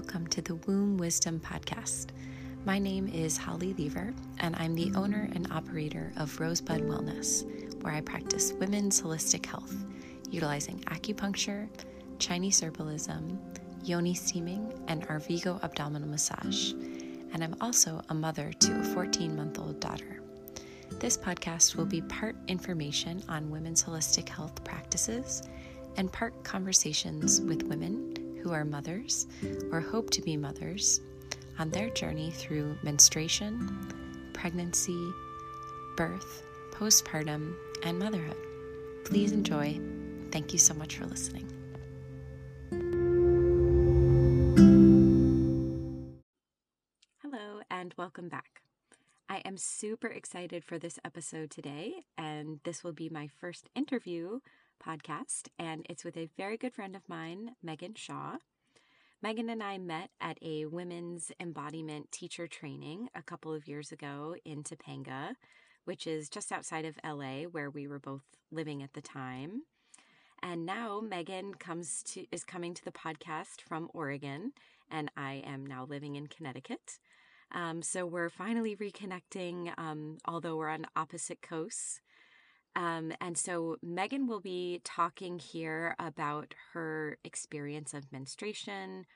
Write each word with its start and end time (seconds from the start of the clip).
welcome 0.00 0.26
to 0.26 0.40
the 0.40 0.54
Womb 0.66 0.96
Wisdom 0.96 1.38
Podcast. 1.38 2.06
My 2.64 2.78
name 2.78 3.06
is 3.08 3.36
Holly 3.36 3.74
Lever, 3.74 4.14
and 4.38 4.56
I'm 4.56 4.74
the 4.74 4.90
owner 4.96 5.28
and 5.34 5.46
operator 5.52 6.10
of 6.16 6.40
Rosebud 6.40 6.80
Wellness, 6.80 7.44
where 7.82 7.92
I 7.92 8.00
practice 8.00 8.54
women's 8.54 9.02
holistic 9.02 9.44
health, 9.44 9.74
utilizing 10.30 10.78
acupuncture, 10.86 11.68
Chinese 12.18 12.62
herbalism, 12.62 13.36
yoni 13.84 14.14
steaming, 14.14 14.72
and 14.88 15.06
Arvigo 15.06 15.62
abdominal 15.62 16.08
massage. 16.08 16.72
And 17.34 17.44
I'm 17.44 17.56
also 17.60 18.00
a 18.08 18.14
mother 18.14 18.54
to 18.54 18.80
a 18.80 18.82
14 18.82 19.36
month 19.36 19.58
old 19.58 19.80
daughter. 19.80 20.22
This 20.92 21.18
podcast 21.18 21.76
will 21.76 21.84
be 21.84 22.00
part 22.00 22.36
information 22.48 23.22
on 23.28 23.50
women's 23.50 23.84
holistic 23.84 24.30
health 24.30 24.64
practices 24.64 25.42
and 25.98 26.10
part 26.10 26.42
conversations 26.42 27.42
with 27.42 27.64
women 27.64 28.19
who 28.42 28.52
are 28.52 28.64
mothers 28.64 29.26
or 29.70 29.80
hope 29.80 30.10
to 30.10 30.22
be 30.22 30.36
mothers 30.36 31.00
on 31.58 31.70
their 31.70 31.90
journey 31.90 32.30
through 32.30 32.76
menstruation, 32.82 33.68
pregnancy, 34.32 35.12
birth, 35.96 36.42
postpartum, 36.72 37.54
and 37.84 37.98
motherhood. 37.98 38.36
Please 39.04 39.32
enjoy. 39.32 39.78
Thank 40.30 40.52
you 40.52 40.58
so 40.58 40.74
much 40.74 40.96
for 40.96 41.06
listening. 41.06 41.46
Hello, 47.22 47.60
and 47.70 47.94
welcome 47.98 48.28
back. 48.28 48.62
I 49.28 49.42
am 49.44 49.56
super 49.56 50.08
excited 50.08 50.64
for 50.64 50.78
this 50.78 50.98
episode 51.04 51.50
today, 51.50 52.02
and 52.16 52.60
this 52.64 52.82
will 52.82 52.92
be 52.92 53.08
my 53.08 53.28
first 53.40 53.68
interview 53.76 54.40
podcast, 54.84 55.48
and 55.58 55.86
it's 55.88 56.04
with 56.04 56.16
a 56.16 56.28
very 56.36 56.56
good 56.56 56.72
friend 56.72 56.96
of 56.96 57.08
mine, 57.08 57.56
Megan 57.62 57.94
Shaw. 57.94 58.36
Megan 59.22 59.50
and 59.50 59.62
I 59.62 59.78
met 59.78 60.10
at 60.20 60.38
a 60.42 60.66
women's 60.66 61.30
embodiment 61.38 62.10
teacher 62.10 62.46
training 62.46 63.08
a 63.14 63.22
couple 63.22 63.52
of 63.52 63.68
years 63.68 63.92
ago 63.92 64.34
in 64.44 64.62
Topanga, 64.62 65.34
which 65.84 66.06
is 66.06 66.30
just 66.30 66.50
outside 66.50 66.84
of 66.84 66.98
LA, 67.04 67.42
where 67.42 67.68
we 67.68 67.86
were 67.86 67.98
both 67.98 68.24
living 68.50 68.82
at 68.82 68.94
the 68.94 69.02
time. 69.02 69.62
And 70.42 70.64
now 70.64 71.00
Megan 71.00 71.54
comes 71.54 72.02
to 72.04 72.24
is 72.32 72.44
coming 72.44 72.72
to 72.74 72.84
the 72.84 72.92
podcast 72.92 73.60
from 73.60 73.90
Oregon, 73.92 74.52
and 74.90 75.10
I 75.16 75.42
am 75.46 75.66
now 75.66 75.84
living 75.84 76.16
in 76.16 76.26
Connecticut. 76.26 76.98
Um, 77.52 77.82
so 77.82 78.06
we're 78.06 78.30
finally 78.30 78.76
reconnecting, 78.76 79.72
um, 79.78 80.18
although 80.24 80.56
we're 80.56 80.68
on 80.68 80.86
opposite 80.96 81.42
coasts. 81.42 82.00
Um, 82.76 83.12
and 83.20 83.36
so 83.36 83.76
Megan 83.82 84.26
will 84.26 84.40
be 84.40 84.80
talking 84.84 85.38
here 85.38 85.96
about 85.98 86.54
her 86.72 87.18
experience 87.24 87.94
of 87.94 88.12
menstruation, 88.12 89.06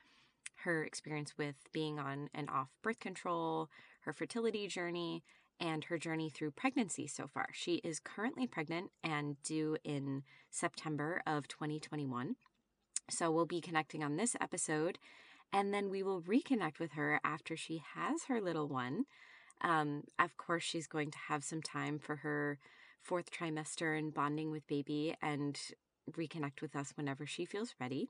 her 0.63 0.83
experience 0.83 1.37
with 1.37 1.55
being 1.71 1.99
on 1.99 2.29
and 2.33 2.49
off 2.49 2.69
birth 2.81 2.99
control, 2.99 3.69
her 4.01 4.13
fertility 4.13 4.67
journey, 4.67 5.23
and 5.59 5.85
her 5.85 5.97
journey 5.97 6.29
through 6.29 6.51
pregnancy 6.51 7.07
so 7.07 7.27
far. 7.27 7.47
She 7.53 7.75
is 7.75 7.99
currently 7.99 8.45
pregnant 8.45 8.91
and 9.03 9.41
due 9.41 9.77
in 9.83 10.23
September 10.49 11.21
of 11.25 11.47
2021. 11.47 12.35
So 13.09 13.31
we'll 13.31 13.45
be 13.45 13.61
connecting 13.61 14.03
on 14.03 14.17
this 14.17 14.35
episode, 14.41 14.99
and 15.53 15.73
then 15.73 15.89
we 15.89 16.03
will 16.03 16.21
reconnect 16.21 16.79
with 16.79 16.93
her 16.93 17.19
after 17.23 17.55
she 17.55 17.81
has 17.95 18.23
her 18.27 18.41
little 18.41 18.67
one. 18.67 19.05
Um, 19.61 20.03
of 20.19 20.35
course, 20.35 20.63
she's 20.63 20.87
going 20.87 21.11
to 21.11 21.17
have 21.29 21.43
some 21.43 21.61
time 21.61 21.99
for 21.99 22.17
her 22.17 22.57
fourth 23.05 23.29
trimester 23.31 23.97
and 23.97 24.13
bonding 24.13 24.51
with 24.51 24.67
baby 24.67 25.15
and 25.21 25.59
reconnect 26.11 26.61
with 26.61 26.75
us 26.75 26.93
whenever 26.95 27.25
she 27.25 27.45
feels 27.45 27.75
ready. 27.79 28.09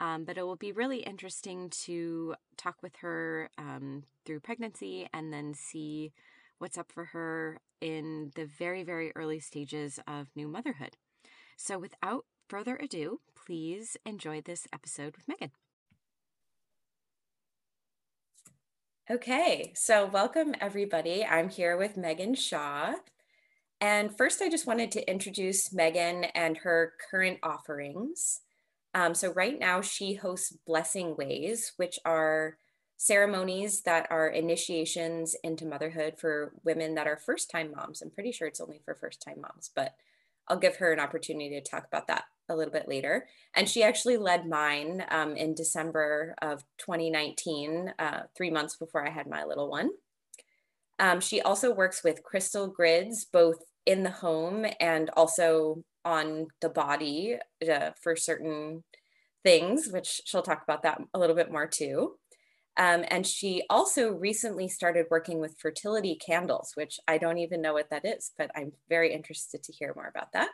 Um, 0.00 0.24
but 0.24 0.36
it 0.36 0.42
will 0.42 0.56
be 0.56 0.72
really 0.72 0.98
interesting 0.98 1.70
to 1.84 2.34
talk 2.56 2.76
with 2.82 2.96
her 2.96 3.50
um, 3.58 4.04
through 4.24 4.40
pregnancy 4.40 5.08
and 5.12 5.32
then 5.32 5.54
see 5.54 6.12
what's 6.58 6.78
up 6.78 6.90
for 6.92 7.06
her 7.06 7.60
in 7.80 8.30
the 8.34 8.46
very, 8.46 8.82
very 8.82 9.12
early 9.14 9.40
stages 9.40 9.98
of 10.06 10.28
new 10.34 10.48
motherhood. 10.48 10.96
So, 11.56 11.78
without 11.78 12.24
further 12.48 12.76
ado, 12.76 13.20
please 13.34 13.96
enjoy 14.04 14.40
this 14.42 14.66
episode 14.72 15.16
with 15.16 15.28
Megan. 15.28 15.52
Okay, 19.10 19.72
so 19.74 20.04
welcome 20.04 20.54
everybody. 20.60 21.24
I'm 21.24 21.48
here 21.48 21.76
with 21.76 21.96
Megan 21.96 22.34
Shaw. 22.34 22.94
And 23.80 24.16
first, 24.16 24.40
I 24.40 24.48
just 24.48 24.66
wanted 24.66 24.90
to 24.92 25.10
introduce 25.10 25.72
Megan 25.72 26.24
and 26.34 26.58
her 26.58 26.94
current 27.10 27.38
offerings. 27.42 28.40
Um, 28.94 29.14
so, 29.14 29.32
right 29.32 29.58
now, 29.58 29.82
she 29.82 30.14
hosts 30.14 30.56
Blessing 30.66 31.16
Ways, 31.16 31.72
which 31.76 31.98
are 32.04 32.56
ceremonies 32.96 33.82
that 33.82 34.06
are 34.10 34.28
initiations 34.28 35.36
into 35.44 35.66
motherhood 35.66 36.14
for 36.18 36.54
women 36.64 36.94
that 36.94 37.06
are 37.06 37.18
first 37.18 37.50
time 37.50 37.72
moms. 37.76 38.00
I'm 38.00 38.10
pretty 38.10 38.32
sure 38.32 38.48
it's 38.48 38.60
only 38.60 38.80
for 38.84 38.94
first 38.94 39.20
time 39.20 39.42
moms, 39.42 39.70
but 39.74 39.94
I'll 40.48 40.58
give 40.58 40.76
her 40.76 40.92
an 40.92 41.00
opportunity 41.00 41.50
to 41.50 41.60
talk 41.60 41.86
about 41.86 42.06
that 42.06 42.24
a 42.48 42.56
little 42.56 42.72
bit 42.72 42.88
later. 42.88 43.26
And 43.54 43.68
she 43.68 43.82
actually 43.82 44.16
led 44.16 44.46
mine 44.46 45.04
um, 45.10 45.36
in 45.36 45.54
December 45.54 46.34
of 46.40 46.64
2019, 46.78 47.92
uh, 47.98 48.20
three 48.36 48.50
months 48.50 48.76
before 48.76 49.06
I 49.06 49.10
had 49.10 49.26
my 49.26 49.44
little 49.44 49.68
one. 49.68 49.90
Um, 50.98 51.20
she 51.20 51.40
also 51.40 51.72
works 51.72 52.02
with 52.02 52.22
crystal 52.22 52.68
grids, 52.68 53.24
both 53.24 53.56
in 53.84 54.02
the 54.02 54.10
home 54.10 54.66
and 54.80 55.10
also 55.10 55.84
on 56.04 56.48
the 56.60 56.68
body 56.68 57.36
uh, 57.70 57.90
for 58.02 58.16
certain 58.16 58.82
things, 59.44 59.88
which 59.92 60.20
she'll 60.24 60.42
talk 60.42 60.62
about 60.62 60.82
that 60.82 61.00
a 61.14 61.18
little 61.18 61.36
bit 61.36 61.52
more 61.52 61.66
too. 61.66 62.14
Um, 62.76 63.04
and 63.08 63.26
she 63.26 63.62
also 63.70 64.12
recently 64.12 64.68
started 64.68 65.06
working 65.10 65.40
with 65.40 65.58
fertility 65.58 66.14
candles, 66.14 66.72
which 66.74 67.00
I 67.08 67.16
don't 67.16 67.38
even 67.38 67.62
know 67.62 67.72
what 67.72 67.90
that 67.90 68.04
is, 68.04 68.32
but 68.36 68.50
I'm 68.54 68.72
very 68.88 69.14
interested 69.14 69.62
to 69.64 69.72
hear 69.72 69.92
more 69.94 70.08
about 70.08 70.32
that. 70.32 70.50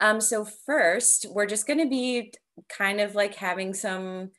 Um, 0.00 0.20
so, 0.20 0.44
first, 0.44 1.26
we're 1.30 1.46
just 1.46 1.66
going 1.66 1.78
to 1.78 1.88
be 1.88 2.32
kind 2.68 3.00
of 3.00 3.14
like 3.14 3.36
having 3.36 3.72
some 3.72 4.30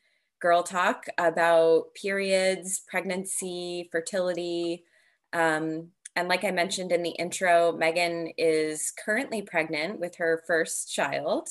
girl 0.46 0.62
talk 0.62 1.06
about 1.18 1.92
periods, 2.00 2.80
pregnancy, 2.86 3.88
fertility. 3.90 4.84
Um, 5.32 5.88
and 6.14 6.28
like 6.28 6.44
I 6.44 6.52
mentioned 6.52 6.92
in 6.92 7.02
the 7.02 7.10
intro, 7.10 7.72
Megan 7.72 8.30
is 8.38 8.92
currently 9.04 9.42
pregnant 9.42 9.98
with 9.98 10.14
her 10.18 10.44
first 10.46 10.94
child, 10.94 11.48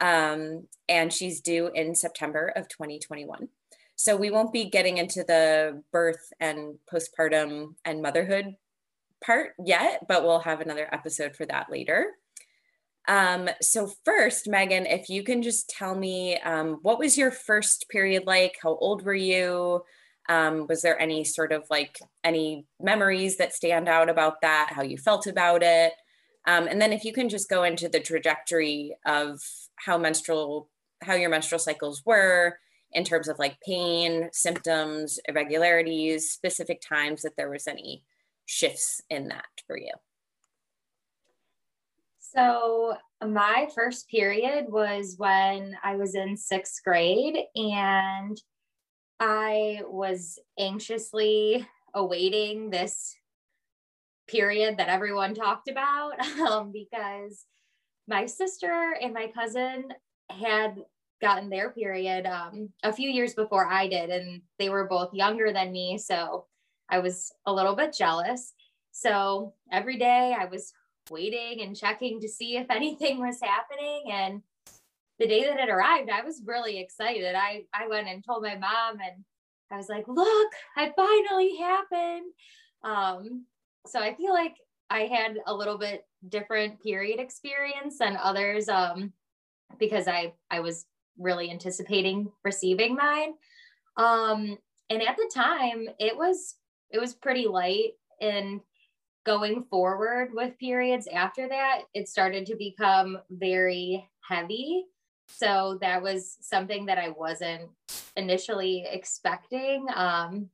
um, 0.00 0.68
and 0.88 1.12
she's 1.12 1.40
due 1.40 1.72
in 1.74 1.96
September 1.96 2.52
of 2.54 2.68
2021. 2.68 3.48
So 3.96 4.14
we 4.14 4.30
won't 4.30 4.52
be 4.52 4.66
getting 4.66 4.98
into 4.98 5.24
the 5.24 5.82
birth 5.90 6.32
and 6.38 6.78
postpartum 6.88 7.74
and 7.84 8.00
motherhood 8.00 8.54
part 9.24 9.54
yet, 9.58 10.06
but 10.06 10.22
we'll 10.22 10.38
have 10.38 10.60
another 10.60 10.88
episode 10.94 11.34
for 11.34 11.46
that 11.46 11.66
later. 11.68 12.12
Um, 13.10 13.48
so 13.60 13.90
first, 14.04 14.48
Megan, 14.48 14.86
if 14.86 15.10
you 15.10 15.24
can 15.24 15.42
just 15.42 15.68
tell 15.68 15.96
me 15.96 16.38
um, 16.38 16.78
what 16.82 17.00
was 17.00 17.18
your 17.18 17.32
first 17.32 17.86
period 17.90 18.22
like? 18.24 18.56
How 18.62 18.76
old 18.76 19.04
were 19.04 19.12
you? 19.12 19.82
Um, 20.28 20.68
was 20.68 20.82
there 20.82 21.00
any 21.00 21.24
sort 21.24 21.50
of 21.50 21.64
like 21.70 21.98
any 22.22 22.66
memories 22.80 23.36
that 23.38 23.52
stand 23.52 23.88
out 23.88 24.08
about 24.08 24.42
that? 24.42 24.70
How 24.72 24.82
you 24.82 24.96
felt 24.96 25.26
about 25.26 25.64
it? 25.64 25.92
Um, 26.46 26.68
and 26.68 26.80
then 26.80 26.92
if 26.92 27.04
you 27.04 27.12
can 27.12 27.28
just 27.28 27.50
go 27.50 27.64
into 27.64 27.88
the 27.88 27.98
trajectory 27.98 28.96
of 29.04 29.40
how 29.74 29.98
menstrual, 29.98 30.68
how 31.02 31.14
your 31.14 31.30
menstrual 31.30 31.58
cycles 31.58 32.02
were 32.06 32.60
in 32.92 33.02
terms 33.02 33.26
of 33.26 33.40
like 33.40 33.58
pain, 33.66 34.28
symptoms, 34.32 35.18
irregularities, 35.26 36.30
specific 36.30 36.80
times 36.80 37.22
that 37.22 37.36
there 37.36 37.50
was 37.50 37.66
any 37.66 38.04
shifts 38.46 39.02
in 39.10 39.26
that 39.28 39.46
for 39.66 39.76
you. 39.76 39.94
So, 42.32 42.94
my 43.26 43.68
first 43.74 44.08
period 44.08 44.66
was 44.68 45.14
when 45.18 45.76
I 45.82 45.96
was 45.96 46.14
in 46.14 46.36
sixth 46.36 46.82
grade, 46.84 47.36
and 47.56 48.40
I 49.18 49.80
was 49.86 50.38
anxiously 50.58 51.66
awaiting 51.92 52.70
this 52.70 53.16
period 54.28 54.78
that 54.78 54.88
everyone 54.88 55.34
talked 55.34 55.68
about 55.68 56.20
um, 56.40 56.72
because 56.72 57.44
my 58.06 58.26
sister 58.26 58.94
and 59.00 59.12
my 59.12 59.28
cousin 59.34 59.88
had 60.30 60.76
gotten 61.20 61.50
their 61.50 61.70
period 61.70 62.26
um, 62.26 62.70
a 62.82 62.92
few 62.92 63.10
years 63.10 63.34
before 63.34 63.66
I 63.66 63.88
did, 63.88 64.08
and 64.08 64.42
they 64.58 64.70
were 64.70 64.86
both 64.86 65.12
younger 65.12 65.52
than 65.52 65.72
me. 65.72 65.98
So 65.98 66.46
I 66.88 67.00
was 67.00 67.32
a 67.44 67.52
little 67.52 67.74
bit 67.74 67.92
jealous. 67.92 68.52
So 68.92 69.54
every 69.72 69.98
day 69.98 70.34
I 70.38 70.46
was 70.46 70.72
waiting 71.10 71.62
and 71.62 71.76
checking 71.76 72.20
to 72.20 72.28
see 72.28 72.56
if 72.56 72.70
anything 72.70 73.18
was 73.18 73.38
happening. 73.42 74.04
And 74.10 74.42
the 75.18 75.26
day 75.26 75.44
that 75.44 75.60
it 75.60 75.68
arrived, 75.68 76.08
I 76.10 76.22
was 76.22 76.42
really 76.44 76.78
excited. 76.78 77.34
I, 77.34 77.64
I 77.74 77.88
went 77.88 78.08
and 78.08 78.24
told 78.24 78.42
my 78.42 78.56
mom 78.56 79.00
and 79.00 79.24
I 79.70 79.76
was 79.76 79.88
like, 79.88 80.08
look, 80.08 80.52
I 80.76 80.92
finally 80.96 81.56
happened. 81.58 82.32
Um, 82.82 83.44
so 83.86 84.00
I 84.00 84.14
feel 84.14 84.32
like 84.32 84.56
I 84.88 85.00
had 85.00 85.36
a 85.46 85.54
little 85.54 85.78
bit 85.78 86.04
different 86.28 86.82
period 86.82 87.20
experience 87.20 87.98
than 87.98 88.16
others 88.16 88.68
um, 88.68 89.12
because 89.78 90.08
I, 90.08 90.32
I 90.50 90.60
was 90.60 90.86
really 91.18 91.50
anticipating 91.50 92.32
receiving 92.44 92.96
mine. 92.96 93.34
Um, 93.96 94.58
and 94.88 95.02
at 95.02 95.16
the 95.16 95.30
time, 95.32 95.86
it 95.98 96.16
was 96.16 96.56
it 96.90 97.00
was 97.00 97.14
pretty 97.14 97.46
light. 97.46 97.92
And 98.20 98.60
going 99.24 99.64
forward 99.64 100.30
with 100.32 100.58
periods 100.58 101.06
after 101.12 101.48
that, 101.48 101.82
it 101.94 102.08
started 102.08 102.46
to 102.46 102.56
become 102.56 103.18
very 103.30 104.08
heavy. 104.28 104.84
So 105.28 105.78
that 105.80 106.02
was 106.02 106.36
something 106.40 106.86
that 106.86 106.98
I 106.98 107.10
wasn't 107.10 107.70
initially 108.16 108.86
expecting. 108.90 109.86
Um, 109.94 110.50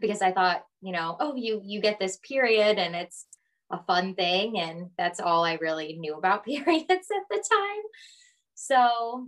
because 0.00 0.22
I 0.22 0.32
thought, 0.32 0.64
you 0.80 0.92
know, 0.92 1.16
oh, 1.20 1.34
you 1.36 1.60
you 1.64 1.80
get 1.80 1.98
this 1.98 2.18
period 2.18 2.78
and 2.78 2.94
it's 2.94 3.26
a 3.70 3.82
fun 3.84 4.14
thing, 4.14 4.58
and 4.58 4.90
that's 4.98 5.20
all 5.20 5.44
I 5.44 5.54
really 5.54 5.96
knew 5.98 6.14
about 6.14 6.44
periods 6.44 6.88
at 6.88 7.28
the 7.30 7.36
time. 7.50 7.82
So 8.54 9.26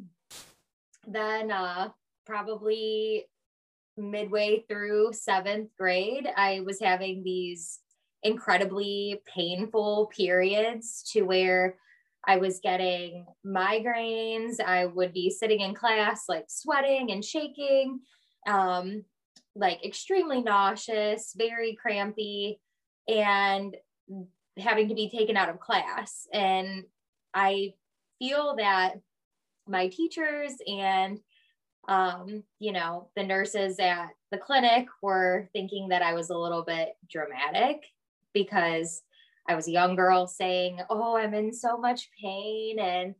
then, 1.07 1.51
uh, 1.51 1.89
probably 2.27 3.27
midway 3.97 4.65
through 4.69 5.13
seventh 5.13 5.71
grade, 5.79 6.29
I 6.37 6.61
was 6.61 6.81
having 6.81 7.23
these 7.23 7.81
incredibly 8.25 9.21
painful 9.33 10.11
periods 10.15 11.05
to 11.13 11.23
where 11.23 11.77
I 12.27 12.39
was 12.39 12.61
getting 12.61 13.27
migraines. 13.47 14.59
I 14.61 14.87
would 14.87 15.13
be 15.13 15.31
sitting 15.31 15.61
in 15.61 15.75
class, 15.75 16.25
like 16.29 16.47
sweating 16.49 17.13
and 17.13 17.25
shaking. 17.25 18.01
Um, 18.47 19.05
like 19.57 19.85
extremely 19.85 20.43
nauseous, 20.43 21.33
very 21.37 21.77
crampy, 21.81 22.61
and 23.09 23.77
having 24.59 24.89
to 24.89 24.95
be 24.95 25.09
taken 25.09 25.37
out 25.37 25.49
of 25.49 25.61
class. 25.61 26.27
And 26.33 26.85
I 27.33 27.75
feel 28.19 28.57
that 28.57 28.95
my 29.67 29.89
teachers 29.89 30.55
and 30.67 31.21
um, 31.87 32.45
you 32.59 32.73
know, 32.73 33.11
the 33.15 33.23
nurses 33.23 33.79
at 33.79 34.09
the 34.31 34.39
clinic 34.39 34.87
were 35.03 35.51
thinking 35.53 35.89
that 35.89 36.01
I 36.01 36.15
was 36.15 36.31
a 36.31 36.39
little 36.39 36.63
bit 36.63 36.95
dramatic 37.11 37.85
because 38.35 39.03
I 39.49 39.55
was 39.55 39.69
a 39.69 39.73
young 39.73 39.97
girl 39.97 40.27
saying, 40.27 40.81
Oh, 40.91 41.17
I'm 41.17 41.35
in 41.35 41.53
so 41.53 41.79
much 41.79 42.09
pain. 42.21 42.79
And 42.79 43.15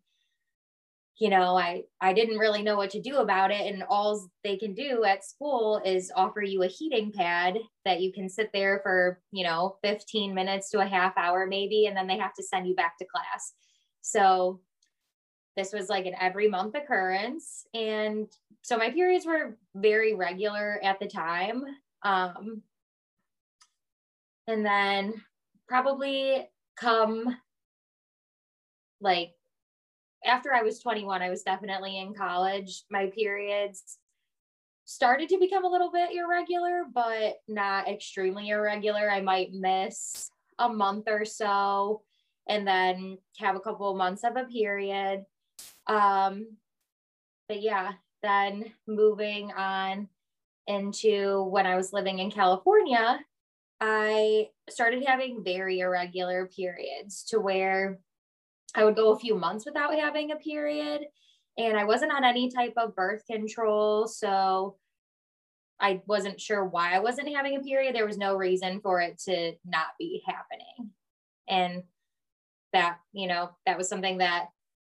you 1.19 1.31
know 1.31 1.57
i 1.57 1.83
i 2.01 2.13
didn't 2.13 2.39
really 2.39 2.63
know 2.63 2.77
what 2.77 2.91
to 2.91 3.01
do 3.01 3.19
about 3.19 3.51
it 3.51 3.73
and 3.73 3.85
all 3.89 4.29
they 4.43 4.57
can 4.57 4.75
do 4.75 5.05
at 5.05 5.25
school 5.25 5.81
is 5.85 6.13
offer 6.17 6.43
you 6.43 6.63
a 6.63 6.69
heating 6.69 7.13
pad 7.13 7.57
that 7.85 8.01
you 8.01 8.13
can 8.13 8.29
sit 8.29 8.51
there 8.53 8.81
for 8.83 9.21
you 9.31 9.45
know 9.45 9.77
15 9.83 10.35
minutes 10.35 10.71
to 10.71 10.81
a 10.81 10.87
half 10.87 11.17
hour 11.17 11.47
maybe 11.47 11.87
and 11.87 11.97
then 11.97 12.07
they 12.07 12.19
have 12.19 12.35
to 12.35 12.43
send 12.43 12.67
you 12.67 12.75
back 12.75 12.99
to 12.99 13.07
class 13.07 13.53
so 14.01 14.61
this 15.57 15.73
was 15.73 15.89
like 15.89 16.07
an 16.07 16.15
every 16.21 16.49
month 16.49 16.75
occurrence 16.75 17.65
and 17.75 18.27
so 18.63 18.77
my 18.77 18.91
periods 18.91 19.25
were 19.25 19.57
very 19.77 20.15
regular 20.15 20.81
at 20.83 20.99
the 20.99 21.07
time 21.07 21.63
um 22.03 22.63
and 24.47 24.65
then 24.65 25.15
probably 25.69 26.49
come 26.77 27.37
like 29.01 29.33
after 30.25 30.53
I 30.55 30.63
was 30.63 30.81
21, 30.81 31.23
I 31.23 31.31
was 31.31 31.43
definitely 31.43 31.99
in 31.99 32.15
college. 32.15 32.85
My 32.91 33.07
periods 33.07 33.99
started 34.87 35.29
to 35.29 35.39
become 35.39 35.65
a 35.65 35.71
little 35.71 35.91
bit 35.91 36.11
irregular, 36.15 36.85
but 36.93 37.37
not 37.47 37.89
extremely 37.89 38.49
irregular. 38.49 39.11
I 39.11 39.21
might 39.21 39.53
miss 39.53 40.31
a 40.59 40.69
month 40.69 41.09
or 41.09 41.25
so 41.25 42.03
and 42.49 42.67
then 42.67 43.19
have 43.39 43.57
a 43.57 43.61
couple 43.61 43.91
of 43.91 43.97
months 43.97 44.25
of 44.25 44.37
a 44.37 44.45
period. 44.45 45.25
Um, 45.87 46.57
but 47.49 47.61
yeah, 47.61 47.93
then 48.23 48.73
moving 48.87 49.53
on 49.53 50.09
into 50.67 51.43
when 51.45 51.67
I 51.67 51.77
was 51.77 51.93
living 51.93 52.19
in 52.19 52.31
California, 52.31 53.21
I 53.81 54.49
started 54.71 55.05
having 55.07 55.45
very 55.45 55.81
irregular 55.81 56.49
periods 56.55 57.25
to 57.25 57.41
where 57.41 57.99
I 58.75 58.85
would 58.85 58.97
go 58.97 59.13
a 59.13 59.19
few 59.19 59.35
months 59.35 59.65
without 59.67 59.95
having 59.95 60.31
a 60.31 60.37
period. 60.37 61.03
And 61.59 61.77
I 61.77 61.85
wasn't 61.85 62.13
on 62.13 62.25
any 62.25 62.51
type 62.51 62.75
of 62.77 62.97
birth 62.97 63.23
control. 63.31 64.09
So 64.09 64.77
I 65.81 66.03
wasn't 66.07 66.41
sure 66.41 66.65
why 66.65 66.95
I 66.95 67.01
wasn't 67.01 67.35
having 67.35 67.57
a 67.57 67.61
period. 67.61 67.95
There 67.95 68.07
was 68.07 68.19
no 68.19 68.37
reason 68.37 68.81
for 68.81 69.01
it 69.01 69.19
to 69.27 69.53
not 69.65 69.89
be 69.99 70.23
happening. 70.27 70.93
And 71.49 71.83
that, 72.73 72.99
you 73.13 73.29
know, 73.29 73.51
that 73.67 73.79
was 73.79 73.89
something 73.89 74.19
that 74.19 74.47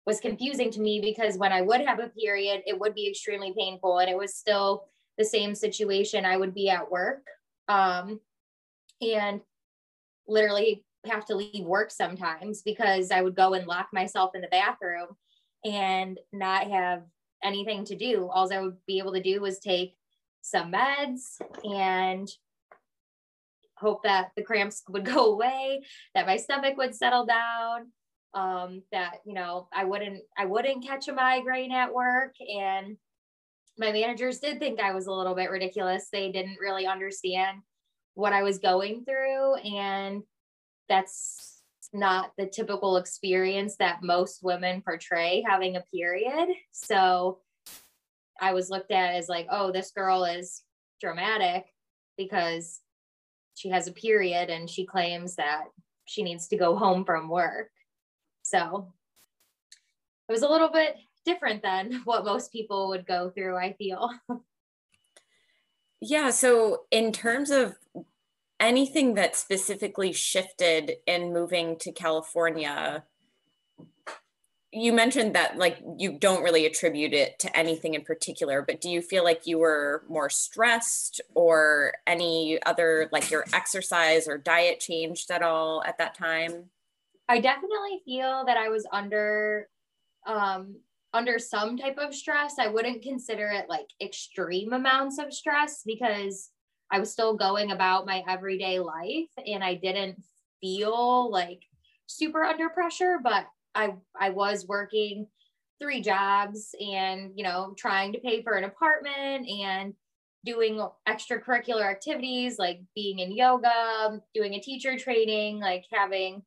was 0.06 0.20
confusing 0.20 0.70
to 0.72 0.81
me 0.81 1.00
because 1.00 1.36
when 1.36 1.52
I 1.52 1.60
would 1.60 1.82
have 1.82 2.00
a 2.00 2.08
period, 2.08 2.62
it 2.66 2.78
would 2.78 2.94
be 2.94 3.08
extremely 3.08 3.52
painful. 3.56 3.98
And 3.98 4.10
it 4.10 4.16
was 4.16 4.34
still 4.34 4.86
the 5.19 5.24
same 5.24 5.54
situation. 5.54 6.24
I 6.24 6.36
would 6.36 6.54
be 6.54 6.70
at 6.70 6.90
work. 6.90 7.26
Um, 7.69 8.20
and 9.00 9.40
literally 10.26 10.84
have 11.06 11.24
to 11.26 11.36
leave 11.36 11.64
work 11.64 11.90
sometimes 11.90 12.62
because 12.62 13.10
I 13.10 13.22
would 13.22 13.36
go 13.36 13.54
and 13.54 13.66
lock 13.66 13.88
myself 13.92 14.32
in 14.34 14.40
the 14.40 14.48
bathroom 14.48 15.08
and 15.64 16.18
not 16.32 16.70
have 16.70 17.02
anything 17.42 17.84
to 17.86 17.96
do. 17.96 18.28
All 18.32 18.52
I 18.52 18.60
would 18.60 18.76
be 18.86 18.98
able 18.98 19.12
to 19.12 19.22
do 19.22 19.40
was 19.40 19.58
take 19.58 19.94
some 20.42 20.72
meds 20.72 21.40
and 21.64 22.28
hope 23.76 24.02
that 24.02 24.30
the 24.36 24.42
cramps 24.42 24.82
would 24.88 25.04
go 25.04 25.32
away, 25.32 25.82
that 26.14 26.26
my 26.26 26.36
stomach 26.36 26.76
would 26.76 26.94
settle 26.94 27.26
down, 27.26 27.92
um, 28.34 28.82
that 28.92 29.16
you 29.24 29.34
know 29.34 29.68
I 29.72 29.84
wouldn't 29.84 30.22
I 30.36 30.44
wouldn't 30.44 30.84
catch 30.86 31.08
a 31.08 31.12
migraine 31.12 31.72
at 31.72 31.94
work. 31.94 32.34
And 32.40 32.96
my 33.78 33.92
managers 33.92 34.40
did 34.40 34.58
think 34.58 34.80
I 34.80 34.92
was 34.92 35.06
a 35.06 35.12
little 35.12 35.34
bit 35.34 35.50
ridiculous. 35.50 36.08
They 36.12 36.32
didn't 36.32 36.58
really 36.60 36.86
understand 36.86 37.62
what 38.19 38.32
I 38.32 38.43
was 38.43 38.59
going 38.59 39.05
through 39.05 39.55
and 39.55 40.25
that's 40.88 41.62
not 41.93 42.32
the 42.37 42.47
typical 42.47 42.97
experience 42.97 43.76
that 43.76 44.03
most 44.03 44.41
women 44.43 44.82
portray 44.82 45.44
having 45.47 45.76
a 45.76 45.85
period. 45.94 46.49
So 46.73 47.38
I 48.41 48.55
was 48.55 48.70
looked 48.70 48.91
at 48.91 49.15
as 49.15 49.29
like, 49.29 49.47
oh, 49.49 49.70
this 49.70 49.93
girl 49.93 50.25
is 50.25 50.65
dramatic 51.00 51.67
because 52.17 52.81
she 53.55 53.69
has 53.69 53.87
a 53.87 53.93
period 53.93 54.50
and 54.50 54.69
she 54.69 54.85
claims 54.85 55.37
that 55.37 55.67
she 56.05 56.25
needs 56.25 56.49
to 56.49 56.56
go 56.56 56.76
home 56.76 57.05
from 57.05 57.29
work. 57.29 57.70
So 58.43 58.93
it 60.29 60.32
was 60.32 60.43
a 60.43 60.49
little 60.49 60.70
bit 60.70 60.96
different 61.25 61.63
than 61.63 62.01
what 62.05 62.25
most 62.25 62.51
people 62.51 62.89
would 62.89 63.06
go 63.06 63.31
through, 63.31 63.56
I 63.56 63.75
feel. 63.75 64.10
Yeah. 66.01 66.31
So, 66.31 66.82
in 66.91 67.13
terms 67.13 67.51
of 67.51 67.77
anything 68.60 69.15
that 69.15 69.36
specifically 69.36 70.12
shifted 70.12 70.96
in 71.06 71.32
moving 71.32 71.77
to 71.79 71.93
California? 71.93 73.05
You 74.70 74.93
mentioned 74.93 75.34
that 75.34 75.56
like 75.56 75.79
you 75.96 76.19
don't 76.19 76.43
really 76.43 76.67
attribute 76.67 77.15
it 77.15 77.38
to 77.41 77.56
anything 77.56 77.94
in 77.94 78.03
particular, 78.03 78.62
but 78.62 78.81
do 78.81 78.91
you 78.91 79.00
feel 79.00 79.24
like 79.24 79.46
you 79.46 79.58
were 79.58 80.05
more 80.08 80.29
stressed 80.29 81.20
or 81.34 81.94
any 82.06 82.58
other 82.67 83.08
like 83.10 83.31
your 83.31 83.44
exercise 83.55 84.29
or 84.29 84.36
diet 84.36 84.81
changed 84.81 85.31
at 85.31 85.43
all 85.43 85.82
at 85.86 85.98
that 85.98 86.15
time? 86.15 86.65
I 87.29 87.41
definitely 87.41 88.03
feel 88.05 88.44
that 88.46 88.56
I 88.56 88.69
was 88.69 88.86
under 88.93 89.69
um 90.27 90.77
under 91.15 91.38
some 91.38 91.79
type 91.79 91.96
of 91.98 92.15
stress. 92.15 92.58
I 92.58 92.69
wouldn't 92.69 93.03
consider 93.03 93.48
it 93.48 93.70
like 93.70 93.88
extreme 94.00 94.74
amounts 94.74 95.19
of 95.19 95.32
stress 95.32 95.82
because 95.86 96.50
I 96.90 97.00
was 97.00 97.12
still 97.12 97.36
going 97.36 97.70
about 97.70 98.06
my 98.06 98.22
everyday 98.28 98.80
life 98.80 99.28
and 99.46 99.62
I 99.62 99.74
didn't 99.74 100.22
feel 100.60 101.30
like 101.30 101.62
super 102.06 102.44
under 102.44 102.68
pressure, 102.68 103.18
but 103.22 103.46
I 103.74 103.94
I 104.18 104.30
was 104.30 104.66
working 104.66 105.26
three 105.80 106.00
jobs 106.00 106.74
and 106.80 107.32
you 107.36 107.44
know 107.44 107.74
trying 107.76 108.12
to 108.12 108.20
pay 108.20 108.42
for 108.42 108.54
an 108.54 108.64
apartment 108.64 109.48
and 109.48 109.94
doing 110.44 110.80
extracurricular 111.08 111.84
activities 111.84 112.58
like 112.58 112.80
being 112.94 113.18
in 113.18 113.32
yoga, 113.32 114.20
doing 114.34 114.54
a 114.54 114.60
teacher 114.60 114.96
training, 114.98 115.60
like 115.60 115.84
having 115.92 116.42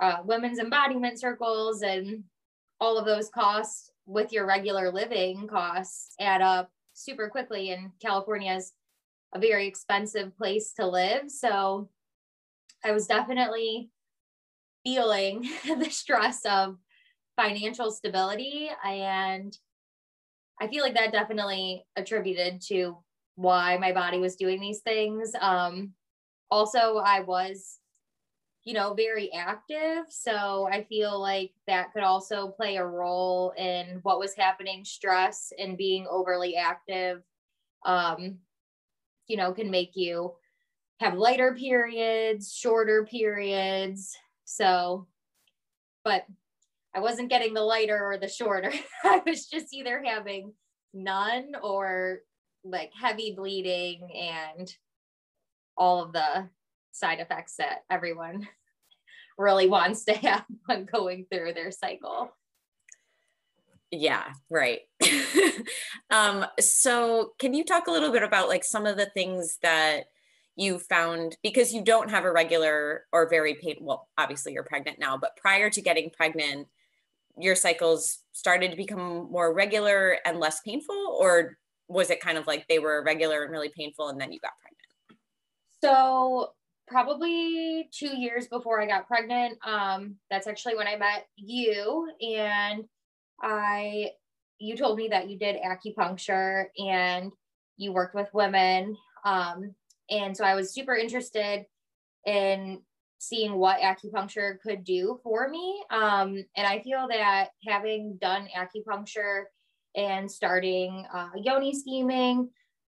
uh, 0.00 0.18
women's 0.24 0.58
embodiment 0.58 1.20
circles 1.20 1.82
and 1.82 2.24
all 2.80 2.98
of 2.98 3.06
those 3.06 3.28
costs 3.28 3.90
with 4.06 4.32
your 4.32 4.46
regular 4.46 4.90
living 4.90 5.46
costs 5.46 6.14
add 6.18 6.42
up 6.42 6.70
super 6.92 7.28
quickly 7.28 7.70
and 7.70 7.90
California's 8.00 8.72
a 9.34 9.38
very 9.38 9.66
expensive 9.66 10.36
place 10.36 10.72
to 10.74 10.86
live. 10.86 11.30
So 11.30 11.88
I 12.84 12.92
was 12.92 13.06
definitely 13.06 13.90
feeling 14.84 15.48
the 15.64 15.90
stress 15.90 16.44
of 16.44 16.76
financial 17.36 17.90
stability. 17.90 18.70
And 18.84 19.56
I 20.60 20.68
feel 20.68 20.82
like 20.82 20.94
that 20.94 21.12
definitely 21.12 21.86
attributed 21.96 22.60
to 22.68 22.98
why 23.36 23.78
my 23.78 23.92
body 23.92 24.18
was 24.18 24.36
doing 24.36 24.60
these 24.60 24.80
things. 24.80 25.32
Um, 25.40 25.92
also, 26.50 26.98
I 26.98 27.20
was 27.20 27.78
you 28.64 28.74
know, 28.74 28.94
very 28.94 29.32
active. 29.32 30.04
So 30.08 30.68
I 30.70 30.84
feel 30.84 31.20
like 31.20 31.52
that 31.66 31.92
could 31.92 32.04
also 32.04 32.48
play 32.48 32.76
a 32.76 32.84
role 32.84 33.52
in 33.56 33.98
what 34.02 34.20
was 34.20 34.34
happening, 34.34 34.84
stress 34.84 35.52
and 35.58 35.76
being 35.76 36.06
overly 36.08 36.56
active. 36.56 37.22
Um, 37.84 38.38
you 39.28 39.36
know, 39.36 39.52
can 39.52 39.70
make 39.70 39.92
you 39.94 40.34
have 41.00 41.18
lighter 41.18 41.54
periods, 41.54 42.54
shorter 42.54 43.04
periods. 43.04 44.16
So, 44.44 45.06
but 46.04 46.24
I 46.94 47.00
wasn't 47.00 47.30
getting 47.30 47.54
the 47.54 47.62
lighter 47.62 47.98
or 47.98 48.18
the 48.18 48.28
shorter. 48.28 48.72
I 49.04 49.22
was 49.26 49.46
just 49.46 49.72
either 49.72 50.02
having 50.04 50.52
none 50.92 51.52
or 51.62 52.20
like 52.64 52.92
heavy 52.98 53.34
bleeding 53.36 54.08
and 54.14 54.72
all 55.76 56.02
of 56.02 56.12
the 56.12 56.48
side 56.92 57.20
effects 57.20 57.56
that 57.56 57.84
everyone 57.90 58.46
really 59.38 59.68
wants 59.68 60.04
to 60.04 60.12
have 60.12 60.44
when 60.66 60.84
going 60.84 61.26
through 61.30 61.54
their 61.54 61.70
cycle. 61.70 62.30
Yeah, 63.92 64.32
right. 64.48 64.80
um, 66.10 66.46
so 66.58 67.32
can 67.38 67.52
you 67.52 67.64
talk 67.64 67.86
a 67.86 67.90
little 67.90 68.10
bit 68.10 68.22
about 68.22 68.48
like 68.48 68.64
some 68.64 68.86
of 68.86 68.96
the 68.96 69.06
things 69.06 69.58
that 69.62 70.04
you 70.56 70.78
found 70.78 71.36
because 71.42 71.72
you 71.72 71.84
don't 71.84 72.10
have 72.10 72.24
a 72.24 72.32
regular 72.32 73.04
or 73.10 73.26
very 73.26 73.54
pain 73.54 73.76
well 73.80 74.10
obviously 74.18 74.52
you're 74.52 74.62
pregnant 74.62 74.98
now 74.98 75.16
but 75.16 75.34
prior 75.34 75.70
to 75.70 75.80
getting 75.80 76.10
pregnant 76.10 76.68
your 77.38 77.54
cycles 77.54 78.18
started 78.32 78.70
to 78.70 78.76
become 78.76 79.30
more 79.32 79.54
regular 79.54 80.18
and 80.26 80.38
less 80.38 80.60
painful 80.60 81.16
or 81.18 81.56
was 81.88 82.10
it 82.10 82.20
kind 82.20 82.36
of 82.36 82.46
like 82.46 82.68
they 82.68 82.78
were 82.78 83.02
regular 83.02 83.44
and 83.44 83.50
really 83.50 83.72
painful 83.74 84.10
and 84.10 84.20
then 84.20 84.30
you 84.30 84.38
got 84.40 84.52
pregnant 84.60 85.22
so 85.82 86.52
probably 86.86 87.88
two 87.90 88.16
years 88.16 88.46
before 88.48 88.80
I 88.80 88.86
got 88.86 89.06
pregnant. 89.06 89.58
Um, 89.66 90.16
that's 90.30 90.46
actually 90.46 90.76
when 90.76 90.86
I 90.86 90.96
met 90.96 91.26
you, 91.36 92.08
and 92.20 92.84
I 93.42 94.10
you 94.58 94.76
told 94.76 94.96
me 94.96 95.08
that 95.08 95.28
you 95.28 95.38
did 95.38 95.56
acupuncture 95.60 96.66
and 96.78 97.32
you 97.76 97.92
worked 97.92 98.14
with 98.14 98.28
women. 98.32 98.96
Um, 99.24 99.74
and 100.08 100.36
so 100.36 100.44
I 100.44 100.54
was 100.54 100.72
super 100.72 100.94
interested 100.94 101.66
in 102.26 102.80
seeing 103.18 103.54
what 103.54 103.80
acupuncture 103.80 104.60
could 104.60 104.84
do 104.84 105.18
for 105.22 105.48
me. 105.48 105.82
Um, 105.90 106.44
and 106.56 106.66
I 106.66 106.80
feel 106.82 107.08
that 107.08 107.48
having 107.66 108.18
done 108.20 108.48
acupuncture 108.56 109.44
and 109.96 110.30
starting 110.30 111.06
uh, 111.12 111.30
yoni 111.36 111.74
steaming 111.74 112.50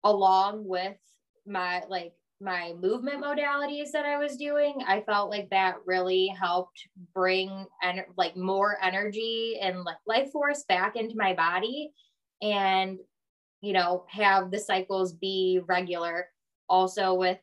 along 0.03 0.67
with 0.67 0.97
my 1.45 1.83
like 1.89 2.13
my 2.43 2.73
movement 2.81 3.23
modalities 3.23 3.91
that 3.91 4.05
I 4.05 4.17
was 4.17 4.35
doing, 4.35 4.83
I 4.85 5.01
felt 5.01 5.29
like 5.29 5.49
that 5.49 5.77
really 5.85 6.27
helped 6.27 6.87
bring 7.15 7.65
and 7.81 8.03
like 8.17 8.35
more 8.35 8.77
energy 8.83 9.57
and 9.61 9.83
like 9.83 9.97
life 10.05 10.31
force 10.31 10.63
back 10.67 10.95
into 10.95 11.15
my 11.15 11.33
body 11.33 11.91
and 12.41 12.99
you 13.61 13.71
know 13.71 14.03
have 14.09 14.51
the 14.51 14.59
cycles 14.59 15.13
be 15.13 15.61
regular. 15.67 16.27
Also 16.67 17.13
with 17.13 17.39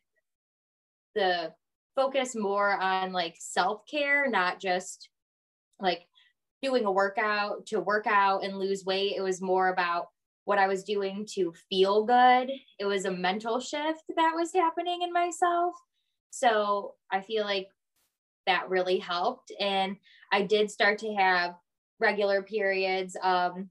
the 1.15 1.51
focus 1.95 2.35
more 2.35 2.79
on 2.79 3.11
like 3.11 3.35
self-care 3.37 4.29
not 4.29 4.59
just 4.59 5.09
like 5.79 6.07
doing 6.61 6.85
a 6.85 6.91
workout 6.91 7.65
to 7.65 7.79
work 7.79 8.05
out 8.07 8.43
and 8.43 8.59
lose 8.59 8.85
weight. 8.85 9.15
It 9.17 9.21
was 9.21 9.41
more 9.41 9.69
about 9.69 10.07
what 10.45 10.57
I 10.57 10.67
was 10.67 10.83
doing 10.83 11.25
to 11.33 11.53
feel 11.69 12.05
good. 12.05 12.51
It 12.79 12.85
was 12.85 13.05
a 13.05 13.11
mental 13.11 13.59
shift 13.59 14.03
that 14.15 14.33
was 14.35 14.53
happening 14.53 15.01
in 15.03 15.13
myself. 15.13 15.75
So 16.31 16.95
I 17.11 17.21
feel 17.21 17.43
like 17.43 17.67
that 18.47 18.69
really 18.69 18.97
helped. 18.97 19.51
And 19.59 19.97
I 20.31 20.41
did 20.41 20.71
start 20.71 20.97
to 20.99 21.13
have 21.13 21.55
regular 21.99 22.41
periods 22.41 23.15
um, 23.21 23.69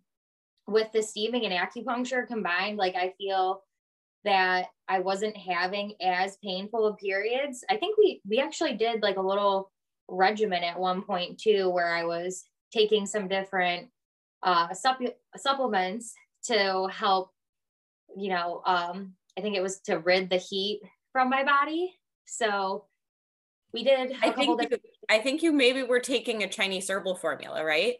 with 0.66 0.92
the 0.92 1.02
steaming 1.02 1.44
and 1.44 1.54
acupuncture 1.54 2.26
combined. 2.26 2.78
Like 2.78 2.94
I 2.94 3.14
feel 3.18 3.62
that 4.24 4.66
I 4.88 5.00
wasn't 5.00 5.36
having 5.36 5.94
as 6.02 6.36
painful 6.44 6.86
of 6.86 6.98
periods. 6.98 7.64
I 7.70 7.76
think 7.76 7.96
we 7.98 8.20
we 8.28 8.38
actually 8.38 8.74
did 8.74 9.02
like 9.02 9.16
a 9.16 9.22
little 9.22 9.72
regimen 10.08 10.62
at 10.62 10.78
one 10.78 11.02
point 11.02 11.38
too, 11.40 11.70
where 11.70 11.94
I 11.94 12.04
was 12.04 12.44
taking 12.72 13.06
some 13.06 13.28
different 13.28 13.88
uh, 14.42 14.72
supple- 14.72 15.16
supplements 15.36 16.14
to 16.44 16.88
help, 16.92 17.30
you 18.16 18.30
know, 18.30 18.62
um, 18.66 19.14
I 19.37 19.40
think 19.40 19.56
it 19.56 19.62
was 19.62 19.80
to 19.80 19.99
rid 19.99 20.30
the 20.30 20.37
heat 20.37 20.80
from 21.12 21.30
my 21.30 21.44
body. 21.44 21.94
So 22.25 22.85
we 23.73 23.85
did. 23.85 24.14
I 24.23 24.30
think, 24.30 24.61
you, 24.61 24.78
I 25.09 25.18
think 25.18 25.42
you 25.42 25.52
maybe 25.52 25.82
were 25.82 26.00
taking 26.00 26.42
a 26.42 26.49
Chinese 26.49 26.90
herbal 26.90 27.16
formula, 27.16 27.64
right? 27.64 27.97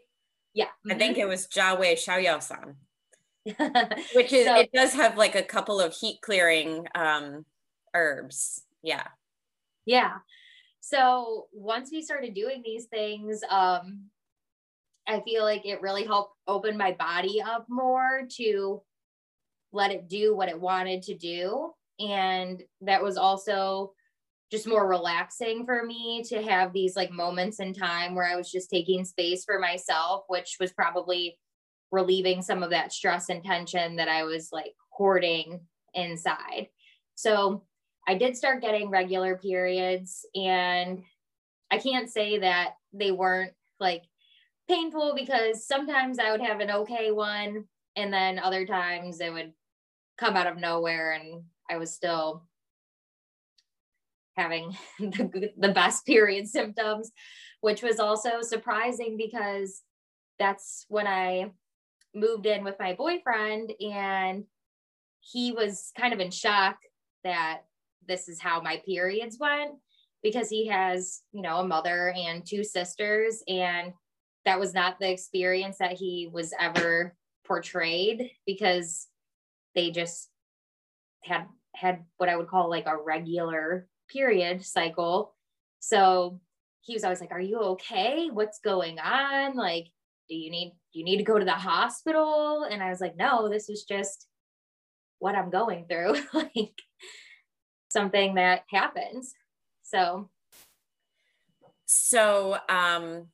Yeah. 0.55 0.67
I 0.85 0.91
mm-hmm. 0.91 0.99
think 0.99 1.19
it 1.19 1.29
was 1.29 1.47
Jiawei 1.47 1.95
Xiaoyaosan. 1.95 2.75
which 4.15 4.35
is 4.35 4.47
so, 4.47 4.57
it 4.57 4.71
does 4.73 4.93
have 4.93 5.17
like 5.17 5.35
a 5.35 5.43
couple 5.43 5.81
of 5.81 5.95
heat 5.95 6.21
clearing 6.21 6.87
um 6.95 7.47
herbs 7.95 8.65
yeah 8.83 9.07
yeah 9.87 10.17
so 10.81 11.47
once 11.51 11.89
we 11.91 12.03
started 12.03 12.35
doing 12.35 12.61
these 12.63 12.85
things 12.87 13.41
um 13.49 14.11
I 15.11 15.21
feel 15.23 15.43
like 15.43 15.67
it 15.67 15.83
really 15.83 16.05
helped 16.05 16.37
open 16.47 16.77
my 16.77 16.93
body 16.93 17.43
up 17.43 17.67
more 17.69 18.23
to 18.37 18.81
let 19.73 19.91
it 19.91 20.09
do 20.09 20.37
what 20.37 20.49
it 20.49 20.61
wanted 20.61 21.03
to 21.03 21.17
do. 21.17 21.73
And 21.99 22.63
that 22.83 23.03
was 23.03 23.17
also 23.17 23.93
just 24.53 24.67
more 24.67 24.89
relaxing 24.89 25.65
for 25.65 25.85
me 25.85 26.23
to 26.29 26.43
have 26.43 26.73
these 26.73 26.97
like 26.97 27.11
moments 27.11 27.61
in 27.61 27.75
time 27.75 28.15
where 28.15 28.25
I 28.25 28.37
was 28.37 28.51
just 28.51 28.71
taking 28.71 29.05
space 29.05 29.45
for 29.45 29.59
myself, 29.59 30.25
which 30.29 30.57
was 30.61 30.73
probably 30.73 31.39
relieving 31.93 32.41
some 32.41 32.63
of 32.63 32.71
that 32.71 32.93
stress 32.93 33.29
and 33.31 33.45
tension 33.45 33.97
that 33.97 34.09
I 34.09 34.23
was 34.25 34.51
like 34.53 34.75
hoarding 34.91 35.61
inside. 35.95 36.69
So 37.17 37.65
I 38.07 38.15
did 38.15 38.37
start 38.37 38.63
getting 38.63 38.91
regular 38.91 39.37
periods, 39.37 40.25
and 40.35 41.03
I 41.71 41.79
can't 41.79 42.09
say 42.09 42.39
that 42.39 42.75
they 42.93 43.11
weren't 43.11 43.53
like 43.79 44.05
painful 44.71 45.15
because 45.17 45.67
sometimes 45.67 46.19
I 46.19 46.31
would 46.31 46.41
have 46.41 46.61
an 46.61 46.71
okay 46.71 47.11
one, 47.11 47.65
and 47.97 48.13
then 48.13 48.39
other 48.39 48.65
times 48.65 49.21
it 49.21 49.33
would 49.33 49.53
come 50.17 50.37
out 50.37 50.47
of 50.47 50.59
nowhere, 50.59 51.13
and 51.13 51.43
I 51.69 51.77
was 51.79 51.93
still 51.93 52.47
having 54.37 54.77
the, 55.01 55.51
the 55.59 55.73
best 55.73 56.07
period 56.07 56.49
symptoms, 56.49 57.11
which 57.61 57.83
was 57.83 57.99
also 57.99 58.43
surprising 58.43 59.17
because 59.17 59.83
that's 60.39 60.87
when 60.89 61.07
I 61.07 61.51
moved 62.15 62.47
in 62.47 62.63
with 62.63 62.77
my 62.79 62.95
boyfriend, 62.95 63.73
and 63.81 64.45
he 65.21 65.53
was 65.53 65.91
kind 65.99 66.15
of 66.15 66.21
in 66.21 66.31
shock 66.31 66.77
that 67.25 67.63
this 68.07 68.29
is 68.29 68.41
how 68.41 68.61
my 68.61 68.81
periods 68.87 69.37
went 69.39 69.73
because 70.23 70.49
he 70.49 70.69
has, 70.69 71.23
you 71.33 71.43
know, 71.43 71.59
a 71.59 71.67
mother 71.67 72.13
and 72.17 72.47
two 72.47 72.63
sisters 72.63 73.43
and 73.49 73.93
that 74.45 74.59
was 74.59 74.75
not 74.75 74.99
the 74.99 75.11
experience 75.11 75.79
that 75.79 75.93
he 75.93 76.29
was 76.33 76.53
ever 76.59 77.15
portrayed 77.45 78.31
because 78.47 79.09
they 79.75 79.91
just 79.91 80.29
had 81.23 81.47
had 81.75 82.05
what 82.17 82.29
I 82.29 82.37
would 82.37 82.49
call 82.49 82.71
like 82.71 82.87
a 82.87 82.97
regular 82.97 83.89
period 84.11 84.65
cycle. 84.65 85.35
So 85.79 86.41
he 86.83 86.95
was 86.95 87.05
always 87.05 87.21
like, 87.21 87.33
"Are 87.33 87.41
you 87.41 87.59
okay? 87.59 88.29
What's 88.33 88.61
going 88.61 88.99
on? 88.99 89.55
Like, 89.55 89.87
do 90.29 90.35
you 90.35 90.51
need 90.51 90.73
do 90.93 90.99
you 90.99 91.05
need 91.05 91.19
to 91.19 91.25
go 91.25 91.39
to 91.39 91.45
the 91.45 91.53
hospital?" 91.53 92.65
And 92.65 92.83
I 92.83 92.91
was 92.91 93.01
like, 93.01 93.17
"No, 93.17 93.49
this 93.49 93.69
is 93.69 93.85
just 93.85 94.27
what 95.19 95.35
I'm 95.35 95.51
going 95.51 95.87
through, 95.87 96.17
like 96.33 96.81
something 97.89 98.37
that 98.37 98.65
happens." 98.71 99.35
So 99.83 100.31
so 101.87 102.57
um 102.69 103.27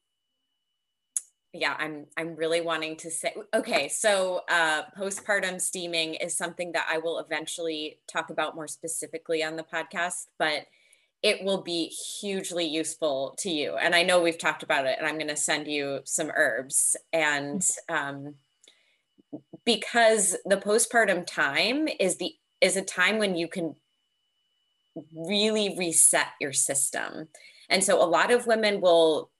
yeah 1.59 1.75
i'm 1.79 2.07
i'm 2.17 2.35
really 2.37 2.61
wanting 2.61 2.97
to 2.97 3.11
say 3.11 3.35
okay 3.55 3.89
so 3.89 4.43
uh, 4.49 4.83
postpartum 4.99 5.61
steaming 5.61 6.15
is 6.15 6.37
something 6.37 6.73
that 6.73 6.87
i 6.91 6.99
will 6.99 7.19
eventually 7.19 7.99
talk 8.07 8.31
about 8.31 8.55
more 8.55 8.69
specifically 8.69 9.43
on 9.43 9.57
the 9.57 9.63
podcast 9.63 10.27
but 10.39 10.67
it 11.23 11.43
will 11.43 11.63
be 11.63 11.87
hugely 11.87 12.65
useful 12.65 13.35
to 13.39 13.51
you 13.51 13.77
and 13.77 13.95
i 13.95 14.03
know 14.03 14.21
we've 14.21 14.39
talked 14.39 14.63
about 14.63 14.87
it 14.87 14.97
and 14.99 15.07
i'm 15.07 15.17
going 15.17 15.29
to 15.29 15.37
send 15.37 15.67
you 15.67 16.01
some 16.05 16.31
herbs 16.35 16.97
and 17.13 17.67
um, 17.89 18.35
because 19.65 20.37
the 20.45 20.57
postpartum 20.57 21.27
time 21.27 21.89
is 22.01 22.17
the 22.17 22.33
is 22.61 22.77
a 22.77 22.83
time 22.83 23.19
when 23.19 23.37
you 23.37 23.49
can 23.49 23.75
really 25.15 25.77
reset 25.77 26.29
your 26.41 26.53
system 26.53 27.29
and 27.69 27.83
so 27.83 28.03
a 28.03 28.07
lot 28.07 28.31
of 28.31 28.47
women 28.47 28.81
will 28.81 29.31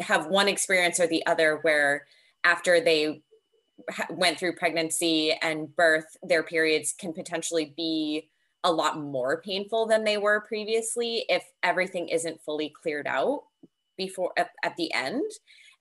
have 0.00 0.26
one 0.26 0.48
experience 0.48 1.00
or 1.00 1.06
the 1.06 1.24
other 1.26 1.58
where 1.62 2.06
after 2.44 2.80
they 2.80 3.22
went 4.10 4.38
through 4.38 4.56
pregnancy 4.56 5.32
and 5.42 5.74
birth 5.74 6.16
their 6.22 6.42
periods 6.42 6.92
can 6.98 7.12
potentially 7.12 7.72
be 7.76 8.28
a 8.62 8.72
lot 8.72 9.00
more 9.00 9.40
painful 9.40 9.86
than 9.86 10.04
they 10.04 10.18
were 10.18 10.42
previously 10.42 11.24
if 11.28 11.44
everything 11.62 12.08
isn't 12.08 12.42
fully 12.42 12.72
cleared 12.82 13.06
out 13.06 13.44
before 13.96 14.32
at, 14.36 14.50
at 14.62 14.76
the 14.76 14.92
end 14.92 15.24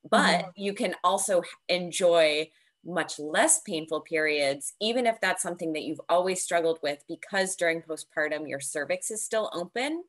but 0.10 0.40
mm-hmm. 0.40 0.50
you 0.56 0.74
can 0.74 0.96
also 1.04 1.42
enjoy 1.68 2.50
much 2.86 3.20
less 3.20 3.60
painful 3.62 4.00
periods 4.00 4.74
even 4.80 5.06
if 5.06 5.20
that's 5.22 5.44
something 5.44 5.74
that 5.74 5.84
you've 5.84 6.02
always 6.08 6.42
struggled 6.42 6.80
with 6.82 7.04
because 7.10 7.56
during 7.56 7.82
postpartum 7.82 8.48
your 8.48 8.62
cervix 8.62 9.12
is 9.12 9.24
still 9.24 9.52
open 9.54 10.04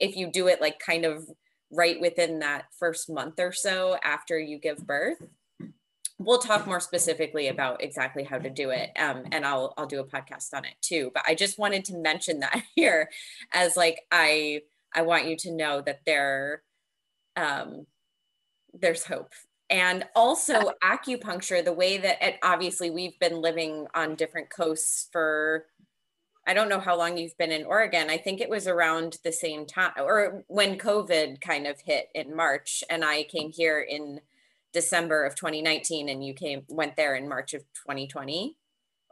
if 0.00 0.16
you 0.16 0.30
do 0.30 0.48
it 0.48 0.60
like 0.60 0.78
kind 0.78 1.04
of 1.04 1.28
right 1.74 2.00
within 2.00 2.38
that 2.40 2.66
first 2.78 3.10
month 3.10 3.38
or 3.38 3.52
so 3.52 3.96
after 4.02 4.38
you 4.38 4.58
give 4.58 4.86
birth. 4.86 5.26
We'll 6.18 6.38
talk 6.38 6.66
more 6.66 6.80
specifically 6.80 7.48
about 7.48 7.82
exactly 7.82 8.22
how 8.22 8.38
to 8.38 8.48
do 8.48 8.70
it 8.70 8.90
um, 8.96 9.24
and 9.32 9.44
I'll, 9.44 9.74
I'll 9.76 9.86
do 9.86 10.00
a 10.00 10.04
podcast 10.04 10.54
on 10.54 10.64
it 10.64 10.74
too. 10.80 11.10
But 11.12 11.24
i 11.26 11.34
just 11.34 11.58
wanted 11.58 11.84
to 11.86 11.96
mention 11.96 12.40
that 12.40 12.62
here 12.76 13.10
as 13.52 13.76
like 13.76 14.00
i 14.12 14.62
i 14.94 15.02
want 15.02 15.26
you 15.26 15.36
to 15.38 15.52
know 15.52 15.80
that 15.80 16.00
there 16.06 16.62
um, 17.36 17.86
there's 18.72 19.04
hope. 19.04 19.32
And 19.70 20.04
also 20.14 20.72
acupuncture 20.82 21.64
the 21.64 21.72
way 21.72 21.98
that 21.98 22.22
it, 22.22 22.36
obviously 22.42 22.90
we've 22.90 23.18
been 23.18 23.40
living 23.40 23.86
on 23.94 24.14
different 24.14 24.50
coasts 24.50 25.08
for 25.10 25.66
I 26.46 26.54
don't 26.54 26.68
know 26.68 26.80
how 26.80 26.96
long 26.96 27.16
you've 27.16 27.36
been 27.38 27.52
in 27.52 27.64
Oregon. 27.64 28.10
I 28.10 28.18
think 28.18 28.40
it 28.40 28.50
was 28.50 28.66
around 28.66 29.18
the 29.24 29.32
same 29.32 29.66
time 29.66 29.92
or 29.96 30.44
when 30.48 30.78
COVID 30.78 31.40
kind 31.40 31.66
of 31.66 31.80
hit 31.80 32.08
in 32.14 32.36
March 32.36 32.84
and 32.90 33.04
I 33.04 33.22
came 33.24 33.50
here 33.50 33.80
in 33.80 34.20
December 34.72 35.24
of 35.24 35.34
2019 35.36 36.08
and 36.08 36.24
you 36.24 36.34
came 36.34 36.62
went 36.68 36.96
there 36.96 37.14
in 37.14 37.28
March 37.28 37.54
of 37.54 37.62
2020 37.86 38.56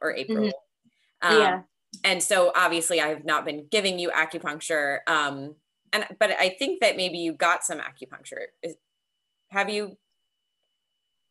or 0.03 0.15
April. 0.15 0.49
Mm-hmm. 0.49 1.33
Um, 1.35 1.41
yeah. 1.41 1.61
And 2.05 2.23
so 2.23 2.53
obviously 2.55 3.01
I 3.01 3.09
have 3.09 3.25
not 3.25 3.45
been 3.45 3.67
giving 3.71 3.99
you 3.99 4.11
acupuncture. 4.11 4.99
Um, 5.07 5.55
and 5.93 6.07
but 6.19 6.31
I 6.33 6.57
think 6.59 6.81
that 6.81 6.97
maybe 6.97 7.19
you 7.19 7.33
got 7.33 7.65
some 7.65 7.79
acupuncture. 7.79 8.47
Is, 8.63 8.75
have 9.51 9.69
you? 9.69 9.97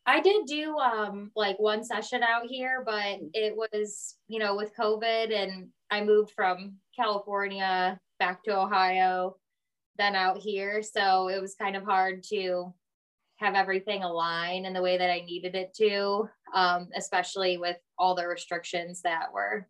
I 0.06 0.20
did 0.20 0.46
do 0.46 0.78
um, 0.78 1.32
like 1.36 1.60
one 1.60 1.84
session 1.84 2.24
out 2.24 2.44
here, 2.48 2.84
but 2.86 3.20
it 3.34 3.56
was 3.56 4.16
you 4.28 4.40
know 4.40 4.56
with 4.56 4.76
COVID 4.76 5.34
and 5.34 5.70
I 5.92 6.04
moved 6.04 6.32
from 6.32 6.78
California 6.96 8.00
back 8.18 8.44
to 8.46 8.58
Ohio, 8.58 9.36
then 9.98 10.16
out 10.16 10.38
here, 10.38 10.82
so 10.82 11.28
it 11.28 11.42
was 11.42 11.56
kind 11.56 11.76
of 11.76 11.84
hard 11.84 12.24
to 12.30 12.74
have 13.38 13.56
everything 13.56 14.04
align 14.04 14.66
in 14.66 14.74
the 14.74 14.82
way 14.82 14.98
that 14.98 15.12
I 15.12 15.22
needed 15.22 15.56
it 15.56 15.74
to, 15.76 16.30
um, 16.56 16.90
especially 16.96 17.58
with 17.58 17.78
all 17.98 18.16
the 18.16 18.28
restrictions 18.28 19.02
that 19.02 19.34
were 19.34 19.68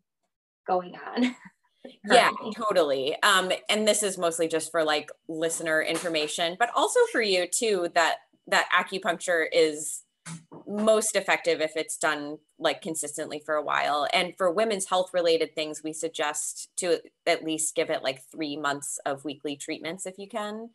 going 0.67 0.95
on. 0.95 1.35
yeah, 2.05 2.29
totally. 2.55 3.15
Um, 3.23 3.51
and 3.69 3.87
this 3.87 4.03
is 4.03 4.17
mostly 4.17 4.47
just 4.47 4.71
for 4.71 4.83
like 4.83 5.09
listener 5.27 5.81
information, 5.81 6.55
but 6.59 6.69
also 6.75 6.99
for 7.11 7.21
you 7.21 7.47
too, 7.47 7.89
that 7.95 8.17
that 8.47 8.67
acupuncture 8.77 9.45
is 9.51 10.03
most 10.67 11.15
effective 11.15 11.61
if 11.61 11.75
it's 11.75 11.97
done 11.97 12.37
like 12.57 12.81
consistently 12.81 13.41
for 13.45 13.55
a 13.55 13.63
while. 13.63 14.07
And 14.13 14.33
for 14.37 14.51
women's 14.51 14.89
health 14.89 15.11
related 15.13 15.53
things, 15.53 15.81
we 15.83 15.93
suggest 15.93 16.69
to 16.77 16.99
at 17.25 17.43
least 17.43 17.75
give 17.75 17.89
it 17.89 18.03
like 18.03 18.21
three 18.31 18.57
months 18.57 18.99
of 19.05 19.25
weekly 19.25 19.55
treatments 19.55 20.05
if 20.05 20.17
you 20.17 20.27
can. 20.27 20.69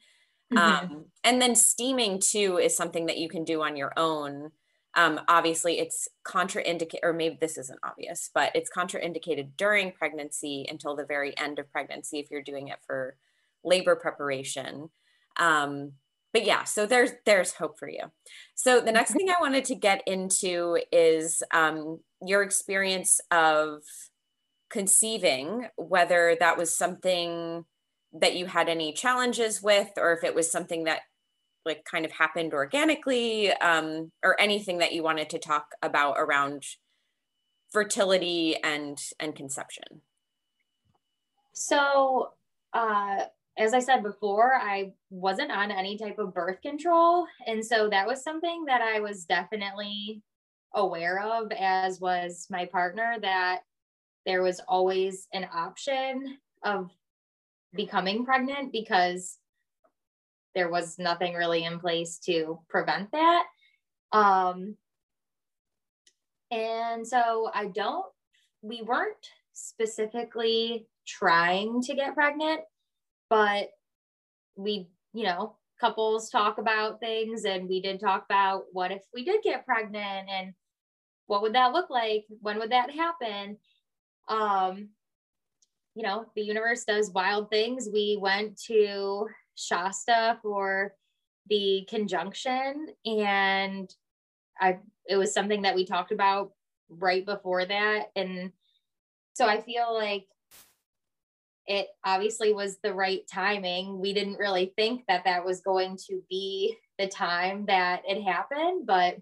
Mm-hmm. 0.53 0.59
Um, 0.59 1.05
and 1.25 1.41
then 1.41 1.55
steaming 1.55 2.21
too 2.21 2.59
is 2.59 2.77
something 2.77 3.07
that 3.07 3.19
you 3.19 3.29
can 3.29 3.45
do 3.45 3.63
on 3.63 3.77
your 3.77 3.93
own. 3.97 4.51
Um, 4.95 5.21
obviously, 5.29 5.79
it's 5.79 6.09
contraindicated, 6.27 7.01
or 7.03 7.13
maybe 7.13 7.37
this 7.39 7.59
isn't 7.59 7.81
obvious, 7.85 8.31
but 8.33 8.53
it's 8.55 8.71
contraindicated 8.75 9.51
during 9.57 9.93
pregnancy 9.93 10.67
until 10.71 10.97
the 10.97 11.05
very 11.05 11.37
end 11.37 11.59
of 11.59 11.71
pregnancy 11.71 12.19
if 12.19 12.31
you're 12.31 12.43
doing 12.43 12.69
it 12.69 12.79
for 12.87 13.17
labor 13.63 13.97
preparation. 13.97 14.89
Um, 15.37 15.93
but 16.37 16.45
yeah, 16.45 16.65
so 16.65 16.85
there's 16.85 17.13
there's 17.25 17.55
hope 17.55 17.79
for 17.79 17.89
you. 17.89 18.13
So 18.55 18.83
the 18.83 18.93
next 18.93 19.13
thing 19.13 19.31
I 19.31 19.41
wanted 19.41 19.65
to 19.67 19.75
get 19.75 20.03
into 20.07 20.79
is 20.93 21.43
um, 21.51 22.01
your 22.21 22.43
experience 22.43 23.23
of 23.31 23.81
conceiving, 24.69 25.69
whether 25.77 26.37
that 26.39 26.59
was 26.59 26.77
something 26.77 27.65
that 28.21 28.37
you 28.37 28.45
had 28.45 28.69
any 28.69 28.93
challenges 28.93 29.63
with, 29.63 29.89
or 29.97 30.13
if 30.13 30.25
it 30.25 30.35
was 30.35 30.53
something 30.53 30.85
that 30.85 31.01
like 31.65 31.87
kind 31.91 32.05
of 32.05 32.13
happened 32.13 32.53
organically, 32.53 33.51
um, 33.53 34.13
or 34.23 34.39
anything 34.39 34.77
that 34.81 34.93
you 34.93 35.03
wanted 35.03 35.31
to 35.31 35.39
talk 35.39 35.69
about 35.81 36.17
around 36.19 36.65
fertility 37.73 38.63
and 38.63 38.99
and 39.19 39.35
conception. 39.35 40.03
So, 41.55 42.33
uh, 42.75 43.25
as 43.59 43.73
I 43.73 43.79
said 43.79 44.03
before, 44.03 44.55
I 44.55 44.93
wasn't 45.11 45.51
on 45.51 45.71
any 45.71 45.97
type 45.97 46.19
of 46.19 46.35
birth 46.35 46.61
control, 46.63 47.27
and 47.47 47.65
so 47.65 47.89
that 47.89 48.07
was 48.07 48.23
something 48.23 48.65
that 48.67 48.83
I 48.83 49.01
was 49.01 49.25
definitely 49.25 50.23
aware 50.75 51.21
of, 51.21 51.51
as 51.53 52.01
was 52.01 52.47
my 52.51 52.67
partner. 52.67 53.17
That 53.21 53.61
there 54.27 54.43
was 54.43 54.61
always 54.69 55.29
an 55.33 55.47
option 55.55 56.39
of 56.65 56.91
becoming 57.75 58.25
pregnant 58.25 58.73
because 58.73 59.39
there 60.55 60.71
was 60.71 60.99
nothing 60.99 61.35
really 61.35 61.65
in 61.65 61.79
place 61.79 62.19
to 62.19 62.59
prevent 62.69 63.13
that. 63.13 63.45
Um, 64.13 64.77
and 66.51 67.07
so 67.07 67.51
I 67.55 67.67
don't, 67.67 68.07
we 68.63 68.83
weren't 68.83 69.17
specifically 69.53 70.87
trying 71.07 71.83
to 71.83 71.95
get 71.95 72.15
pregnant, 72.15 72.61
but 73.29 73.71
we, 74.57 74.89
you 75.13 75.25
know, 75.25 75.57
couples 75.81 76.31
talk 76.31 76.59
about 76.59 77.01
things 77.01 77.45
and 77.45 77.69
we 77.69 77.81
did 77.81 78.01
talk 78.01 78.25
about 78.25 78.65
what 78.73 78.91
if 78.91 79.03
we 79.13 79.25
did 79.25 79.43
get 79.43 79.67
pregnant 79.67 80.29
and 80.31 80.55
what 81.27 81.43
would 81.43 81.55
that 81.55 81.73
look 81.73 81.91
like? 81.91 82.25
When 82.41 82.59
would 82.59 82.71
that 82.71 82.91
happen? 82.91 83.59
Um, 84.29 84.91
you 85.95 86.03
know, 86.03 86.27
the 86.35 86.43
universe 86.43 86.85
does 86.85 87.11
wild 87.11 87.51
things. 87.51 87.89
We 87.93 88.19
went 88.21 88.61
to 88.67 89.27
Shasta 89.57 90.39
for 90.43 90.95
the 91.49 91.87
conjunction 91.89 92.89
and 93.05 93.93
I 94.61 94.79
it 95.09 95.17
was 95.17 95.33
something 95.33 95.63
that 95.63 95.75
we 95.75 95.87
talked 95.87 96.13
about 96.13 96.53
right 96.89 97.25
before 97.25 97.65
that 97.65 98.07
and 98.17 98.53
so 99.35 99.47
I 99.47 99.61
feel 99.61 99.95
like 99.95 100.27
it 101.67 101.89
obviously 102.05 102.53
was 102.53 102.79
the 102.83 102.95
right 102.95 103.23
timing. 103.33 104.01
We 104.01 104.13
didn't 104.13 104.39
really 104.39 104.73
think 104.77 105.03
that 105.09 105.25
that 105.25 105.45
was 105.45 105.61
going 105.61 105.99
to 106.09 106.23
be 106.31 106.77
the 106.99 107.09
time 107.09 107.67
that 107.67 108.03
it 108.07 108.23
happened, 108.23 108.87
but 108.87 109.17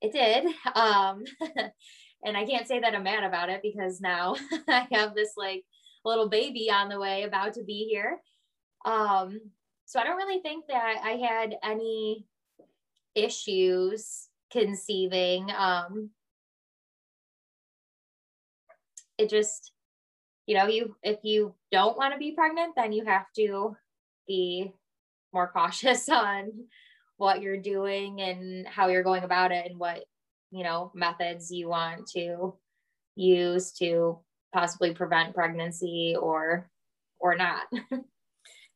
it 0.00 0.12
did. 0.12 0.46
Um, 0.74 1.24
and 2.24 2.36
I 2.36 2.44
can't 2.44 2.68
say 2.68 2.80
that 2.80 2.94
I'm 2.94 3.02
mad 3.02 3.24
about 3.24 3.48
it 3.48 3.60
because 3.62 4.00
now 4.00 4.36
I 4.68 4.86
have 4.92 5.14
this 5.14 5.32
like 5.36 5.64
little 6.04 6.28
baby 6.28 6.70
on 6.70 6.88
the 6.88 7.00
way 7.00 7.24
about 7.24 7.54
to 7.54 7.64
be 7.64 7.88
here. 7.90 8.20
Um, 8.84 9.40
so 9.84 9.98
I 9.98 10.04
don't 10.04 10.16
really 10.16 10.40
think 10.40 10.66
that 10.68 10.96
I 11.04 11.12
had 11.12 11.56
any 11.62 12.26
issues 13.14 14.28
conceiving. 14.52 15.50
Um, 15.56 16.10
it 19.18 19.28
just, 19.28 19.72
you 20.46 20.56
know, 20.56 20.66
you 20.66 20.96
if 21.02 21.18
you 21.22 21.54
don't 21.72 21.96
want 21.96 22.12
to 22.12 22.18
be 22.18 22.32
pregnant, 22.32 22.74
then 22.76 22.92
you 22.92 23.04
have 23.04 23.26
to 23.36 23.76
be 24.26 24.72
more 25.32 25.48
cautious 25.52 26.08
on 26.08 26.52
what 27.16 27.40
you're 27.40 27.56
doing 27.56 28.20
and 28.20 28.66
how 28.66 28.88
you're 28.88 29.02
going 29.02 29.24
about 29.24 29.52
it 29.52 29.70
and 29.70 29.78
what 29.78 30.04
you 30.50 30.62
know 30.62 30.92
methods 30.94 31.50
you 31.50 31.68
want 31.68 32.06
to 32.06 32.54
use 33.14 33.72
to 33.72 34.18
possibly 34.52 34.94
prevent 34.94 35.34
pregnancy 35.34 36.16
or 36.18 36.70
or 37.18 37.36
not. 37.36 37.66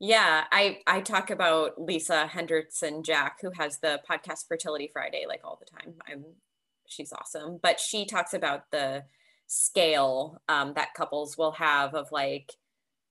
Yeah 0.03 0.45
i 0.51 0.79
i 0.87 1.03
talk 1.03 1.29
about 1.29 1.79
lisa 1.79 2.27
hendrickson 2.33 3.05
jack 3.05 3.37
who 3.43 3.51
has 3.51 3.81
the 3.81 4.01
podcast 4.11 4.49
fertility 4.49 4.89
friday 4.91 5.27
like 5.29 5.43
all 5.45 5.61
the 5.61 5.67
time. 5.79 5.97
I'm 6.11 6.25
she's 6.91 7.13
awesome. 7.13 7.59
But 7.63 7.81
she 7.81 8.05
talks 8.05 8.35
about 8.35 8.71
the 8.71 9.05
scale 9.53 10.41
um, 10.49 10.75
that 10.75 10.95
couples 10.95 11.37
will 11.37 11.51
have 11.51 11.95
of 11.95 12.07
like 12.13 12.53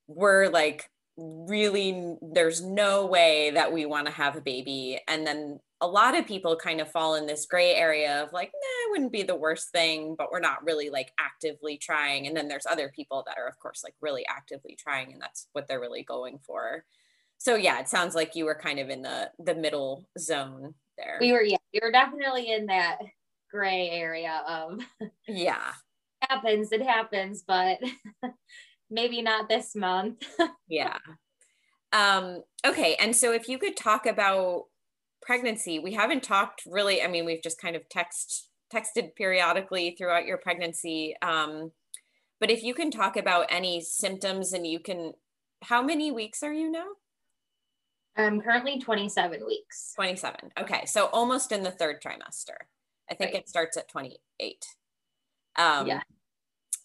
we're 0.08 0.48
like 0.48 0.90
really 1.18 2.16
there's 2.22 2.64
no 2.64 3.06
way 3.06 3.52
that 3.52 3.74
we 3.74 3.86
want 3.86 4.08
to 4.08 4.14
have 4.14 4.38
a 4.38 4.42
baby 4.42 5.02
and 5.10 5.28
then 5.28 5.60
a 5.82 5.88
lot 5.88 6.18
of 6.18 6.26
people 6.26 6.56
kind 6.56 6.82
of 6.82 6.92
fall 6.92 7.16
in 7.16 7.26
this 7.26 7.46
gray 7.46 7.74
area 7.74 8.22
of 8.22 8.34
like, 8.34 8.52
nah, 8.54 8.88
it 8.88 8.92
wouldn't 8.92 9.12
be 9.12 9.24
the 9.24 9.36
worst 9.36 9.70
thing, 9.70 10.16
but 10.18 10.32
we're 10.32 10.40
not 10.40 10.64
really 10.66 10.90
like 10.90 11.12
actively 11.18 11.78
trying. 11.78 12.28
And 12.28 12.36
then 12.36 12.48
there's 12.50 12.66
other 12.66 12.92
people 12.94 13.24
that 13.26 13.38
are, 13.38 13.48
of 13.48 13.58
course, 13.60 13.82
like 13.84 13.96
really 14.02 14.26
actively 14.30 14.78
trying, 14.78 15.14
and 15.14 15.22
that's 15.22 15.48
what 15.54 15.68
they're 15.68 15.80
really 15.80 16.04
going 16.04 16.40
for. 16.46 16.84
So 17.38 17.56
yeah, 17.56 17.80
it 17.80 17.88
sounds 17.88 18.14
like 18.14 18.36
you 18.36 18.44
were 18.44 18.60
kind 18.62 18.80
of 18.80 18.90
in 18.90 19.02
the 19.02 19.32
the 19.40 19.56
middle 19.56 20.06
zone 20.18 20.74
there. 20.98 21.18
We 21.22 21.32
were, 21.32 21.44
yeah, 21.44 21.58
we 21.74 21.80
were 21.82 21.92
definitely 21.92 22.52
in 22.52 22.66
that 22.66 22.98
gray 23.50 23.90
area 23.90 24.42
of 24.48 24.80
yeah 25.28 25.72
happens, 26.30 26.72
it 26.72 26.82
happens, 26.82 27.44
but 27.48 27.80
maybe 28.90 29.22
not 29.22 29.50
this 29.50 29.76
month. 29.76 30.24
yeah. 30.68 30.98
Um, 31.92 32.44
okay. 32.66 32.96
And 33.00 33.16
so 33.16 33.34
if 33.34 33.48
you 33.48 33.58
could 33.58 33.76
talk 33.76 34.06
about 34.06 34.66
pregnancy, 35.22 35.80
we 35.80 35.94
haven't 35.94 36.24
talked 36.24 36.64
really, 36.66 37.02
I 37.02 37.08
mean, 37.08 37.26
we've 37.26 37.44
just 37.44 37.62
kind 37.62 37.76
of 37.76 37.88
text 37.90 38.50
texted 38.74 39.16
periodically 39.16 39.96
throughout 39.98 40.26
your 40.26 40.38
pregnancy. 40.38 41.16
Um, 41.24 41.72
but 42.40 42.52
if 42.52 42.64
you 42.64 42.76
can 42.76 42.92
talk 42.92 43.18
about 43.18 43.48
any 43.50 43.82
symptoms 43.82 44.54
and 44.54 44.66
you 44.66 44.80
can, 44.80 45.14
how 45.64 45.82
many 45.82 46.12
weeks 46.12 46.44
are 46.44 46.54
you 46.54 46.72
now? 46.72 46.86
I'm 48.16 48.42
currently 48.42 48.80
27 48.80 49.46
weeks. 49.46 49.94
27. 49.96 50.52
Okay. 50.60 50.86
So 50.86 51.08
almost 51.08 51.52
in 51.52 51.64
the 51.64 51.72
third 51.72 52.02
trimester. 52.02 52.58
I 53.10 53.16
think 53.16 53.34
right. 53.34 53.42
it 53.42 53.50
starts 53.50 53.76
at 53.76 53.90
28. 53.90 54.66
Um, 55.58 55.88
yeah. 55.88 56.02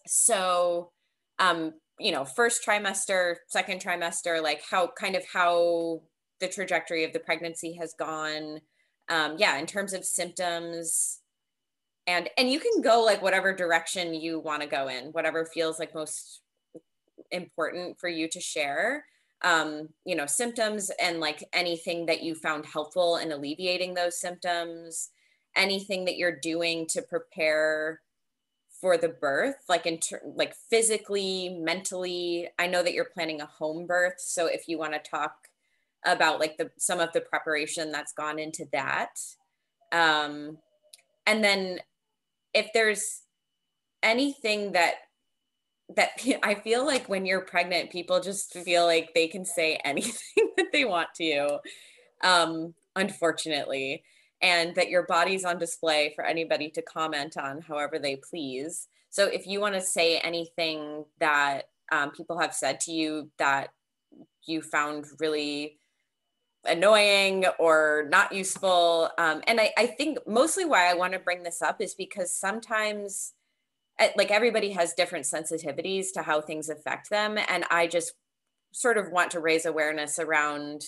So, 0.07 0.91
um, 1.39 1.75
you 1.99 2.13
know, 2.13 2.25
first 2.25 2.65
trimester, 2.67 3.37
second 3.49 3.81
trimester, 3.83 4.43
like 4.43 4.63
how 4.69 4.89
kind 4.99 5.17
of 5.17 5.25
how 5.33 6.03
the 6.41 6.49
trajectory 6.49 7.05
of 7.05 7.13
the 7.13 7.21
pregnancy 7.21 7.75
has 7.81 7.95
gone. 7.99 8.61
Um, 9.09 9.37
yeah, 9.39 9.59
in 9.59 9.67
terms 9.67 9.93
of 9.93 10.05
symptoms, 10.05 11.21
and 12.07 12.29
and 12.37 12.51
you 12.51 12.61
can 12.61 12.81
go 12.83 13.03
like 13.03 13.23
whatever 13.23 13.55
direction 13.55 14.15
you 14.15 14.41
want 14.41 14.63
to 14.63 14.69
go 14.69 14.89
in, 14.89 15.07
whatever 15.07 15.47
feels 15.47 15.79
like 15.79 15.95
most 15.95 16.41
important 17.31 17.99
for 17.99 18.09
you 18.09 18.29
to 18.29 18.41
share. 18.41 19.07
Um, 19.43 19.89
you 20.07 20.17
know, 20.17 20.27
symptoms 20.27 20.91
and 21.03 21.21
like 21.21 21.45
anything 21.53 22.07
that 22.07 22.23
you 22.23 22.35
found 22.35 22.65
helpful 22.65 23.19
in 23.19 23.31
alleviating 23.31 23.93
those 23.93 24.19
symptoms, 24.19 25.11
anything 25.55 26.07
that 26.07 26.17
you're 26.17 26.39
doing 26.41 26.87
to 26.91 27.03
prepare 27.03 28.01
for 28.81 28.97
the 28.97 29.09
birth 29.09 29.57
like 29.69 29.87
in 29.87 29.99
ter- 29.99 30.23
like 30.35 30.55
physically 30.71 31.57
mentally 31.61 32.49
i 32.59 32.67
know 32.67 32.83
that 32.83 32.93
you're 32.93 33.05
planning 33.05 33.41
a 33.41 33.47
home 33.47 33.87
birth 33.87 34.19
so 34.19 34.47
if 34.47 34.69
you 34.69 34.79
want 34.79 34.93
to 34.93 35.11
talk 35.11 35.49
about 36.05 36.39
like 36.39 36.57
the 36.59 36.71
some 36.77 37.01
of 37.01 37.13
the 37.13 37.21
preparation 37.21 37.91
that's 37.91 38.13
gone 38.13 38.39
into 38.39 38.67
that 38.73 39.19
um 39.93 40.59
and 41.27 41.43
then 41.43 41.79
if 42.53 42.69
there's 42.75 43.23
anything 44.03 44.73
that 44.73 44.95
that 45.97 46.11
I 46.43 46.55
feel 46.55 46.87
like 46.87 47.09
when 47.09 47.27
you're 47.27 47.43
pregnant, 47.43 47.91
people 47.91 48.21
just 48.21 48.53
feel 48.53 48.85
like 48.85 49.13
they 49.15 49.29
can 49.29 49.45
say 49.45 49.77
anything 49.85 50.51
that 50.57 50.67
they 50.73 50.85
want 50.85 51.09
to, 51.17 51.59
um, 52.23 52.75
unfortunately 52.97 54.03
and 54.43 54.75
that 54.75 54.91
your 54.91 55.05
body's 55.05 55.45
on 55.45 55.59
display 55.59 56.13
for 56.15 56.25
anybody 56.25 56.69
to 56.71 56.83
comment 56.83 57.37
on 57.37 57.61
however 57.61 57.99
they 57.99 58.17
please. 58.17 58.89
So 59.11 59.27
if 59.27 59.47
you 59.47 59.61
want 59.61 59.75
to 59.75 59.81
say 59.81 60.19
anything 60.19 61.05
that 61.21 61.63
um, 61.93 62.11
people 62.11 62.39
have 62.39 62.55
said 62.55 62.81
to 62.81 62.93
you 62.93 63.31
that 63.39 63.71
you 64.47 64.61
found 64.61 65.07
really 65.21 65.79
annoying 66.65 67.45
or 67.59 68.07
not 68.11 68.33
useful, 68.33 69.11
um, 69.19 69.43
and 69.47 69.61
I, 69.61 69.73
I 69.77 69.87
think 69.87 70.19
mostly 70.27 70.65
why 70.65 70.91
I 70.91 70.95
want 70.95 71.13
to 71.13 71.19
bring 71.19 71.43
this 71.43 71.63
up 71.63 71.81
is 71.81 71.95
because 71.95 72.35
sometimes 72.35 73.35
eh, 73.99 74.11
like 74.17 74.31
everybody 74.31 74.73
has 74.73 74.95
different 74.95 75.27
sensitivities 75.27 76.13
to 76.15 76.23
how 76.23 76.41
things 76.41 76.69
affect 76.69 77.11
them 77.11 77.39
and 77.49 77.65
i 77.71 77.87
just 77.87 78.15
sort 78.73 78.99
of 78.99 79.11
want 79.11 79.31
to 79.31 79.41
raise 79.41 79.67
awareness 79.67 80.19
around 80.19 80.87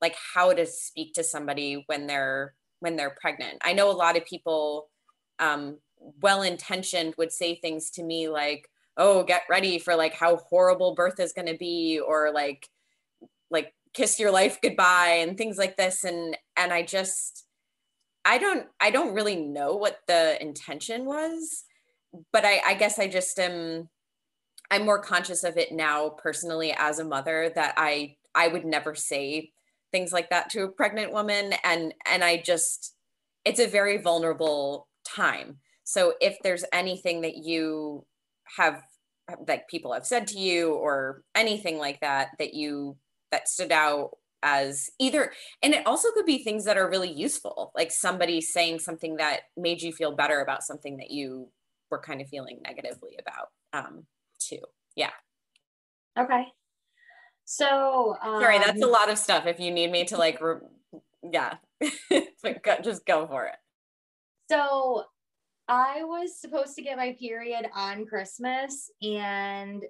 like 0.00 0.16
how 0.34 0.52
to 0.52 0.66
speak 0.66 1.14
to 1.14 1.22
somebody 1.22 1.84
when 1.86 2.06
they're 2.06 2.54
when 2.80 2.96
they're 2.96 3.16
pregnant. 3.20 3.58
I 3.62 3.72
know 3.72 3.90
a 3.90 3.92
lot 3.92 4.16
of 4.16 4.24
people, 4.24 4.88
um, 5.38 5.78
well 6.22 6.42
intentioned, 6.42 7.14
would 7.18 7.32
say 7.32 7.54
things 7.54 7.90
to 7.92 8.02
me 8.02 8.28
like, 8.28 8.68
"Oh, 8.96 9.22
get 9.22 9.42
ready 9.48 9.78
for 9.78 9.94
like 9.94 10.14
how 10.14 10.36
horrible 10.36 10.94
birth 10.94 11.20
is 11.20 11.32
going 11.32 11.48
to 11.48 11.56
be," 11.56 12.00
or 12.00 12.32
like, 12.32 12.68
like 13.50 13.74
kiss 13.94 14.18
your 14.20 14.30
life 14.30 14.58
goodbye 14.62 15.18
and 15.20 15.36
things 15.36 15.58
like 15.58 15.76
this. 15.76 16.04
And 16.04 16.36
and 16.56 16.72
I 16.72 16.82
just, 16.82 17.46
I 18.24 18.38
don't, 18.38 18.66
I 18.80 18.90
don't 18.90 19.14
really 19.14 19.36
know 19.36 19.76
what 19.76 19.98
the 20.06 20.40
intention 20.42 21.04
was, 21.06 21.64
but 22.32 22.44
I, 22.44 22.60
I 22.66 22.74
guess 22.74 22.98
I 22.98 23.08
just 23.08 23.38
am. 23.38 23.88
I'm 24.70 24.84
more 24.84 25.02
conscious 25.02 25.42
of 25.42 25.56
it 25.56 25.72
now 25.72 26.10
personally 26.10 26.72
as 26.78 27.00
a 27.00 27.04
mother 27.04 27.50
that 27.54 27.74
I 27.76 28.16
I 28.34 28.48
would 28.48 28.64
never 28.64 28.94
say 28.94 29.50
things 29.92 30.12
like 30.12 30.30
that 30.30 30.50
to 30.50 30.62
a 30.62 30.68
pregnant 30.68 31.12
woman 31.12 31.52
and 31.64 31.92
and 32.06 32.22
i 32.22 32.36
just 32.36 32.94
it's 33.44 33.60
a 33.60 33.66
very 33.66 33.98
vulnerable 33.98 34.88
time. 35.04 35.58
So 35.84 36.14
if 36.20 36.36
there's 36.42 36.64
anything 36.72 37.22
that 37.22 37.36
you 37.36 38.04
have 38.56 38.82
that 39.46 39.68
people 39.68 39.92
have 39.92 40.06
said 40.06 40.26
to 40.26 40.38
you 40.38 40.74
or 40.74 41.22
anything 41.36 41.78
like 41.78 42.00
that 42.00 42.30
that 42.40 42.52
you 42.52 42.96
that 43.30 43.48
stood 43.48 43.70
out 43.70 44.10
as 44.42 44.90
either 44.98 45.32
and 45.62 45.72
it 45.72 45.86
also 45.86 46.10
could 46.12 46.26
be 46.26 46.42
things 46.42 46.64
that 46.64 46.76
are 46.76 46.90
really 46.90 47.12
useful 47.12 47.70
like 47.76 47.92
somebody 47.92 48.40
saying 48.40 48.80
something 48.80 49.16
that 49.16 49.42
made 49.56 49.80
you 49.82 49.92
feel 49.92 50.16
better 50.16 50.40
about 50.40 50.64
something 50.64 50.96
that 50.96 51.12
you 51.12 51.46
were 51.92 52.00
kind 52.00 52.20
of 52.20 52.28
feeling 52.28 52.58
negatively 52.64 53.16
about 53.20 53.50
um 53.72 54.02
too. 54.40 54.58
Yeah. 54.96 55.10
Okay 56.18 56.46
so 57.52 58.14
um, 58.22 58.40
sorry, 58.40 58.58
that's 58.60 58.80
a 58.80 58.84
um, 58.84 58.92
lot 58.92 59.10
of 59.10 59.18
stuff. 59.18 59.44
If 59.44 59.58
you 59.58 59.72
need 59.72 59.90
me 59.90 60.04
to 60.04 60.16
like, 60.16 60.40
re- 60.40 60.60
yeah, 61.32 61.54
but 62.44 62.62
go, 62.62 62.76
just 62.80 63.04
go 63.04 63.26
for 63.26 63.46
it. 63.46 63.56
So 64.48 65.02
I 65.66 66.04
was 66.04 66.40
supposed 66.40 66.76
to 66.76 66.82
get 66.82 66.96
my 66.96 67.16
period 67.18 67.66
on 67.74 68.06
Christmas 68.06 68.92
and 69.02 69.82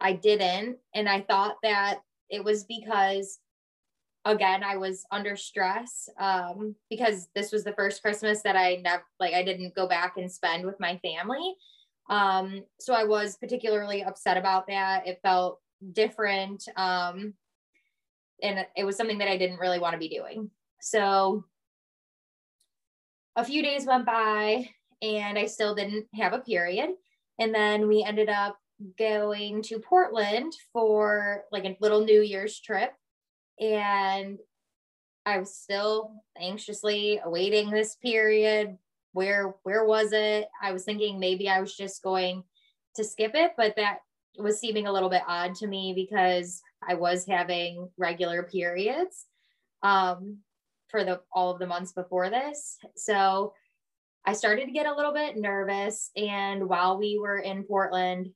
I 0.00 0.14
didn't. 0.14 0.78
And 0.94 1.06
I 1.06 1.20
thought 1.20 1.56
that 1.62 1.98
it 2.30 2.42
was 2.42 2.64
because, 2.64 3.38
again, 4.24 4.64
I 4.64 4.78
was 4.78 5.04
under 5.10 5.36
stress 5.36 6.08
um, 6.18 6.74
because 6.88 7.28
this 7.34 7.52
was 7.52 7.64
the 7.64 7.74
first 7.74 8.00
Christmas 8.00 8.40
that 8.44 8.56
I 8.56 8.76
never, 8.76 9.04
like, 9.20 9.34
I 9.34 9.42
didn't 9.42 9.74
go 9.74 9.86
back 9.86 10.14
and 10.16 10.32
spend 10.32 10.64
with 10.64 10.80
my 10.80 10.98
family. 11.04 11.54
Um, 12.08 12.64
so 12.80 12.94
I 12.94 13.04
was 13.04 13.36
particularly 13.36 14.02
upset 14.02 14.38
about 14.38 14.66
that. 14.68 15.06
It 15.06 15.20
felt 15.22 15.60
different. 15.92 16.66
Um, 16.76 17.34
and 18.42 18.66
it 18.76 18.84
was 18.84 18.96
something 18.96 19.18
that 19.18 19.30
I 19.30 19.36
didn't 19.36 19.58
really 19.58 19.78
want 19.78 19.94
to 19.94 19.98
be 19.98 20.08
doing. 20.08 20.50
So 20.80 21.44
a 23.36 23.44
few 23.44 23.62
days 23.62 23.86
went 23.86 24.06
by 24.06 24.68
and 25.02 25.38
I 25.38 25.46
still 25.46 25.74
didn't 25.74 26.06
have 26.14 26.32
a 26.32 26.40
period. 26.40 26.90
And 27.38 27.54
then 27.54 27.88
we 27.88 28.04
ended 28.04 28.28
up 28.28 28.58
going 28.98 29.62
to 29.62 29.78
Portland 29.78 30.52
for 30.72 31.44
like 31.52 31.64
a 31.64 31.76
little 31.80 32.04
New 32.04 32.20
Year's 32.20 32.60
trip. 32.60 32.92
And 33.60 34.38
I 35.26 35.38
was 35.38 35.56
still 35.56 36.12
anxiously 36.38 37.20
awaiting 37.24 37.70
this 37.70 37.96
period. 37.96 38.76
Where 39.12 39.54
where 39.62 39.84
was 39.84 40.12
it? 40.12 40.48
I 40.60 40.72
was 40.72 40.84
thinking 40.84 41.18
maybe 41.18 41.48
I 41.48 41.60
was 41.60 41.76
just 41.76 42.02
going 42.02 42.42
to 42.96 43.04
skip 43.04 43.32
it, 43.34 43.52
but 43.56 43.76
that 43.76 43.98
was 44.38 44.58
seeming 44.58 44.86
a 44.86 44.92
little 44.92 45.10
bit 45.10 45.22
odd 45.26 45.54
to 45.56 45.66
me 45.66 45.92
because 45.94 46.62
I 46.86 46.94
was 46.94 47.26
having 47.26 47.88
regular 47.96 48.42
periods 48.42 49.26
um, 49.82 50.38
for 50.88 51.04
the 51.04 51.20
all 51.32 51.50
of 51.50 51.58
the 51.58 51.66
months 51.66 51.92
before 51.92 52.30
this. 52.30 52.78
So 52.96 53.52
I 54.24 54.32
started 54.32 54.66
to 54.66 54.72
get 54.72 54.86
a 54.86 54.94
little 54.94 55.12
bit 55.12 55.36
nervous. 55.36 56.10
And 56.16 56.68
while 56.68 56.98
we 56.98 57.18
were 57.20 57.38
in 57.38 57.64
Portland, 57.64 58.30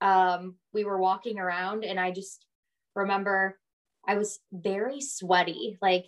um, 0.00 0.54
we 0.72 0.84
were 0.84 1.00
walking 1.00 1.38
around, 1.38 1.84
and 1.84 1.98
I 1.98 2.12
just 2.12 2.46
remember 2.94 3.58
I 4.06 4.16
was 4.16 4.38
very 4.52 5.00
sweaty. 5.00 5.76
Like 5.82 6.06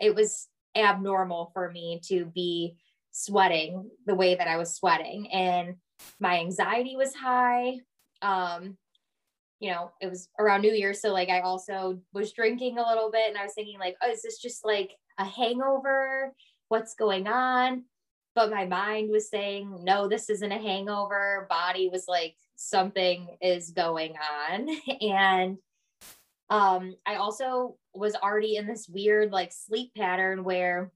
it 0.00 0.14
was 0.14 0.48
abnormal 0.76 1.50
for 1.52 1.70
me 1.70 2.00
to 2.06 2.26
be 2.26 2.76
sweating 3.10 3.90
the 4.06 4.14
way 4.14 4.34
that 4.34 4.46
I 4.46 4.58
was 4.58 4.74
sweating. 4.74 5.30
And 5.32 5.76
my 6.20 6.38
anxiety 6.38 6.96
was 6.96 7.14
high 7.14 7.80
um 8.26 8.76
you 9.60 9.70
know 9.70 9.90
it 10.00 10.08
was 10.08 10.28
around 10.38 10.60
new 10.60 10.72
year 10.72 10.92
so 10.92 11.12
like 11.12 11.28
i 11.28 11.40
also 11.40 11.98
was 12.12 12.32
drinking 12.32 12.78
a 12.78 12.86
little 12.86 13.10
bit 13.10 13.28
and 13.28 13.38
i 13.38 13.42
was 13.42 13.54
thinking 13.54 13.78
like 13.78 13.96
oh 14.02 14.10
is 14.10 14.22
this 14.22 14.38
just 14.38 14.64
like 14.64 14.90
a 15.18 15.24
hangover? 15.24 16.34
What's 16.68 16.94
going 16.94 17.26
on? 17.28 17.84
But 18.34 18.50
my 18.50 18.66
mind 18.66 19.10
was 19.10 19.30
saying 19.30 19.80
no 19.82 20.08
this 20.08 20.28
isn't 20.28 20.52
a 20.52 20.58
hangover. 20.58 21.46
Body 21.48 21.88
was 21.90 22.04
like 22.06 22.36
something 22.56 23.36
is 23.40 23.70
going 23.70 24.14
on. 24.16 24.68
And 25.00 25.58
um 26.48 26.94
i 27.04 27.16
also 27.16 27.76
was 27.92 28.14
already 28.14 28.54
in 28.54 28.68
this 28.68 28.88
weird 28.88 29.32
like 29.32 29.50
sleep 29.52 29.90
pattern 29.96 30.44
where 30.44 30.92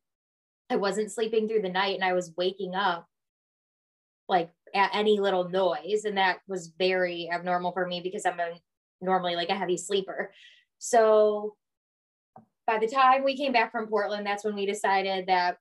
i 0.70 0.76
wasn't 0.76 1.10
sleeping 1.10 1.48
through 1.48 1.60
the 1.60 1.68
night 1.68 1.96
and 1.96 2.04
i 2.04 2.12
was 2.12 2.32
waking 2.36 2.76
up 2.76 3.04
like 4.28 4.48
at 4.74 4.90
any 4.94 5.18
little 5.20 5.48
noise. 5.48 6.04
And 6.04 6.16
that 6.16 6.38
was 6.46 6.72
very 6.78 7.28
abnormal 7.32 7.72
for 7.72 7.86
me 7.86 8.00
because 8.00 8.26
I'm 8.26 8.40
a, 8.40 8.52
normally 9.00 9.36
like 9.36 9.48
a 9.48 9.54
heavy 9.54 9.76
sleeper. 9.76 10.32
So 10.78 11.56
by 12.66 12.78
the 12.78 12.88
time 12.88 13.24
we 13.24 13.36
came 13.36 13.52
back 13.52 13.72
from 13.72 13.88
Portland, 13.88 14.26
that's 14.26 14.44
when 14.44 14.54
we 14.54 14.66
decided 14.66 15.26
that 15.26 15.56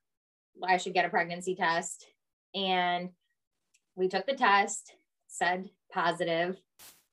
I 0.62 0.76
should 0.76 0.94
get 0.94 1.04
a 1.04 1.08
pregnancy 1.08 1.54
test. 1.54 2.06
And 2.54 3.10
we 3.96 4.08
took 4.08 4.26
the 4.26 4.34
test, 4.34 4.92
said 5.26 5.70
positive, 5.92 6.56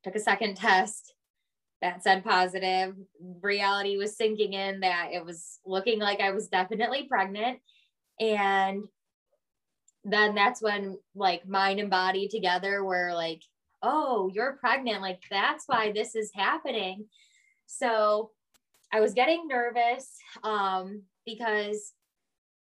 took 0.04 0.16
a 0.16 0.20
second 0.20 0.58
test 0.58 1.14
that 1.82 2.04
said 2.04 2.24
positive. 2.24 2.96
Reality 3.42 3.98
was 3.98 4.18
sinking 4.18 4.54
in 4.54 4.80
that 4.82 5.10
it 5.14 5.24
was 5.24 5.60
looking 5.66 6.00
like 6.00 6.20
I 6.20 6.32
was 6.32 6.48
definitely 6.48 7.04
pregnant. 7.04 7.60
And 8.20 8.84
then 10.08 10.36
that's 10.36 10.62
when 10.62 10.98
like 11.16 11.48
mind 11.48 11.80
and 11.80 11.90
body 11.90 12.30
together 12.30 12.84
were 12.84 13.12
like, 13.14 13.42
oh, 13.84 14.32
you're 14.34 14.54
pregnant. 14.54 15.02
Like 15.02 15.22
that's 15.30 15.66
why 15.68 15.92
this 15.92 16.16
is 16.16 16.32
happening. 16.34 17.06
So 17.66 18.32
I 18.94 19.02
was 19.02 19.14
getting 19.14 19.48
nervous 19.48 20.16
um, 20.44 21.04
because 21.26 21.94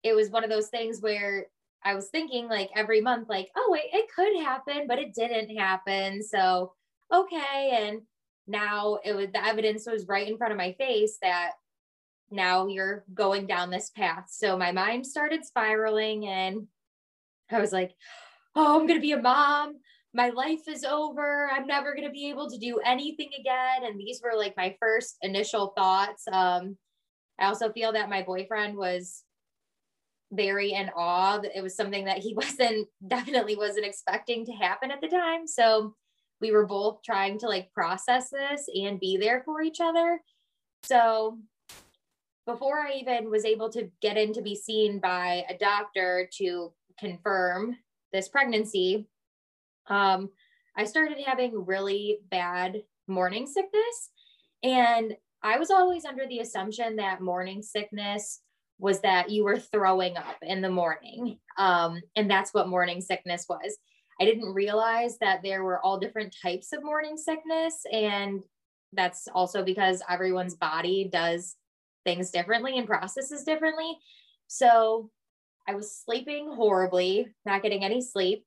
it 0.03 0.15
was 0.15 0.31
one 0.31 0.43
of 0.43 0.49
those 0.49 0.69
things 0.69 1.01
where 1.01 1.47
I 1.85 1.95
was 1.95 2.09
thinking 2.09 2.49
like 2.49 2.71
every 2.75 3.03
month, 3.03 3.29
like, 3.29 3.51
oh, 3.57 3.69
wait, 3.71 3.91
it 3.93 4.09
could 4.15 4.43
happen, 4.43 4.87
but 4.89 4.99
it 4.99 5.15
didn't 5.15 5.55
happen. 5.55 6.23
So, 6.23 6.73
okay. 7.13 7.79
And 7.83 8.01
now 8.47 9.01
it 9.05 9.15
was 9.15 9.29
the 9.33 9.45
evidence 9.45 9.87
was 9.87 10.09
right 10.09 10.27
in 10.27 10.39
front 10.39 10.53
of 10.53 10.59
my 10.59 10.73
face 10.73 11.19
that 11.21 11.53
now 12.31 12.67
you're 12.67 13.05
going 13.13 13.47
down 13.47 13.71
this 13.71 13.91
path. 13.91 14.29
So 14.31 14.57
my 14.57 14.73
mind 14.73 15.07
started 15.07 15.45
spiraling 15.45 16.27
and 16.27 16.67
I 17.55 17.61
was 17.61 17.73
like, 17.73 17.93
oh, 18.55 18.81
I'm 18.81 18.87
going 18.87 18.99
to 18.99 19.07
be 19.07 19.13
a 19.13 19.21
mom. 19.21 19.77
My 20.13 20.31
life 20.31 20.69
is 20.69 20.85
over. 20.85 21.51
I'm 21.53 21.67
never 21.67 21.95
going 21.95 22.07
to 22.07 22.13
be 22.13 22.31
able 22.31 22.49
to 22.51 22.59
do 22.59 22.79
anything 22.85 23.31
again. 23.39 23.85
And 23.85 23.99
these 23.99 24.21
were 24.23 24.39
like 24.39 24.57
my 24.57 24.77
first 24.81 25.17
initial 25.23 25.73
thoughts. 25.77 26.25
Um, 26.31 26.77
I 27.39 27.47
also 27.47 27.73
feel 27.73 27.93
that 27.93 28.11
my 28.11 28.23
boyfriend 28.23 28.77
was 28.77 29.25
very 30.33 30.73
in 30.73 30.91
awe. 30.97 31.41
It 31.55 31.63
was 31.63 31.77
something 31.77 32.05
that 32.05 32.19
he 32.19 32.35
wasn't 32.37 32.89
definitely 33.07 33.57
wasn't 33.57 33.87
expecting 33.87 34.45
to 34.47 34.53
happen 34.53 34.91
at 34.91 35.01
the 35.01 35.09
time. 35.09 35.47
So 35.47 35.95
we 36.41 36.53
were 36.53 36.67
both 36.67 37.03
trying 37.05 37.39
to 37.41 37.49
like 37.49 37.73
process 37.73 38.31
this 38.31 38.69
and 38.75 39.01
be 39.01 39.17
there 39.17 39.43
for 39.45 39.63
each 39.63 39.81
other. 39.81 40.21
So 40.83 41.39
before 42.47 42.81
I 42.81 42.93
even 43.01 43.31
was 43.31 43.45
able 43.45 43.71
to 43.71 43.91
get 44.03 44.17
in 44.17 44.33
to 44.35 44.43
be 44.43 44.55
seen 44.55 44.99
by 44.99 45.45
a 45.49 45.57
doctor 45.57 46.29
to 46.39 46.73
confirm 46.99 47.77
this 48.13 48.29
pregnancy, 48.29 49.09
um, 49.89 50.31
I 50.77 50.85
started 50.85 51.19
having 51.25 51.65
really 51.65 52.19
bad 52.31 52.83
morning 53.07 53.47
sickness. 53.47 54.11
And 54.63 55.15
I 55.43 55.59
was 55.59 55.71
always 55.71 56.05
under 56.05 56.27
the 56.27 56.41
assumption 56.41 56.97
that 56.97 57.21
morning 57.21 57.63
sickness 57.63 58.41
was 58.79 59.01
that 59.01 59.31
you 59.31 59.45
were 59.45 59.59
throwing 59.59 60.17
up 60.17 60.37
in 60.43 60.61
the 60.61 60.71
morning. 60.71 61.39
Um, 61.59 62.01
and 62.17 62.31
that's 62.31 62.53
what 62.53 62.69
morning 62.69 63.01
sickness 63.01 63.47
was. 63.49 63.77
I 64.21 64.25
didn't 64.25 64.55
realize 64.55 65.19
that 65.19 65.43
there 65.43 65.63
were 65.65 65.85
all 65.85 65.99
different 65.99 66.35
types 66.43 66.73
of 66.73 66.83
morning 66.83 67.17
sickness. 67.17 67.83
And 67.93 68.43
that's 68.93 69.29
also 69.33 69.65
because 69.65 70.03
everyone's 70.09 70.55
body 70.55 71.09
does 71.13 71.57
things 72.05 72.31
differently 72.31 72.79
and 72.79 72.87
processes 72.87 73.45
differently. 73.45 73.99
So 74.47 75.11
I 75.67 75.75
was 75.75 75.97
sleeping 75.97 76.53
horribly, 76.53 77.29
not 77.47 77.63
getting 77.63 77.85
any 77.85 78.01
sleep. 78.01 78.45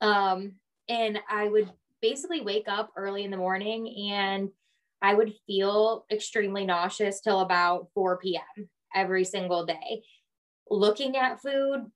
Um, 0.00 0.54
and 0.88 1.18
I 1.28 1.48
would 1.48 1.70
basically 2.00 2.40
wake 2.40 2.66
up 2.68 2.90
early 2.96 3.24
in 3.24 3.30
the 3.30 3.36
morning 3.36 4.10
and 4.12 4.50
I 5.02 5.14
would 5.14 5.34
feel 5.46 6.04
extremely 6.10 6.64
nauseous 6.64 7.20
till 7.20 7.40
about 7.40 7.88
4 7.94 8.18
p.m. 8.18 8.68
every 8.94 9.24
single 9.24 9.64
day. 9.64 10.02
Looking 10.70 11.16
at 11.16 11.40
food 11.40 11.86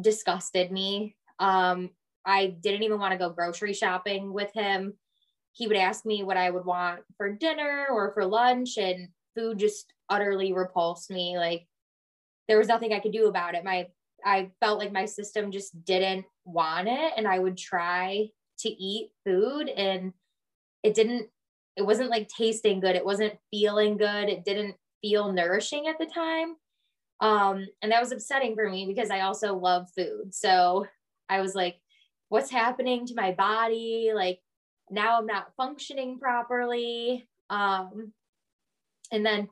disgusted 0.00 0.72
me. 0.72 1.16
Um, 1.38 1.90
I 2.24 2.48
didn't 2.60 2.82
even 2.82 2.98
want 2.98 3.12
to 3.12 3.18
go 3.18 3.30
grocery 3.30 3.72
shopping 3.72 4.32
with 4.32 4.52
him. 4.54 4.94
He 5.52 5.66
would 5.66 5.76
ask 5.76 6.04
me 6.04 6.22
what 6.22 6.36
I 6.36 6.50
would 6.50 6.64
want 6.64 7.00
for 7.16 7.32
dinner 7.32 7.86
or 7.90 8.12
for 8.12 8.24
lunch, 8.24 8.76
and 8.76 9.08
food 9.34 9.58
just 9.58 9.92
utterly 10.08 10.52
repulsed 10.52 11.10
me. 11.10 11.38
Like 11.38 11.66
there 12.48 12.58
was 12.58 12.68
nothing 12.68 12.92
I 12.92 13.00
could 13.00 13.12
do 13.12 13.26
about 13.26 13.54
it. 13.54 13.64
My 13.64 13.88
I 14.24 14.50
felt 14.60 14.78
like 14.78 14.92
my 14.92 15.04
system 15.04 15.52
just 15.52 15.84
didn't 15.84 16.26
want 16.44 16.88
it, 16.88 17.12
and 17.16 17.28
I 17.28 17.38
would 17.38 17.56
try 17.56 18.28
to 18.60 18.68
eat 18.68 19.10
food, 19.24 19.68
and 19.68 20.12
it 20.82 20.94
didn't. 20.94 21.28
It 21.76 21.82
wasn't 21.82 22.10
like 22.10 22.28
tasting 22.28 22.80
good. 22.80 22.96
It 22.96 23.04
wasn't 23.04 23.38
feeling 23.52 23.96
good. 23.96 24.28
It 24.28 24.44
didn't 24.44 24.74
feel 25.00 25.32
nourishing 25.32 25.86
at 25.86 25.98
the 25.98 26.06
time. 26.06 26.56
Um, 27.20 27.66
and 27.82 27.92
that 27.92 28.00
was 28.00 28.12
upsetting 28.12 28.54
for 28.54 28.68
me 28.68 28.86
because 28.86 29.10
I 29.10 29.20
also 29.20 29.54
love 29.56 29.88
food. 29.96 30.34
So 30.34 30.86
I 31.28 31.40
was 31.40 31.54
like, 31.54 31.76
what's 32.28 32.50
happening 32.50 33.06
to 33.06 33.14
my 33.14 33.32
body? 33.32 34.12
Like 34.14 34.40
now 34.90 35.18
I'm 35.18 35.26
not 35.26 35.52
functioning 35.56 36.18
properly. 36.18 37.28
Um, 37.50 38.12
and 39.10 39.24
then, 39.24 39.48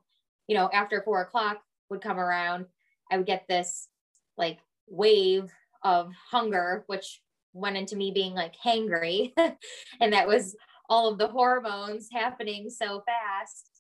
you 0.47 0.57
know, 0.57 0.69
after 0.73 1.03
four 1.03 1.23
o'clock 1.23 1.61
would 1.91 2.03
come 2.03 2.19
around, 2.19 2.67
I 3.11 3.17
would 3.17 3.27
get 3.27 3.47
this 3.49 3.89
like 4.37 4.59
wave 4.89 5.51
of 5.83 6.13
hunger, 6.31 6.85
which 6.87 7.21
went 7.53 7.77
into 7.77 7.97
me 7.97 8.11
being 8.11 8.35
like 8.35 8.55
hangry. 8.65 9.33
and 10.01 10.13
that 10.13 10.29
was 10.29 10.57
all 10.89 11.11
of 11.11 11.19
the 11.19 11.29
hormones 11.29 12.09
happening 12.13 12.71
so 12.71 13.03
fast. 13.07 13.71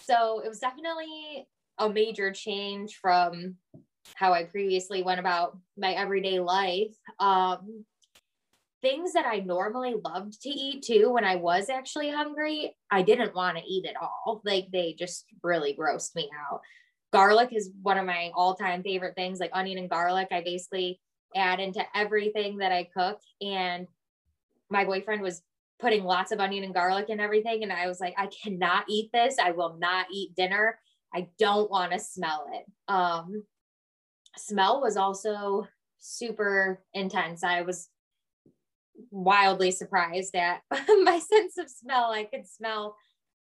So 0.00 0.40
it 0.44 0.48
was 0.48 0.60
definitely 0.60 1.46
a 1.78 1.88
major 1.88 2.32
change 2.32 2.98
from 3.00 3.56
how 4.14 4.32
I 4.32 4.44
previously 4.44 5.02
went 5.02 5.20
about 5.20 5.58
my 5.76 5.92
everyday 5.92 6.38
life. 6.38 6.94
Um, 7.18 7.84
things 8.82 9.14
that 9.14 9.26
I 9.26 9.38
normally 9.40 9.94
loved 10.04 10.40
to 10.42 10.48
eat 10.48 10.82
too 10.82 11.10
when 11.10 11.24
I 11.24 11.36
was 11.36 11.68
actually 11.68 12.10
hungry, 12.10 12.76
I 12.90 13.02
didn't 13.02 13.34
want 13.34 13.58
to 13.58 13.64
eat 13.64 13.86
at 13.86 13.96
all. 14.00 14.42
Like 14.44 14.68
they 14.72 14.94
just 14.96 15.24
really 15.42 15.74
grossed 15.74 16.14
me 16.14 16.30
out. 16.50 16.60
Garlic 17.12 17.50
is 17.52 17.70
one 17.82 17.98
of 17.98 18.06
my 18.06 18.30
all 18.34 18.54
time 18.54 18.82
favorite 18.82 19.14
things, 19.14 19.40
like 19.40 19.50
onion 19.52 19.78
and 19.78 19.90
garlic. 19.90 20.28
I 20.30 20.42
basically 20.42 21.00
add 21.34 21.60
into 21.60 21.84
everything 21.94 22.58
that 22.58 22.72
I 22.72 22.88
cook. 22.96 23.20
And 23.40 23.86
my 24.70 24.84
boyfriend 24.84 25.22
was 25.22 25.42
putting 25.78 26.04
lots 26.04 26.32
of 26.32 26.40
onion 26.40 26.64
and 26.64 26.74
garlic 26.74 27.06
and 27.08 27.20
everything. 27.20 27.62
And 27.62 27.72
I 27.72 27.86
was 27.86 28.00
like, 28.00 28.14
I 28.16 28.28
cannot 28.42 28.84
eat 28.88 29.10
this. 29.12 29.36
I 29.42 29.52
will 29.52 29.76
not 29.78 30.06
eat 30.12 30.34
dinner. 30.34 30.78
I 31.14 31.28
don't 31.38 31.70
want 31.70 31.92
to 31.92 31.98
smell 31.98 32.46
it. 32.52 32.64
Um, 32.88 33.44
smell 34.36 34.80
was 34.80 34.96
also 34.96 35.66
super 35.98 36.82
intense. 36.94 37.44
I 37.44 37.62
was 37.62 37.88
wildly 39.10 39.70
surprised 39.70 40.34
at 40.34 40.62
my 40.70 41.18
sense 41.18 41.58
of 41.58 41.70
smell. 41.70 42.10
I 42.10 42.24
could 42.24 42.48
smell 42.48 42.96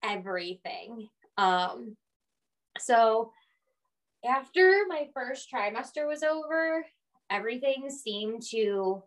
everything. 0.04 1.08
Um, 1.38 1.96
so 2.80 3.32
after 4.28 4.84
my 4.88 5.08
first 5.14 5.50
trimester 5.52 6.08
was 6.08 6.24
over, 6.24 6.86
everything 7.30 7.90
seemed 7.90 8.42
to 8.52 9.04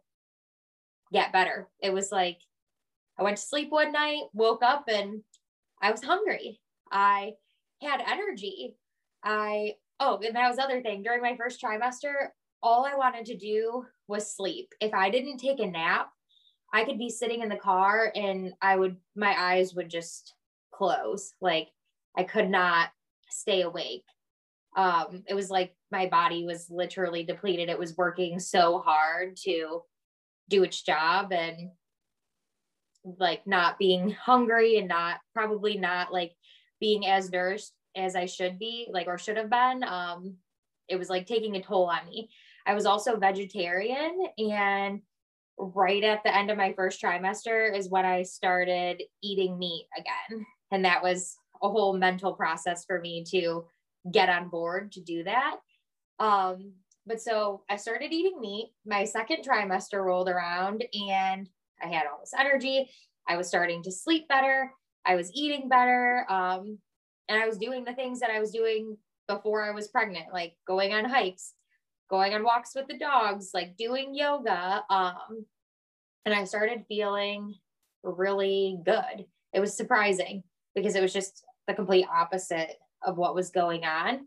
get 1.12 1.32
better. 1.32 1.68
It 1.82 1.92
was 1.92 2.12
like 2.12 2.38
I 3.18 3.22
went 3.22 3.36
to 3.36 3.42
sleep 3.42 3.70
one 3.70 3.92
night, 3.92 4.22
woke 4.32 4.62
up, 4.62 4.84
and 4.88 5.22
I 5.82 5.90
was 5.90 6.02
hungry. 6.02 6.60
I 6.90 7.32
had 7.82 8.00
energy. 8.00 8.76
I, 9.22 9.74
oh, 9.98 10.18
and 10.24 10.34
that 10.34 10.48
was 10.48 10.58
other 10.58 10.80
thing. 10.80 11.02
During 11.02 11.20
my 11.20 11.36
first 11.36 11.62
trimester, 11.62 12.28
all 12.62 12.86
I 12.86 12.94
wanted 12.94 13.26
to 13.26 13.36
do 13.36 13.84
was 14.08 14.34
sleep. 14.34 14.72
If 14.80 14.94
I 14.94 15.10
didn't 15.10 15.38
take 15.38 15.60
a 15.60 15.66
nap, 15.66 16.10
I 16.72 16.84
could 16.84 16.98
be 16.98 17.10
sitting 17.10 17.42
in 17.42 17.48
the 17.48 17.56
car 17.56 18.12
and 18.14 18.52
I 18.62 18.76
would, 18.76 18.96
my 19.16 19.34
eyes 19.38 19.74
would 19.74 19.90
just 19.90 20.34
close. 20.72 21.34
Like 21.40 21.68
I 22.16 22.22
could 22.22 22.48
not 22.48 22.88
stay 23.30 23.62
awake. 23.62 24.04
Um, 24.76 25.24
it 25.26 25.34
was 25.34 25.50
like 25.50 25.74
my 25.90 26.06
body 26.06 26.44
was 26.44 26.70
literally 26.70 27.24
depleted. 27.24 27.68
It 27.68 27.78
was 27.78 27.96
working 27.96 28.38
so 28.38 28.78
hard 28.78 29.36
to 29.44 29.82
do 30.48 30.62
its 30.62 30.82
job 30.82 31.32
and 31.32 31.70
like 33.18 33.46
not 33.46 33.78
being 33.78 34.10
hungry 34.24 34.78
and 34.78 34.88
not 34.88 35.18
probably 35.34 35.76
not 35.76 36.12
like 36.12 36.32
being 36.80 37.06
as 37.06 37.30
nourished 37.30 37.72
as 37.96 38.14
I 38.14 38.26
should 38.26 38.58
be, 38.58 38.88
like 38.90 39.08
or 39.08 39.18
should 39.18 39.36
have 39.36 39.50
been. 39.50 39.82
Um, 39.82 40.36
it 40.88 40.96
was 40.96 41.08
like 41.08 41.26
taking 41.26 41.56
a 41.56 41.62
toll 41.62 41.86
on 41.86 42.06
me. 42.06 42.30
I 42.66 42.74
was 42.74 42.86
also 42.86 43.16
vegetarian 43.16 44.26
and 44.38 45.00
right 45.58 46.02
at 46.04 46.22
the 46.24 46.34
end 46.34 46.50
of 46.50 46.56
my 46.56 46.72
first 46.72 47.02
trimester 47.02 47.76
is 47.76 47.88
when 47.88 48.06
I 48.06 48.22
started 48.22 49.02
eating 49.22 49.58
meat 49.58 49.86
again. 49.96 50.46
And 50.70 50.84
that 50.84 51.02
was 51.02 51.36
a 51.62 51.68
whole 51.68 51.96
mental 51.96 52.32
process 52.32 52.84
for 52.84 53.00
me 53.00 53.24
to 53.30 53.64
get 54.10 54.28
on 54.28 54.48
board 54.48 54.92
to 54.92 55.00
do 55.00 55.24
that. 55.24 55.56
Um, 56.18 56.72
but 57.06 57.20
so 57.20 57.62
I 57.68 57.76
started 57.76 58.12
eating 58.12 58.40
meat. 58.40 58.72
My 58.86 59.04
second 59.04 59.44
trimester 59.44 60.04
rolled 60.04 60.28
around 60.28 60.84
and 60.92 61.48
I 61.82 61.88
had 61.88 62.06
all 62.06 62.20
this 62.20 62.34
energy. 62.38 62.90
I 63.28 63.36
was 63.36 63.48
starting 63.48 63.82
to 63.84 63.92
sleep 63.92 64.28
better. 64.28 64.70
I 65.04 65.16
was 65.16 65.30
eating 65.34 65.68
better. 65.68 66.26
Um, 66.28 66.78
and 67.28 67.40
I 67.40 67.46
was 67.46 67.58
doing 67.58 67.84
the 67.84 67.94
things 67.94 68.20
that 68.20 68.30
I 68.30 68.40
was 68.40 68.50
doing 68.50 68.96
before 69.28 69.64
I 69.64 69.70
was 69.70 69.88
pregnant, 69.88 70.26
like 70.32 70.54
going 70.66 70.92
on 70.92 71.04
hikes, 71.04 71.54
going 72.10 72.34
on 72.34 72.42
walks 72.42 72.74
with 72.74 72.88
the 72.88 72.98
dogs, 72.98 73.50
like 73.54 73.76
doing 73.76 74.14
yoga. 74.14 74.82
Um, 74.90 75.46
and 76.24 76.34
I 76.34 76.44
started 76.44 76.84
feeling 76.88 77.54
really 78.02 78.78
good. 78.84 79.26
It 79.52 79.60
was 79.60 79.76
surprising 79.76 80.42
because 80.74 80.96
it 80.96 81.02
was 81.02 81.12
just 81.12 81.44
the 81.70 81.76
complete 81.76 82.06
opposite 82.12 82.76
of 83.02 83.16
what 83.16 83.34
was 83.34 83.50
going 83.50 83.84
on. 83.84 84.26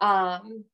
Um, 0.00 0.64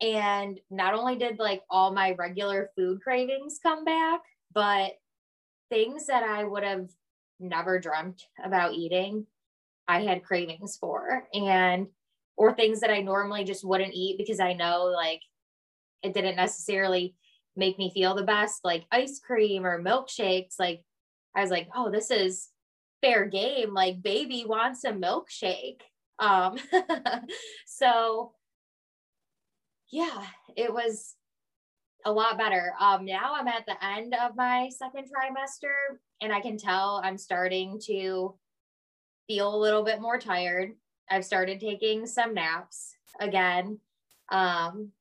and 0.00 0.60
not 0.70 0.94
only 0.94 1.16
did 1.16 1.38
like 1.38 1.62
all 1.68 1.92
my 1.92 2.12
regular 2.12 2.70
food 2.76 3.00
cravings 3.02 3.58
come 3.60 3.84
back, 3.84 4.20
but 4.52 4.92
things 5.70 6.06
that 6.06 6.22
I 6.22 6.44
would 6.44 6.62
have 6.62 6.88
never 7.40 7.80
dreamt 7.80 8.24
about 8.42 8.74
eating, 8.74 9.26
I 9.88 10.02
had 10.02 10.22
cravings 10.22 10.76
for. 10.80 11.26
And 11.34 11.88
or 12.36 12.54
things 12.54 12.80
that 12.80 12.90
I 12.90 13.00
normally 13.00 13.42
just 13.42 13.64
wouldn't 13.64 13.94
eat 13.94 14.16
because 14.16 14.38
I 14.38 14.52
know 14.52 14.84
like 14.84 15.22
it 16.04 16.14
didn't 16.14 16.36
necessarily 16.36 17.16
make 17.56 17.76
me 17.76 17.90
feel 17.92 18.14
the 18.14 18.22
best, 18.22 18.60
like 18.62 18.86
ice 18.92 19.18
cream 19.18 19.66
or 19.66 19.82
milkshakes. 19.82 20.54
Like 20.60 20.84
I 21.34 21.40
was 21.40 21.50
like, 21.50 21.68
oh, 21.74 21.90
this 21.90 22.12
is 22.12 22.48
fair 23.02 23.26
game. 23.26 23.74
Like 23.74 24.02
baby 24.02 24.44
wants 24.46 24.84
a 24.84 24.92
milkshake. 24.92 25.80
Um, 26.18 26.56
so 27.66 28.32
yeah, 29.90 30.22
it 30.56 30.72
was 30.72 31.14
a 32.04 32.12
lot 32.12 32.38
better. 32.38 32.72
Um, 32.80 33.04
now 33.04 33.34
I'm 33.34 33.48
at 33.48 33.66
the 33.66 33.82
end 33.84 34.14
of 34.14 34.36
my 34.36 34.70
second 34.76 35.04
trimester 35.04 35.98
and 36.20 36.32
I 36.32 36.40
can 36.40 36.56
tell 36.56 37.00
I'm 37.02 37.18
starting 37.18 37.80
to 37.86 38.34
feel 39.26 39.54
a 39.54 39.58
little 39.58 39.84
bit 39.84 40.00
more 40.00 40.18
tired. 40.18 40.72
I've 41.10 41.24
started 41.24 41.60
taking 41.60 42.06
some 42.06 42.34
naps 42.34 42.94
again. 43.20 43.78
Um, 44.30 44.92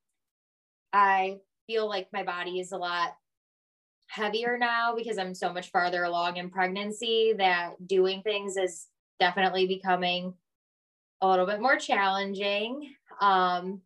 I 0.93 1.37
feel 1.67 1.87
like 1.87 2.07
my 2.13 2.23
body 2.23 2.59
is 2.59 2.71
a 2.71 2.77
lot 2.77 3.13
heavier 4.07 4.57
now 4.57 4.95
because 4.95 5.17
I'm 5.17 5.35
so 5.35 5.53
much 5.53 5.71
farther 5.71 6.03
along 6.03 6.37
in 6.37 6.49
pregnancy 6.49 7.33
that 7.37 7.73
doing 7.85 8.21
things 8.21 8.57
is 8.57 8.87
definitely 9.19 9.67
becoming 9.67 10.33
a 11.21 11.27
little 11.27 11.45
bit 11.45 11.61
more 11.61 11.77
challenging. 11.77 12.93
Um, 13.21 13.81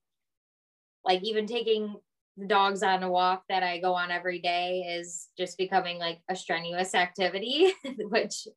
like 1.03 1.23
even 1.23 1.47
taking 1.47 1.95
the 2.37 2.47
dogs 2.47 2.83
on 2.83 3.03
a 3.03 3.09
walk 3.09 3.43
that 3.49 3.63
I 3.63 3.79
go 3.79 3.93
on 3.93 4.11
every 4.11 4.39
day 4.39 4.95
is 4.97 5.29
just 5.37 5.57
becoming 5.57 5.97
like 5.97 6.19
a 6.29 6.35
strenuous 6.35 6.95
activity, 6.95 7.73
which 7.97 8.47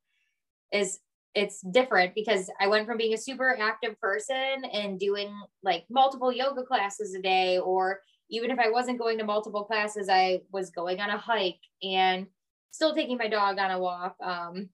is 0.72 1.00
it's 1.34 1.60
different 1.62 2.14
because 2.14 2.48
I 2.60 2.68
went 2.68 2.86
from 2.86 2.96
being 2.96 3.14
a 3.14 3.18
super 3.18 3.56
active 3.60 4.00
person 4.00 4.64
and 4.72 5.00
doing 5.00 5.34
like 5.64 5.84
multiple 5.90 6.32
yoga 6.32 6.62
classes 6.62 7.14
a 7.14 7.20
day, 7.20 7.58
or 7.58 8.00
even 8.30 8.50
if 8.50 8.58
I 8.58 8.70
wasn't 8.70 8.98
going 8.98 9.18
to 9.18 9.24
multiple 9.24 9.64
classes, 9.64 10.08
I 10.08 10.40
was 10.52 10.70
going 10.70 11.00
on 11.00 11.10
a 11.10 11.18
hike 11.18 11.60
and 11.82 12.26
still 12.70 12.94
taking 12.94 13.18
my 13.18 13.28
dog 13.28 13.58
on 13.58 13.70
a 13.70 13.78
walk, 13.78 14.16
um, 14.22 14.68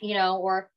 you 0.00 0.14
know, 0.14 0.38
or 0.38 0.70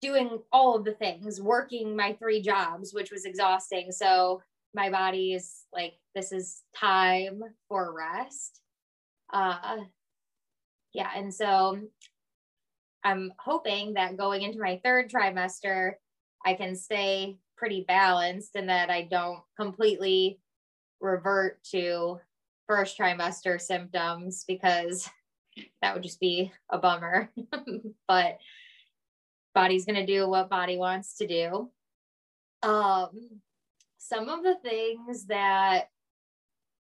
doing 0.00 0.40
all 0.52 0.76
of 0.76 0.84
the 0.84 0.92
things, 0.92 1.40
working 1.40 1.96
my 1.96 2.12
three 2.14 2.42
jobs, 2.42 2.92
which 2.92 3.10
was 3.10 3.24
exhausting. 3.24 3.90
So 3.90 4.42
my 4.74 4.90
body 4.90 5.32
is 5.32 5.62
like, 5.72 5.94
this 6.14 6.32
is 6.32 6.62
time 6.76 7.40
for 7.68 7.94
rest. 7.96 8.60
Uh, 9.32 9.78
yeah. 10.92 11.10
And 11.16 11.32
so 11.32 11.80
I'm 13.04 13.32
hoping 13.38 13.94
that 13.94 14.16
going 14.16 14.42
into 14.42 14.58
my 14.58 14.80
third 14.84 15.10
trimester, 15.10 15.92
I 16.44 16.54
can 16.54 16.76
stay 16.76 17.38
pretty 17.56 17.84
balanced 17.86 18.56
and 18.56 18.68
that 18.68 18.90
I 18.90 19.02
don't 19.02 19.40
completely 19.58 20.40
revert 21.02 21.62
to 21.64 22.18
first 22.68 22.98
trimester 22.98 23.60
symptoms 23.60 24.44
because 24.46 25.10
that 25.82 25.94
would 25.94 26.02
just 26.02 26.20
be 26.20 26.50
a 26.70 26.78
bummer. 26.78 27.30
but 28.08 28.38
body's 29.54 29.84
going 29.84 29.96
to 29.96 30.06
do 30.06 30.26
what 30.28 30.48
body 30.48 30.78
wants 30.78 31.16
to 31.18 31.26
do. 31.26 31.70
Um, 32.62 33.40
some 33.98 34.28
of 34.28 34.42
the 34.42 34.56
things 34.62 35.26
that 35.26 35.88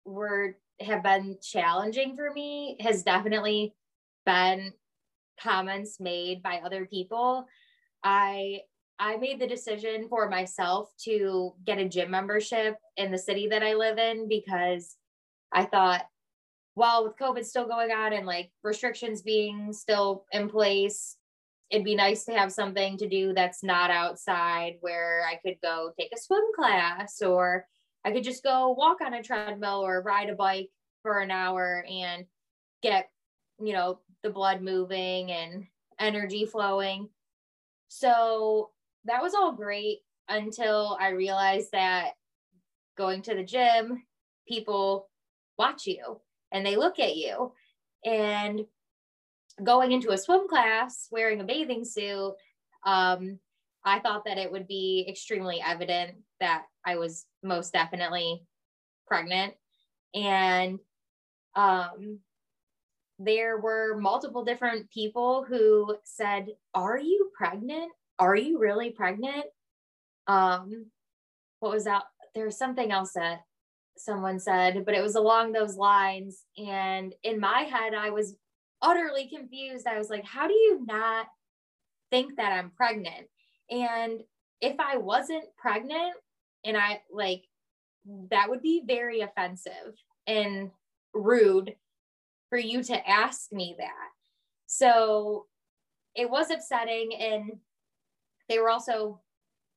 were 0.03 0.57
have 0.79 1.03
been 1.03 1.37
challenging 1.41 2.15
for 2.15 2.31
me 2.31 2.77
has 2.79 3.03
definitely 3.03 3.73
been 4.25 4.73
comments 5.39 5.99
made 5.99 6.43
by 6.43 6.61
other 6.63 6.85
people. 6.85 7.47
I 8.03 8.61
I 8.99 9.17
made 9.17 9.39
the 9.39 9.47
decision 9.47 10.07
for 10.07 10.29
myself 10.29 10.91
to 11.03 11.53
get 11.65 11.77
a 11.77 11.87
gym 11.87 12.09
membership 12.09 12.77
in 12.95 13.11
the 13.11 13.17
city 13.17 13.47
that 13.49 13.63
I 13.63 13.73
live 13.73 13.97
in 13.97 14.27
because 14.27 14.95
I 15.51 15.65
thought, 15.65 16.05
well, 16.75 17.03
with 17.03 17.17
COVID 17.17 17.45
still 17.45 17.67
going 17.67 17.91
on 17.91 18.13
and 18.13 18.25
like 18.25 18.51
restrictions 18.63 19.21
being 19.21 19.71
still 19.71 20.25
in 20.31 20.49
place, 20.49 21.17
it'd 21.69 21.85
be 21.85 21.95
nice 21.95 22.25
to 22.25 22.33
have 22.33 22.51
something 22.51 22.97
to 22.97 23.07
do 23.07 23.33
that's 23.33 23.63
not 23.63 23.91
outside 23.91 24.77
where 24.81 25.23
I 25.29 25.35
could 25.35 25.57
go 25.61 25.91
take 25.99 26.11
a 26.13 26.19
swim 26.19 26.43
class 26.55 27.21
or 27.21 27.65
I 28.05 28.11
could 28.11 28.23
just 28.23 28.43
go 28.43 28.75
walk 28.77 29.01
on 29.01 29.13
a 29.13 29.21
treadmill 29.21 29.85
or 29.85 30.01
ride 30.01 30.29
a 30.29 30.35
bike 30.35 30.69
for 31.03 31.19
an 31.19 31.29
hour 31.29 31.83
and 31.89 32.25
get, 32.81 33.09
you 33.59 33.73
know, 33.73 33.99
the 34.23 34.29
blood 34.29 34.61
moving 34.61 35.31
and 35.31 35.67
energy 35.99 36.45
flowing. 36.45 37.09
So 37.89 38.71
that 39.07 39.21
was 39.21 39.33
all 39.33 39.53
great 39.53 39.99
until 40.29 40.97
I 40.99 41.09
realized 41.09 41.71
that 41.71 42.11
going 42.97 43.21
to 43.23 43.35
the 43.35 43.43
gym, 43.43 44.03
people 44.47 45.09
watch 45.57 45.87
you 45.87 46.19
and 46.51 46.65
they 46.65 46.75
look 46.75 46.99
at 46.99 47.15
you. 47.15 47.53
And 48.05 48.65
going 49.63 49.91
into 49.91 50.11
a 50.11 50.17
swim 50.17 50.47
class 50.47 51.07
wearing 51.11 51.41
a 51.41 51.45
bathing 51.45 51.85
suit, 51.85 52.33
um, 52.85 53.39
I 53.83 53.99
thought 53.99 54.25
that 54.25 54.37
it 54.37 54.51
would 54.51 54.67
be 54.67 55.05
extremely 55.07 55.61
evident 55.65 56.17
that 56.39 56.65
I 56.85 56.97
was 56.97 57.25
most 57.43 57.73
definitely 57.73 58.43
pregnant. 59.07 59.53
And 60.13 60.79
um, 61.55 62.19
there 63.19 63.57
were 63.57 63.97
multiple 63.97 64.43
different 64.43 64.91
people 64.91 65.45
who 65.47 65.95
said, 66.03 66.47
Are 66.73 66.99
you 66.99 67.31
pregnant? 67.35 67.91
Are 68.19 68.35
you 68.35 68.59
really 68.59 68.89
pregnant? 68.89 69.45
Um, 70.27 70.87
what 71.59 71.71
was 71.71 71.85
that? 71.85 72.03
There's 72.35 72.57
something 72.57 72.91
else 72.91 73.13
that 73.13 73.41
someone 73.97 74.39
said, 74.39 74.85
but 74.85 74.95
it 74.95 75.01
was 75.01 75.15
along 75.15 75.51
those 75.51 75.75
lines. 75.75 76.43
And 76.57 77.13
in 77.23 77.39
my 77.39 77.61
head, 77.61 77.93
I 77.93 78.09
was 78.09 78.35
utterly 78.81 79.27
confused. 79.27 79.87
I 79.87 79.97
was 79.97 80.09
like, 80.09 80.25
How 80.25 80.47
do 80.47 80.53
you 80.53 80.85
not 80.85 81.27
think 82.11 82.37
that 82.37 82.53
I'm 82.53 82.71
pregnant? 82.71 83.27
And 83.69 84.21
if 84.61 84.79
I 84.79 84.97
wasn't 84.97 85.45
pregnant 85.57 86.13
and 86.65 86.77
I 86.77 87.01
like, 87.11 87.43
that 88.31 88.49
would 88.49 88.61
be 88.61 88.83
very 88.85 89.21
offensive 89.21 89.95
and 90.25 90.71
rude 91.13 91.75
for 92.49 92.57
you 92.57 92.81
to 92.83 93.09
ask 93.09 93.51
me 93.51 93.75
that. 93.77 94.09
So 94.67 95.45
it 96.15 96.29
was 96.29 96.49
upsetting. 96.49 97.13
And 97.19 97.51
they 98.49 98.59
were 98.59 98.69
also 98.69 99.21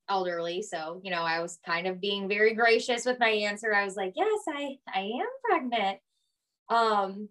elderly. 0.09 0.63
So, 0.63 1.01
you 1.03 1.11
know, 1.11 1.23
I 1.23 1.41
was 1.41 1.59
kind 1.65 1.87
of 1.87 2.01
being 2.01 2.29
very 2.29 2.55
gracious 2.55 3.05
with 3.07 3.19
my 3.21 3.29
answer. 3.29 3.73
I 3.75 3.85
was 3.85 3.97
like, 3.97 4.15
yes, 4.17 4.41
I, 4.49 4.79
I 4.93 5.01
am 5.01 5.27
pregnant. 5.45 5.99
Um, 6.69 7.29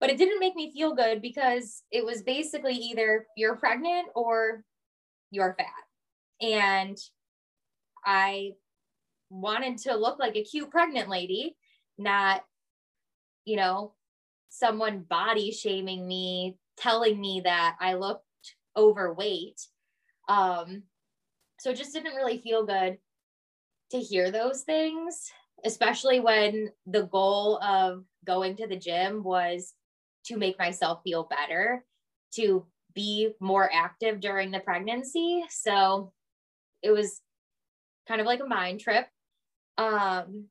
but 0.00 0.10
it 0.10 0.18
didn't 0.18 0.40
make 0.40 0.56
me 0.56 0.72
feel 0.72 0.94
good 0.94 1.22
because 1.22 1.82
it 1.92 2.04
was 2.04 2.22
basically 2.22 2.74
either 2.74 3.26
you're 3.36 3.56
pregnant 3.56 4.08
or 4.14 4.64
you're 5.30 5.54
fat. 5.56 5.66
And 6.40 6.98
I 8.04 8.52
wanted 9.30 9.78
to 9.78 9.94
look 9.94 10.18
like 10.18 10.36
a 10.36 10.42
cute 10.42 10.70
pregnant 10.70 11.08
lady, 11.08 11.56
not, 11.98 12.44
you 13.44 13.56
know, 13.56 13.94
someone 14.48 15.06
body 15.08 15.52
shaming 15.52 16.06
me, 16.06 16.58
telling 16.76 17.20
me 17.20 17.42
that 17.44 17.76
I 17.80 17.94
looked 17.94 18.24
overweight. 18.76 19.60
Um, 20.28 20.84
so 21.58 21.70
it 21.70 21.76
just 21.76 21.92
didn't 21.92 22.14
really 22.14 22.38
feel 22.38 22.64
good 22.64 22.98
to 23.90 23.98
hear 23.98 24.30
those 24.30 24.62
things, 24.62 25.30
especially 25.64 26.20
when 26.20 26.70
the 26.86 27.02
goal 27.04 27.58
of 27.62 28.04
going 28.26 28.56
to 28.56 28.66
the 28.66 28.76
gym 28.76 29.22
was 29.22 29.74
to 30.26 30.36
make 30.36 30.58
myself 30.58 31.00
feel 31.04 31.28
better, 31.28 31.84
to 32.34 32.66
be 32.94 33.32
more 33.40 33.70
active 33.72 34.20
during 34.20 34.50
the 34.50 34.60
pregnancy. 34.60 35.44
So 35.50 36.12
it 36.82 36.90
was 36.90 37.20
kind 38.08 38.20
of 38.20 38.26
like 38.26 38.40
a 38.40 38.46
mind 38.46 38.80
trip. 38.80 39.06
Um, 39.78 40.46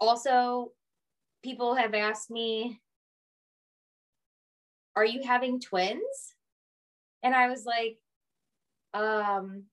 also, 0.00 0.72
people 1.42 1.74
have 1.74 1.94
asked 1.94 2.30
me 2.30 2.80
are 4.96 5.04
you 5.04 5.22
having 5.22 5.60
twins? 5.60 6.34
And 7.22 7.32
I 7.32 7.48
was 7.48 7.64
like, 7.64 7.98
um, 8.94 9.64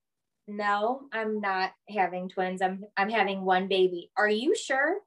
no, 0.47 1.01
I'm 1.11 1.41
not 1.41 1.71
having 1.89 2.29
twins. 2.29 2.61
I'm 2.61 2.85
I'm 2.97 3.09
having 3.09 3.41
one 3.41 3.67
baby. 3.67 4.11
Are 4.17 4.29
you 4.29 4.55
sure? 4.55 4.97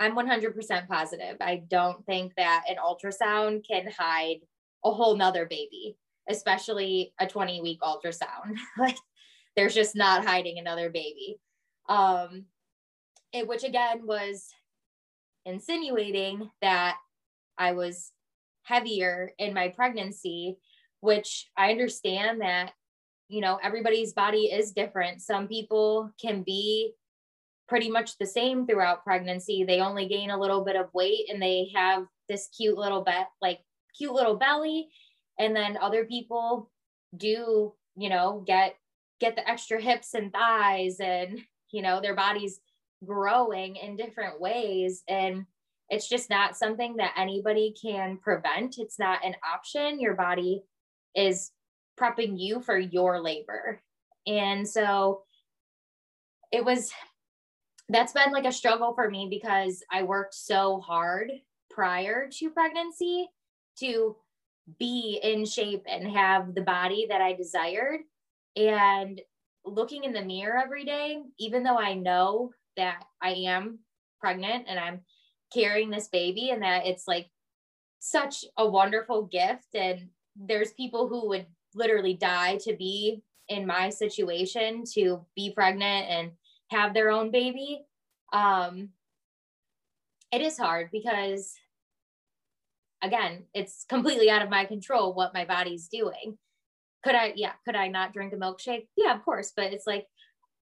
I'm 0.00 0.16
100% 0.16 0.88
positive. 0.88 1.36
I 1.40 1.62
don't 1.68 2.04
think 2.04 2.34
that 2.36 2.64
an 2.68 2.76
ultrasound 2.76 3.66
can 3.66 3.88
hide 3.96 4.40
a 4.84 4.90
whole 4.90 5.16
nother 5.16 5.46
baby, 5.46 5.96
especially 6.28 7.14
a 7.20 7.26
20 7.26 7.60
week 7.60 7.80
ultrasound. 7.80 8.56
like 8.78 8.96
there's 9.56 9.74
just 9.74 9.94
not 9.94 10.24
hiding 10.24 10.58
another 10.58 10.90
baby. 10.90 11.38
Um, 11.88 12.46
it, 13.32 13.46
which 13.46 13.64
again 13.64 14.06
was 14.06 14.48
insinuating 15.44 16.50
that 16.62 16.96
I 17.58 17.72
was 17.72 18.10
heavier 18.62 19.32
in 19.38 19.54
my 19.54 19.68
pregnancy, 19.68 20.56
which 21.00 21.50
I 21.56 21.70
understand 21.70 22.40
that, 22.40 22.72
you 23.28 23.40
know, 23.40 23.58
everybody's 23.62 24.12
body 24.12 24.46
is 24.46 24.72
different. 24.72 25.20
Some 25.22 25.48
people 25.48 26.12
can 26.20 26.42
be 26.42 26.92
pretty 27.68 27.90
much 27.90 28.18
the 28.18 28.26
same 28.26 28.66
throughout 28.66 29.04
pregnancy. 29.04 29.64
They 29.64 29.80
only 29.80 30.06
gain 30.06 30.30
a 30.30 30.38
little 30.38 30.64
bit 30.64 30.76
of 30.76 30.92
weight 30.92 31.26
and 31.30 31.40
they 31.40 31.70
have 31.74 32.04
this 32.28 32.48
cute 32.56 32.76
little 32.76 33.02
bit, 33.02 33.26
like 33.40 33.60
cute 33.96 34.12
little 34.12 34.36
belly. 34.36 34.88
And 35.38 35.56
then 35.56 35.78
other 35.80 36.04
people 36.04 36.70
do, 37.16 37.72
you 37.96 38.08
know, 38.08 38.44
get 38.46 38.76
get 39.20 39.36
the 39.36 39.48
extra 39.48 39.80
hips 39.80 40.14
and 40.14 40.32
thighs 40.32 40.98
and, 41.00 41.40
you 41.72 41.82
know, 41.82 42.00
their 42.00 42.14
bodies 42.14 42.60
growing 43.04 43.76
in 43.76 43.96
different 43.96 44.40
ways 44.40 45.02
and 45.08 45.46
it's 45.90 46.08
just 46.08 46.30
not 46.30 46.56
something 46.56 46.96
that 46.96 47.12
anybody 47.16 47.74
can 47.80 48.18
prevent. 48.18 48.76
It's 48.78 48.98
not 48.98 49.24
an 49.24 49.34
option. 49.44 50.00
Your 50.00 50.14
body 50.14 50.62
is 51.14 51.52
prepping 52.00 52.38
you 52.38 52.60
for 52.60 52.78
your 52.78 53.20
labor. 53.20 53.80
And 54.26 54.68
so 54.68 55.22
it 56.52 56.64
was 56.64 56.92
that's 57.88 58.12
been 58.12 58.32
like 58.32 58.46
a 58.46 58.52
struggle 58.52 58.94
for 58.94 59.10
me 59.10 59.28
because 59.28 59.82
I 59.92 60.04
worked 60.04 60.34
so 60.34 60.80
hard 60.80 61.30
prior 61.70 62.28
to 62.38 62.50
pregnancy 62.50 63.28
to 63.80 64.16
be 64.78 65.20
in 65.22 65.44
shape 65.44 65.84
and 65.86 66.08
have 66.08 66.54
the 66.54 66.62
body 66.62 67.06
that 67.10 67.20
I 67.20 67.34
desired. 67.34 68.00
And 68.56 69.20
looking 69.64 70.04
in 70.04 70.12
the 70.12 70.22
mirror 70.22 70.58
every 70.58 70.84
day, 70.84 71.22
even 71.38 71.62
though 71.62 71.76
I 71.78 71.94
know 71.94 72.52
that 72.76 73.04
I 73.20 73.30
am 73.30 73.80
pregnant 74.20 74.64
and 74.68 74.78
I'm 74.78 75.00
carrying 75.52 75.90
this 75.90 76.08
baby 76.08 76.50
and 76.50 76.62
that 76.62 76.86
it's 76.86 77.06
like 77.06 77.28
such 77.98 78.44
a 78.56 78.66
wonderful 78.66 79.24
gift. 79.24 79.74
And 79.74 80.08
there's 80.36 80.72
people 80.72 81.08
who 81.08 81.28
would 81.28 81.46
literally 81.74 82.14
die 82.14 82.56
to 82.58 82.74
be 82.74 83.22
in 83.48 83.66
my 83.66 83.90
situation 83.90 84.84
to 84.94 85.24
be 85.36 85.52
pregnant 85.52 86.06
and 86.08 86.30
have 86.70 86.94
their 86.94 87.10
own 87.10 87.30
baby. 87.30 87.84
Um, 88.32 88.90
it 90.32 90.40
is 90.40 90.58
hard 90.58 90.88
because 90.90 91.54
again, 93.02 93.44
it's 93.52 93.84
completely 93.88 94.30
out 94.30 94.42
of 94.42 94.50
my 94.50 94.64
control 94.64 95.14
what 95.14 95.34
my 95.34 95.44
body's 95.44 95.88
doing. 95.88 96.38
Could 97.04 97.14
I, 97.14 97.34
yeah, 97.36 97.52
could 97.64 97.76
I 97.76 97.88
not 97.88 98.14
drink 98.14 98.32
a 98.32 98.36
milkshake? 98.36 98.88
Yeah, 98.96 99.14
of 99.14 99.24
course. 99.24 99.52
But 99.54 99.72
it's 99.72 99.86
like, 99.86 100.06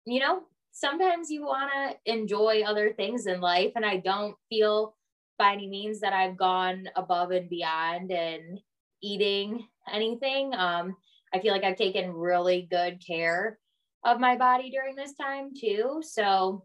you 0.04 0.18
know, 0.18 0.42
sometimes 0.72 1.30
you 1.30 1.46
want 1.46 1.70
to 1.72 2.12
enjoy 2.12 2.62
other 2.66 2.92
things 2.92 3.26
in 3.26 3.40
life. 3.40 3.72
And 3.76 3.86
I 3.86 3.98
don't 3.98 4.34
feel 4.48 4.96
by 5.38 5.52
any 5.52 5.68
means 5.68 6.00
that 6.00 6.12
I've 6.12 6.36
gone 6.36 6.88
above 6.96 7.30
and 7.30 7.48
beyond 7.48 8.10
and 8.10 8.60
eating 9.02 9.66
anything. 9.92 10.54
Um, 10.54 10.96
I 11.34 11.40
feel 11.40 11.52
like 11.52 11.64
I've 11.64 11.76
taken 11.76 12.12
really 12.12 12.68
good 12.70 13.02
care 13.04 13.58
of 14.04 14.20
my 14.20 14.36
body 14.36 14.70
during 14.70 14.94
this 14.96 15.14
time 15.14 15.50
too. 15.58 16.02
So 16.02 16.64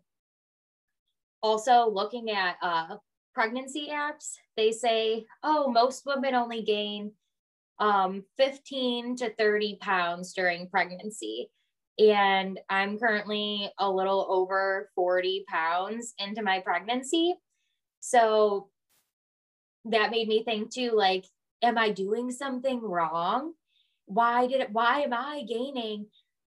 also 1.42 1.90
looking 1.90 2.32
at 2.32 2.56
uh, 2.62 2.98
pregnancy 3.34 3.90
apps, 3.92 4.34
they 4.56 4.72
say, 4.72 5.26
oh, 5.44 5.70
most 5.70 6.06
women 6.06 6.36
only 6.36 6.64
gain 6.64 7.12
um, 7.80 8.24
15 8.38 9.16
to 9.18 9.34
30 9.36 9.78
pounds 9.80 10.34
during 10.34 10.70
pregnancy. 10.70 11.52
And 12.00 12.60
I'm 12.70 13.00
currently 13.00 13.72
a 13.80 13.90
little 13.90 14.28
over 14.30 14.90
40 14.96 15.46
pounds 15.48 16.14
into 16.20 16.44
my 16.44 16.60
pregnancy. 16.60 17.36
So 18.00 18.70
that 19.86 20.12
made 20.12 20.28
me 20.28 20.44
think 20.44 20.72
too, 20.72 20.92
like, 20.92 21.26
am 21.62 21.78
I 21.78 21.92
doing 21.92 22.32
something 22.32 22.82
wrong? 22.82 23.54
Why 24.06 24.48
did 24.48 24.62
it, 24.62 24.72
why 24.72 25.02
am 25.02 25.14
I 25.14 25.44
gaining 25.48 26.08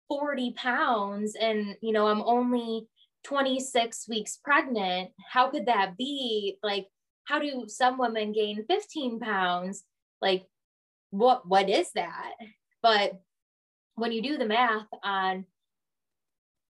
40 0.08 0.52
pounds 0.52 1.34
and, 1.34 1.76
you 1.80 1.92
know, 1.92 2.06
I'm 2.08 2.22
only 2.22 2.88
26 3.24 4.08
weeks 4.08 4.38
pregnant? 4.42 5.10
How 5.30 5.48
could 5.50 5.66
that 5.66 5.96
be? 5.96 6.58
Like 6.62 6.86
how 7.24 7.40
do 7.40 7.64
some 7.68 7.98
women 7.98 8.32
gain 8.32 8.64
15 8.66 9.20
pounds? 9.20 9.84
Like 10.22 10.46
what 11.10 11.46
what 11.46 11.68
is 11.68 11.90
that? 11.94 12.34
But 12.82 13.20
when 13.96 14.12
you 14.12 14.22
do 14.22 14.38
the 14.38 14.46
math 14.46 14.86
on 15.02 15.44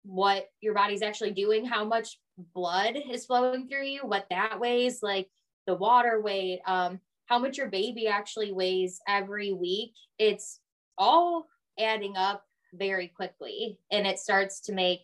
what 0.04 0.48
your 0.60 0.72
body's 0.72 1.02
actually 1.02 1.32
doing 1.32 1.64
how 1.64 1.84
much 1.84 2.18
blood 2.54 2.96
is 3.10 3.26
flowing 3.26 3.68
through 3.68 3.84
you 3.84 4.00
what 4.04 4.26
that 4.30 4.60
weighs 4.60 5.02
like 5.02 5.28
the 5.66 5.74
water 5.74 6.20
weight 6.20 6.60
um 6.66 7.00
how 7.26 7.38
much 7.38 7.58
your 7.58 7.68
baby 7.68 8.06
actually 8.06 8.52
weighs 8.52 9.00
every 9.08 9.52
week 9.52 9.92
it's 10.18 10.60
all 10.98 11.46
adding 11.78 12.16
up 12.16 12.44
very 12.72 13.08
quickly 13.08 13.78
and 13.90 14.06
it 14.06 14.18
starts 14.18 14.60
to 14.60 14.72
make 14.72 15.00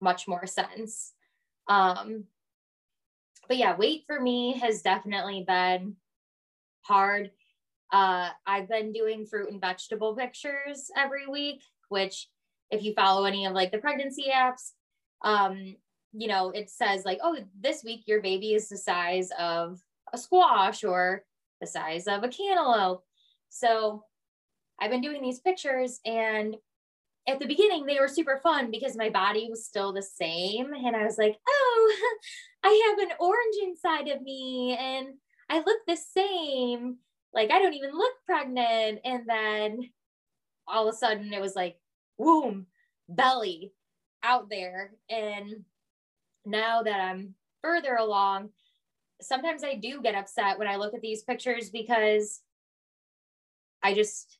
much 0.00 0.28
more 0.28 0.46
sense. 0.46 1.12
Um, 1.68 2.24
but 3.46 3.56
yeah, 3.56 3.76
weight 3.76 4.04
for 4.06 4.20
me 4.20 4.58
has 4.58 4.82
definitely 4.82 5.44
been 5.46 5.96
hard. 6.82 7.30
Uh, 7.92 8.30
I've 8.46 8.68
been 8.68 8.92
doing 8.92 9.26
fruit 9.26 9.50
and 9.50 9.60
vegetable 9.60 10.14
pictures 10.14 10.90
every 10.96 11.26
week, 11.26 11.62
which 11.88 12.28
if 12.70 12.82
you 12.82 12.92
follow 12.92 13.24
any 13.24 13.46
of 13.46 13.54
like 13.54 13.72
the 13.72 13.78
pregnancy 13.78 14.26
apps, 14.34 14.72
um, 15.24 15.76
you 16.12 16.28
know, 16.28 16.50
it 16.50 16.70
says 16.70 17.04
like, 17.04 17.18
oh, 17.22 17.38
this 17.58 17.82
week 17.82 18.02
your 18.06 18.20
baby 18.20 18.54
is 18.54 18.68
the 18.68 18.76
size 18.76 19.30
of 19.38 19.80
a 20.12 20.18
squash 20.18 20.84
or 20.84 21.24
the 21.60 21.66
size 21.66 22.06
of 22.06 22.24
a 22.24 22.28
cantaloupe. 22.28 23.02
So 23.48 24.04
I've 24.80 24.90
been 24.90 25.00
doing 25.00 25.22
these 25.22 25.40
pictures 25.40 26.00
and 26.04 26.56
at 27.26 27.38
the 27.38 27.46
beginning 27.46 27.84
they 27.84 27.98
were 28.00 28.08
super 28.08 28.40
fun 28.42 28.70
because 28.70 28.96
my 28.96 29.10
body 29.10 29.48
was 29.50 29.66
still 29.66 29.92
the 29.92 30.02
same. 30.02 30.72
And 30.72 30.96
i 30.96 31.04
was 31.04 31.18
like 31.18 31.36
oh 31.48 31.96
i 32.64 32.88
have 32.88 33.08
an 33.08 33.16
orange 33.20 33.56
inside 33.62 34.08
of 34.08 34.22
me 34.22 34.76
and 34.78 35.08
i 35.50 35.58
look 35.58 35.80
the 35.86 35.96
same. 35.96 36.98
Like 37.32 37.50
i 37.50 37.58
don't 37.58 37.74
even 37.74 37.92
look 37.92 38.14
pregnant. 38.26 39.00
And 39.04 39.24
then 39.26 39.80
all 40.66 40.88
of 40.88 40.94
a 40.94 40.96
sudden 40.96 41.32
it 41.32 41.40
was 41.40 41.56
like 41.56 41.76
womb 42.16 42.66
belly 43.08 43.72
out 44.22 44.48
there. 44.50 44.92
And 45.10 45.64
now 46.46 46.82
that 46.82 47.00
i'm 47.00 47.34
further 47.62 47.96
along 47.96 48.50
sometimes 49.20 49.64
i 49.64 49.74
do 49.74 50.00
get 50.02 50.14
upset 50.14 50.58
when 50.58 50.68
i 50.68 50.76
look 50.76 50.94
at 50.94 51.00
these 51.00 51.22
pictures 51.22 51.70
because 51.70 52.40
i 53.82 53.94
just 53.94 54.38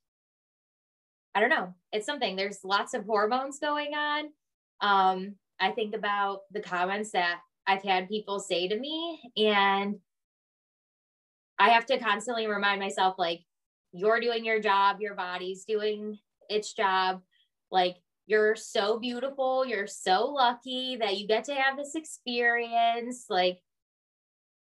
I 1.39 1.41
don't 1.41 1.51
know. 1.51 1.72
It's 1.93 2.05
something. 2.05 2.35
There's 2.35 2.64
lots 2.64 2.95
of 2.95 3.05
hormones 3.05 3.61
going 3.61 3.95
on. 3.95 4.24
Um, 4.81 5.37
I 5.61 5.70
think 5.70 5.95
about 5.95 6.41
the 6.51 6.61
comments 6.61 7.12
that 7.12 7.39
I've 7.64 7.85
had 7.85 8.09
people 8.09 8.41
say 8.41 8.66
to 8.66 8.76
me, 8.76 9.20
and 9.37 10.01
I 11.57 11.70
have 11.70 11.87
to 11.87 11.99
constantly 11.99 12.49
remind 12.49 12.81
myself, 12.81 13.14
like, 13.18 13.43
you're 13.93 14.18
doing 14.18 14.45
your 14.45 14.59
job, 14.59 15.01
your 15.01 15.14
body's 15.14 15.64
doing 15.64 16.18
its 16.49 16.72
job. 16.72 17.22
Like, 17.70 17.99
you're 18.26 18.57
so 18.57 18.99
beautiful. 18.99 19.64
You're 19.64 19.87
so 19.87 20.26
lucky 20.26 20.97
that 20.97 21.18
you 21.18 21.29
get 21.29 21.45
to 21.45 21.55
have 21.55 21.76
this 21.76 21.95
experience. 21.95 23.26
Like, 23.31 23.61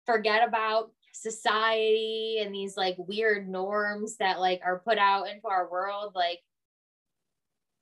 forget 0.06 0.48
about 0.48 0.92
society 1.14 2.40
and 2.44 2.54
these 2.54 2.76
like 2.76 2.96
weird 2.98 3.48
norms 3.48 4.18
that 4.18 4.40
like 4.40 4.62
are 4.64 4.80
put 4.80 4.98
out 4.98 5.30
into 5.30 5.48
our 5.48 5.70
world. 5.70 6.14
Like, 6.16 6.40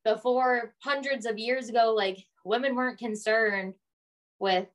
before 0.04 0.74
hundreds 0.80 1.26
of 1.26 1.40
years 1.40 1.70
ago, 1.70 1.94
like 1.96 2.26
women 2.44 2.76
weren't 2.76 3.00
concerned 3.00 3.74
with 4.40 4.68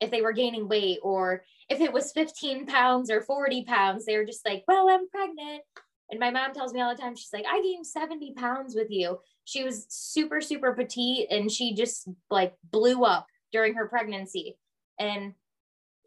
if 0.00 0.10
they 0.10 0.22
were 0.22 0.32
gaining 0.32 0.68
weight 0.68 0.98
or 1.02 1.44
if 1.68 1.80
it 1.80 1.92
was 1.92 2.12
15 2.12 2.66
pounds 2.66 3.10
or 3.10 3.22
40 3.22 3.64
pounds. 3.64 4.04
They 4.04 4.16
were 4.16 4.24
just 4.24 4.46
like, 4.46 4.64
well, 4.68 4.88
I'm 4.88 5.08
pregnant. 5.08 5.62
And 6.10 6.20
my 6.20 6.30
mom 6.30 6.52
tells 6.52 6.72
me 6.72 6.80
all 6.80 6.94
the 6.94 7.00
time, 7.00 7.16
she's 7.16 7.32
like, 7.32 7.44
I 7.50 7.60
gained 7.62 7.86
70 7.86 8.34
pounds 8.34 8.74
with 8.74 8.90
you. 8.90 9.18
She 9.44 9.64
was 9.64 9.86
super, 9.88 10.40
super 10.40 10.74
petite 10.74 11.28
and 11.30 11.50
she 11.50 11.74
just 11.74 12.08
like 12.30 12.54
blew 12.70 13.04
up 13.04 13.26
during 13.52 13.74
her 13.74 13.88
pregnancy. 13.88 14.56
And 14.98 15.34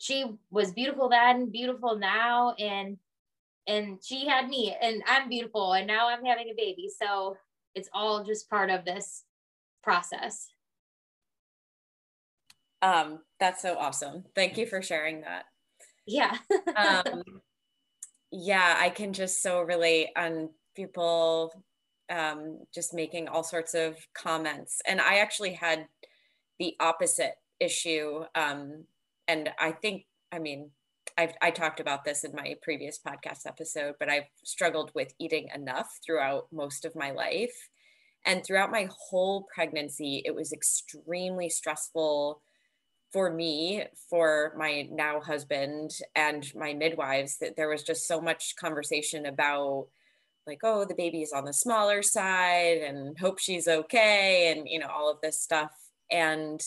she 0.02 0.26
was 0.50 0.72
beautiful 0.72 1.10
then, 1.10 1.52
beautiful 1.52 1.96
now. 1.96 2.56
And 2.58 2.98
and 3.68 4.00
she 4.04 4.28
had 4.28 4.50
me 4.50 4.76
and 4.82 5.04
I'm 5.08 5.30
beautiful 5.30 5.74
and 5.74 5.86
now 5.86 6.10
I'm 6.10 6.26
having 6.26 6.50
a 6.50 6.56
baby. 6.58 6.90
So 6.90 7.38
it's 7.76 7.90
all 7.94 8.24
just 8.24 8.50
part 8.50 8.72
of 8.72 8.84
this 8.84 9.24
process. 9.84 10.48
Um, 12.82 13.20
that's 13.40 13.62
so 13.62 13.78
awesome. 13.78 14.24
Thank 14.34 14.58
you 14.58 14.66
for 14.66 14.82
sharing 14.82 15.22
that. 15.22 15.46
Yeah. 16.08 16.36
um, 16.76 17.22
yeah, 18.32 18.78
I 18.80 18.90
can 18.90 19.14
just 19.14 19.44
so 19.44 19.62
relate 19.62 20.08
on 20.18 20.50
people 20.76 21.64
um, 22.10 22.62
just 22.74 22.96
making 22.96 23.28
all 23.28 23.44
sorts 23.44 23.76
of 23.76 23.96
comments. 24.16 24.82
And 24.88 25.00
I 25.00 25.20
actually 25.20 25.54
had 25.54 25.86
the 26.58 26.76
opposite 26.80 27.36
issue. 27.60 28.24
Um, 28.34 28.86
and 29.32 29.50
I 29.58 29.72
think, 29.72 30.04
I 30.32 30.40
mean, 30.40 30.72
I've, 31.18 31.34
I 31.42 31.52
talked 31.52 31.80
about 31.80 32.04
this 32.04 32.26
in 32.26 32.36
my 32.36 32.56
previous 32.62 33.00
podcast 33.00 33.48
episode, 33.48 33.96
but 33.98 34.10
I've 34.10 34.28
struggled 34.44 34.92
with 34.94 35.14
eating 35.20 35.48
enough 35.56 35.90
throughout 36.06 36.48
most 36.52 36.84
of 36.84 36.96
my 36.96 37.12
life. 37.12 37.70
And 38.26 38.44
throughout 38.44 38.72
my 38.72 38.90
whole 38.92 39.48
pregnancy, 39.54 40.22
it 40.26 40.36
was 40.36 40.52
extremely 40.52 41.50
stressful 41.50 42.42
for 43.14 43.32
me, 43.34 43.86
for 44.10 44.54
my 44.58 44.88
now 44.92 45.22
husband, 45.22 45.92
and 46.14 46.46
my 46.54 46.74
midwives 46.74 47.38
that 47.40 47.56
there 47.56 47.70
was 47.70 47.84
just 47.84 48.08
so 48.08 48.20
much 48.20 48.56
conversation 48.60 49.26
about 49.26 49.88
like 50.48 50.60
oh 50.64 50.86
the 50.86 50.96
baby 50.96 51.22
is 51.22 51.32
on 51.34 51.46
the 51.46 51.54
smaller 51.54 52.02
side 52.02 52.80
and 52.80 53.16
hope 53.20 53.38
she's 53.38 53.68
okay 53.68 54.52
and 54.52 54.68
you 54.68 54.80
know 54.80 54.88
all 54.88 55.08
of 55.12 55.22
this 55.22 55.40
stuff 55.40 55.70
and 56.10 56.64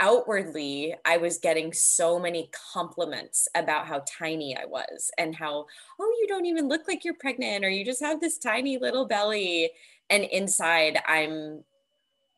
outwardly 0.00 0.94
i 1.04 1.16
was 1.16 1.38
getting 1.38 1.72
so 1.72 2.18
many 2.18 2.50
compliments 2.72 3.48
about 3.54 3.86
how 3.86 4.02
tiny 4.06 4.56
i 4.56 4.64
was 4.64 5.10
and 5.16 5.34
how 5.34 5.64
oh 5.98 6.16
you 6.20 6.26
don't 6.28 6.46
even 6.46 6.68
look 6.68 6.86
like 6.86 7.04
you're 7.04 7.14
pregnant 7.14 7.64
or 7.64 7.70
you 7.70 7.84
just 7.84 8.02
have 8.02 8.20
this 8.20 8.38
tiny 8.38 8.78
little 8.78 9.06
belly. 9.06 9.70
And 10.10 10.24
inside 10.24 10.98
i'm 11.06 11.64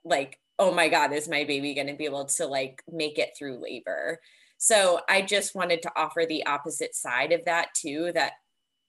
like 0.04 0.38
oh 0.58 0.72
my 0.72 0.88
god 0.88 1.12
is 1.12 1.28
my 1.28 1.44
baby 1.44 1.74
going 1.74 1.88
to 1.88 1.94
be 1.94 2.04
able 2.04 2.24
to 2.24 2.46
like 2.46 2.82
make 2.90 3.18
it 3.18 3.30
through 3.36 3.62
labor? 3.62 4.20
So 4.56 5.00
i 5.08 5.22
just 5.22 5.54
wanted 5.54 5.82
to 5.82 5.92
offer 5.96 6.24
the 6.26 6.46
opposite 6.46 6.94
side 6.94 7.32
of 7.32 7.44
that 7.46 7.74
too 7.74 8.12
that 8.14 8.32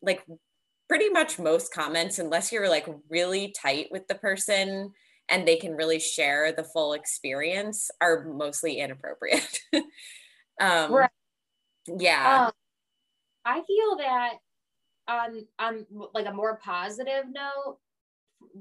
like 0.01 0.23
pretty 0.87 1.09
much 1.09 1.39
most 1.39 1.73
comments 1.73 2.19
unless 2.19 2.51
you're 2.51 2.69
like 2.69 2.87
really 3.09 3.53
tight 3.59 3.87
with 3.91 4.07
the 4.07 4.15
person 4.15 4.91
and 5.29 5.47
they 5.47 5.55
can 5.55 5.75
really 5.75 5.99
share 5.99 6.51
the 6.51 6.63
full 6.63 6.93
experience 6.93 7.89
are 8.01 8.25
mostly 8.25 8.79
inappropriate 8.79 9.59
um 10.61 10.91
right. 10.91 11.09
yeah 11.97 12.45
um, 12.45 12.51
i 13.45 13.61
feel 13.61 13.97
that 13.97 14.33
on 15.07 15.45
on 15.57 15.85
like 16.13 16.25
a 16.25 16.33
more 16.33 16.59
positive 16.63 17.25
note 17.31 17.77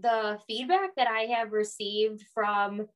the 0.00 0.38
feedback 0.46 0.94
that 0.96 1.08
i 1.08 1.22
have 1.22 1.52
received 1.52 2.22
from 2.34 2.86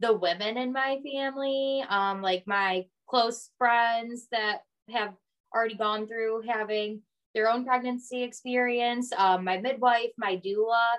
the 0.00 0.12
women 0.12 0.56
in 0.56 0.72
my 0.72 0.98
family 1.04 1.84
um 1.88 2.22
like 2.22 2.44
my 2.46 2.84
close 3.08 3.50
friends 3.58 4.26
that 4.30 4.58
have 4.90 5.14
already 5.54 5.74
gone 5.74 6.06
through 6.06 6.42
having 6.46 7.00
their 7.34 7.50
own 7.50 7.64
pregnancy 7.64 8.22
experience 8.22 9.12
um 9.16 9.44
my 9.44 9.58
midwife 9.58 10.10
my 10.16 10.36
doula 10.36 10.94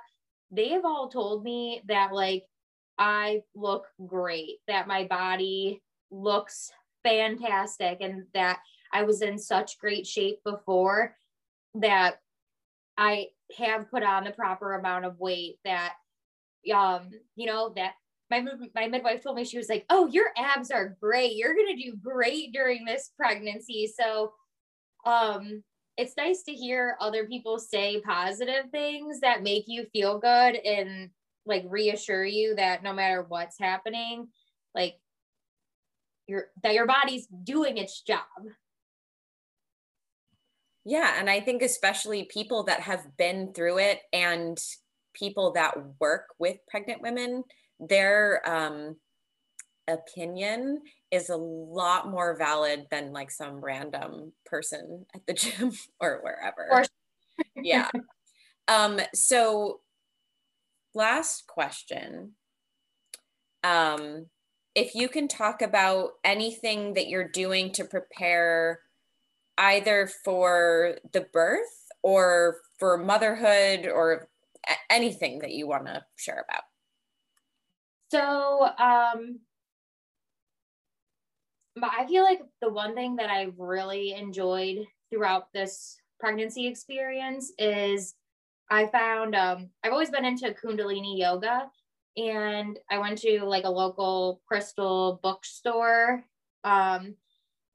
they 0.52 0.70
have 0.70 0.86
all 0.86 1.10
told 1.10 1.44
me 1.44 1.82
that 1.88 2.14
like 2.14 2.44
I 2.98 3.42
look 3.56 3.88
great, 4.06 4.60
that 4.68 4.88
my 4.88 5.06
body 5.06 5.82
looks 6.12 6.72
fantastic, 7.04 7.98
and 8.02 8.26
that 8.34 8.60
I 8.94 9.04
was 9.04 9.22
in 9.22 9.38
such 9.38 9.80
great 9.80 10.08
shape 10.08 10.40
before 10.44 11.16
that 11.76 12.20
I 12.98 13.28
have 13.58 13.92
put 13.92 14.04
on 14.04 14.24
the 14.24 14.32
proper 14.32 14.74
amount 14.74 15.06
of 15.06 15.20
weight 15.20 15.58
that 15.66 15.94
um 16.74 17.12
you 17.36 17.46
know 17.46 17.74
that 17.76 17.94
my 18.32 18.44
my 18.74 18.88
midwife 18.88 19.22
told 19.22 19.36
me 19.36 19.44
she 19.44 19.58
was 19.58 19.70
like 19.70 19.86
oh 19.90 20.08
your 20.08 20.28
abs 20.38 20.72
are 20.72 20.98
great. 21.00 21.36
You're 21.36 21.54
going 21.54 21.76
to 21.76 21.84
do 21.84 21.96
great 21.96 22.54
during 22.54 22.86
this 22.86 23.12
pregnancy. 23.18 23.92
So 23.96 24.34
um 25.06 25.64
it's 25.98 26.18
nice 26.18 26.44
to 26.44 26.52
hear 26.52 26.98
other 27.00 27.26
people 27.26 27.58
say 27.60 28.02
positive 28.02 28.70
things 28.72 29.20
that 29.22 29.44
make 29.44 29.66
you 29.68 29.86
feel 29.94 30.20
good 30.20 30.56
and 30.56 31.10
like 31.46 31.64
reassure 31.68 32.26
you 32.26 32.56
that 32.56 32.84
no 32.84 32.94
matter 32.94 33.26
what's 33.28 33.60
happening, 33.60 34.28
like 34.74 34.96
your 36.28 36.46
that 36.64 36.74
your 36.74 36.88
body's 36.88 37.28
doing 37.28 37.78
its 37.78 38.02
job. 38.02 38.20
Yeah, 40.84 41.16
and 41.18 41.30
I 41.30 41.40
think 41.40 41.62
especially 41.62 42.26
people 42.26 42.64
that 42.64 42.82
have 42.82 43.18
been 43.18 43.54
through 43.54 43.80
it 43.80 44.02
and 44.14 44.58
people 45.14 45.54
that 45.54 45.76
work 46.00 46.28
with 46.38 46.58
pregnant 46.68 47.02
women, 47.02 47.44
their 47.80 48.48
um, 48.48 48.98
opinion 49.88 50.82
is 51.12 51.30
a 51.30 51.38
lot 51.38 52.10
more 52.10 52.36
valid 52.38 52.88
than 52.92 53.14
like 53.14 53.32
some 53.32 53.64
random 53.64 54.34
person 54.46 55.06
at 55.14 55.26
the 55.28 55.34
gym 55.34 55.72
or 56.00 56.20
wherever. 56.24 56.68
Or- 56.72 56.86
yeah. 57.56 57.90
Um, 58.68 59.00
so 59.14 59.82
last 60.96 61.46
question. 61.46 62.32
Um, 63.64 64.26
if 64.74 64.96
you 64.96 65.08
can 65.08 65.28
talk 65.28 65.62
about 65.62 66.14
anything 66.24 66.96
that 66.96 67.08
you're 67.08 67.30
doing 67.30 67.72
to 67.74 67.86
prepare 67.86 68.80
either 69.60 70.10
for 70.24 70.98
the 71.14 71.28
birth 71.32 71.92
or 72.02 72.58
for 72.78 72.98
motherhood 72.98 73.88
or 73.88 74.28
anything 74.90 75.40
that 75.40 75.52
you 75.52 75.68
want 75.68 75.86
to 75.86 76.04
share 76.16 76.46
about. 76.48 76.64
So, 78.12 78.68
um, 78.78 79.40
but 81.76 81.92
I 81.98 82.08
feel 82.08 82.24
like 82.24 82.42
the 82.62 82.70
one 82.70 82.96
thing 82.96 83.18
that 83.18 83.30
I've 83.30 83.58
really 83.58 84.14
enjoyed 84.14 84.86
throughout 85.10 85.52
this 85.54 85.98
pregnancy 86.20 86.68
experience 86.68 87.52
is 87.60 88.16
I 88.70 88.88
found 88.88 89.36
um, 89.36 89.70
I've 89.84 89.92
always 89.92 90.10
been 90.10 90.26
into 90.26 90.54
Kundalini 90.54 91.20
yoga, 91.20 91.70
and 92.18 92.80
I 92.90 92.98
went 92.98 93.20
to 93.20 93.44
like 93.44 93.66
a 93.66 93.70
local 93.70 94.42
crystal 94.48 95.20
bookstore, 95.22 96.24
um, 96.64 97.16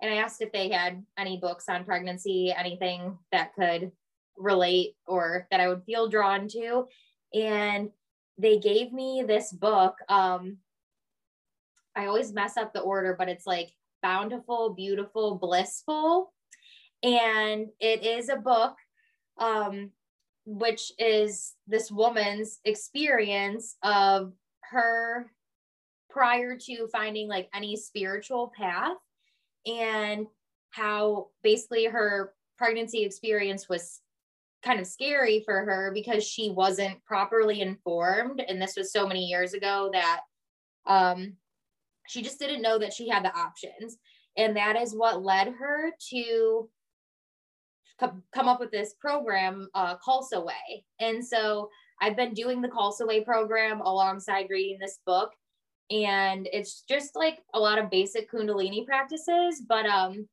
and 0.03 0.13
I 0.13 0.17
asked 0.17 0.41
if 0.41 0.51
they 0.51 0.71
had 0.71 1.05
any 1.19 1.37
books 1.37 1.69
on 1.69 1.85
pregnancy, 1.85 2.53
anything 2.57 3.19
that 3.33 3.55
could 3.55 3.93
relate 4.37 4.95
or 5.07 5.47
that 5.51 5.61
I 5.61 5.69
would 5.69 5.85
feel 5.85 6.09
drawn 6.09 6.49
to, 6.49 6.87
and 7.35 7.91
they 8.39 8.59
gave 8.59 8.93
me 8.93 9.23
this 9.27 9.53
book. 9.53 9.97
Um, 10.09 10.57
I 11.95 12.07
always 12.07 12.33
mess 12.33 12.57
up 12.57 12.73
the 12.73 12.81
order, 12.81 13.15
but 13.19 13.29
it's 13.29 13.47
like 13.47 13.71
bountiful, 14.03 14.75
beautiful, 14.75 15.37
blissful. 15.37 16.33
And 17.03 17.69
it 17.81 18.05
is 18.05 18.29
a 18.29 18.37
book, 18.37 18.75
um, 19.39 19.91
which 20.45 20.93
is 20.99 21.55
this 21.67 21.91
woman's 21.91 22.61
experience 22.65 23.77
of 23.83 24.33
her 24.71 25.31
prior 26.11 26.57
to 26.57 26.89
finding 26.89 27.29
like 27.29 27.49
any 27.55 27.77
spiritual 27.77 28.53
path 28.57 28.97
and 29.67 30.27
how 30.71 31.29
basically 31.43 31.85
her 31.87 32.33
pregnancy 32.59 33.05
experience 33.05 33.69
was 33.69 34.01
kind 34.63 34.81
of 34.81 34.87
scary 34.87 35.43
for 35.45 35.65
her 35.65 35.91
because 35.95 36.25
she 36.27 36.51
wasn't 36.51 37.03
properly 37.05 37.61
informed 37.61 38.43
and 38.47 38.61
this 38.61 38.77
was 38.77 38.93
so 38.93 39.07
many 39.07 39.25
years 39.25 39.55
ago 39.55 39.89
that 39.93 40.21
um 40.87 41.35
she 42.11 42.23
just 42.23 42.41
didn't 42.41 42.63
know 42.63 42.77
that 42.79 42.93
she 42.93 43.09
had 43.09 43.25
the 43.25 43.33
options. 43.37 43.99
And 44.37 44.57
that 44.57 44.77
is 44.77 44.95
what 44.95 45.23
led 45.23 45.49
her 45.61 45.93
to 46.11 46.69
come 48.01 48.49
up 48.49 48.59
with 48.59 48.73
this 48.73 48.95
program, 49.01 49.69
uh, 49.75 49.97
Khalsa 49.99 50.45
Way. 50.45 50.85
And 50.99 51.25
so 51.25 51.71
I've 52.01 52.17
been 52.17 52.35
doing 52.35 52.61
the 52.61 52.69
Khalsa 52.69 53.07
Way 53.07 53.23
program 53.23 53.81
alongside 53.81 54.47
reading 54.51 54.79
this 54.81 54.99
book. 55.07 55.31
And 55.91 56.49
it's 56.53 56.83
just 56.89 57.15
like 57.15 57.39
a 57.55 57.61
lot 57.61 57.79
of 57.79 57.91
basic 57.91 58.31
Kundalini 58.31 58.87
practices, 58.87 59.63
but 59.69 59.87
um, 59.87 60.29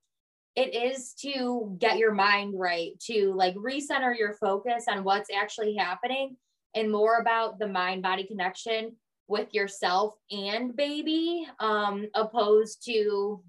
it 0.56 0.74
is 0.74 1.14
to 1.22 1.76
get 1.80 1.98
your 1.98 2.14
mind 2.14 2.54
right, 2.58 2.92
to 3.02 3.34
like 3.36 3.56
recenter 3.56 4.18
your 4.18 4.34
focus 4.34 4.86
on 4.90 5.04
what's 5.04 5.30
actually 5.36 5.76
happening 5.76 6.38
and 6.74 6.92
more 6.92 7.18
about 7.18 7.60
the 7.60 7.68
mind 7.68 8.02
body 8.02 8.24
connection 8.24 8.96
with 9.28 9.54
yourself 9.54 10.16
and 10.32 10.76
baby 10.76 11.46
um 11.60 12.08
opposed 12.16 12.84
to 12.86 13.44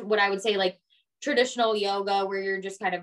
what 0.00 0.18
i 0.18 0.30
would 0.30 0.42
say 0.42 0.56
like 0.56 0.78
traditional 1.22 1.74
yoga 1.74 2.24
where 2.26 2.40
you're 2.40 2.60
just 2.60 2.80
kind 2.80 2.94
of 2.94 3.02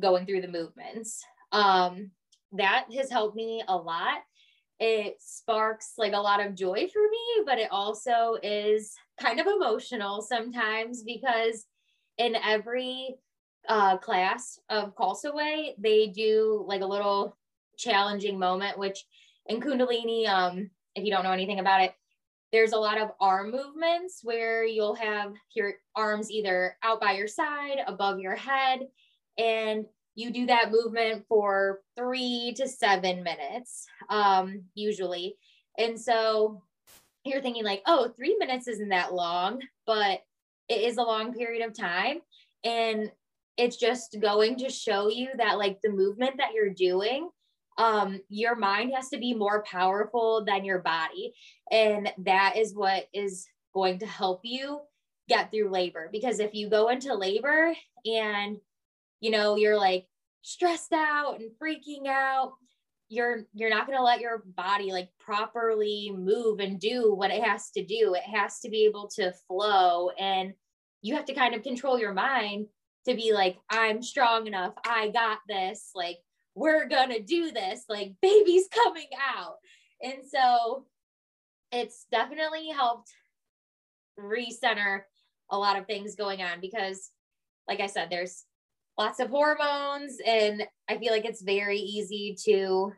going 0.00 0.26
through 0.26 0.40
the 0.40 0.48
movements. 0.48 1.24
Um 1.52 2.10
that 2.52 2.86
has 2.96 3.10
helped 3.10 3.36
me 3.36 3.62
a 3.68 3.76
lot. 3.76 4.22
It 4.80 5.16
sparks 5.18 5.94
like 5.98 6.14
a 6.14 6.20
lot 6.20 6.44
of 6.44 6.54
joy 6.54 6.88
for 6.92 7.02
me 7.02 7.42
but 7.44 7.58
it 7.58 7.68
also 7.70 8.36
is 8.42 8.94
kind 9.20 9.40
of 9.40 9.46
emotional 9.46 10.22
sometimes 10.22 11.02
because 11.02 11.66
in 12.16 12.36
every 12.36 13.16
uh, 13.68 13.98
class 13.98 14.58
of 14.70 14.94
Khalsa 14.94 15.34
Way, 15.34 15.74
they 15.78 16.06
do 16.06 16.64
like 16.66 16.80
a 16.80 16.86
little 16.86 17.36
challenging 17.76 18.38
moment, 18.38 18.78
which 18.78 19.04
in 19.48 19.60
Kundalini, 19.60 20.28
um, 20.28 20.70
if 20.94 21.04
you 21.04 21.10
don't 21.10 21.24
know 21.24 21.32
anything 21.32 21.60
about 21.60 21.82
it, 21.82 21.94
there's 22.52 22.72
a 22.72 22.78
lot 22.78 22.98
of 22.98 23.10
arm 23.20 23.50
movements 23.50 24.20
where 24.22 24.64
you'll 24.64 24.94
have 24.94 25.34
your 25.54 25.74
arms 25.94 26.30
either 26.30 26.76
out 26.82 27.00
by 27.00 27.12
your 27.12 27.26
side, 27.26 27.78
above 27.86 28.20
your 28.20 28.36
head, 28.36 28.80
and 29.36 29.84
you 30.14 30.30
do 30.30 30.46
that 30.46 30.72
movement 30.72 31.24
for 31.28 31.80
three 31.96 32.54
to 32.56 32.66
seven 32.66 33.22
minutes, 33.22 33.86
um, 34.08 34.64
usually. 34.74 35.36
And 35.76 36.00
so 36.00 36.62
you're 37.24 37.42
thinking, 37.42 37.64
like, 37.64 37.82
oh, 37.86 38.12
three 38.16 38.36
minutes 38.38 38.66
isn't 38.66 38.88
that 38.88 39.14
long, 39.14 39.60
but 39.86 40.20
it 40.68 40.80
is 40.80 40.96
a 40.96 41.02
long 41.02 41.34
period 41.34 41.66
of 41.66 41.76
time. 41.76 42.18
And 42.64 43.12
it's 43.56 43.76
just 43.76 44.16
going 44.20 44.56
to 44.58 44.70
show 44.70 45.08
you 45.08 45.28
that, 45.36 45.58
like, 45.58 45.78
the 45.82 45.90
movement 45.90 46.38
that 46.38 46.52
you're 46.54 46.70
doing 46.70 47.28
um, 47.78 48.20
your 48.28 48.56
mind 48.56 48.92
has 48.94 49.08
to 49.10 49.18
be 49.18 49.34
more 49.34 49.62
powerful 49.62 50.44
than 50.44 50.64
your 50.64 50.80
body. 50.80 51.32
And 51.70 52.12
that 52.18 52.56
is 52.56 52.74
what 52.74 53.06
is 53.14 53.46
going 53.72 54.00
to 54.00 54.06
help 54.06 54.40
you 54.42 54.80
get 55.28 55.50
through 55.50 55.70
labor. 55.70 56.08
Because 56.12 56.40
if 56.40 56.54
you 56.54 56.68
go 56.68 56.88
into 56.88 57.14
labor 57.14 57.72
and, 58.04 58.56
you 59.20 59.30
know, 59.30 59.56
you're 59.56 59.78
like 59.78 60.06
stressed 60.42 60.92
out 60.92 61.38
and 61.38 61.50
freaking 61.62 62.08
out, 62.08 62.52
you're 63.08 63.44
you're 63.54 63.70
not 63.70 63.86
going 63.86 63.96
to 63.96 64.04
let 64.04 64.20
your 64.20 64.42
body 64.56 64.92
like 64.92 65.08
properly 65.18 66.12
move 66.14 66.60
and 66.60 66.78
do 66.78 67.14
what 67.14 67.30
it 67.30 67.42
has 67.42 67.70
to 67.70 67.82
do 67.82 68.14
it 68.14 68.22
has 68.22 68.60
to 68.60 68.68
be 68.68 68.84
able 68.84 69.08
to 69.08 69.32
flow 69.46 70.10
and 70.18 70.52
you 71.00 71.14
have 71.14 71.24
to 71.24 71.32
kind 71.32 71.54
of 71.54 71.62
control 71.62 71.98
your 71.98 72.12
mind 72.12 72.66
to 73.06 73.14
be 73.14 73.32
like 73.32 73.56
i'm 73.70 74.02
strong 74.02 74.46
enough 74.46 74.74
i 74.84 75.08
got 75.08 75.38
this 75.48 75.90
like 75.94 76.18
we're 76.58 76.88
gonna 76.88 77.20
do 77.20 77.50
this 77.52 77.84
like 77.88 78.12
baby's 78.20 78.68
coming 78.84 79.08
out. 79.34 79.56
And 80.02 80.18
so 80.28 80.86
it's 81.72 82.06
definitely 82.10 82.68
helped 82.68 83.10
recenter 84.18 85.02
a 85.50 85.58
lot 85.58 85.78
of 85.78 85.86
things 85.86 86.16
going 86.16 86.42
on 86.42 86.60
because 86.60 87.10
like 87.68 87.80
i 87.80 87.86
said 87.86 88.10
there's 88.10 88.44
lots 88.98 89.20
of 89.20 89.30
hormones 89.30 90.18
and 90.26 90.66
i 90.88 90.98
feel 90.98 91.12
like 91.12 91.24
it's 91.24 91.40
very 91.40 91.78
easy 91.78 92.36
to 92.44 92.92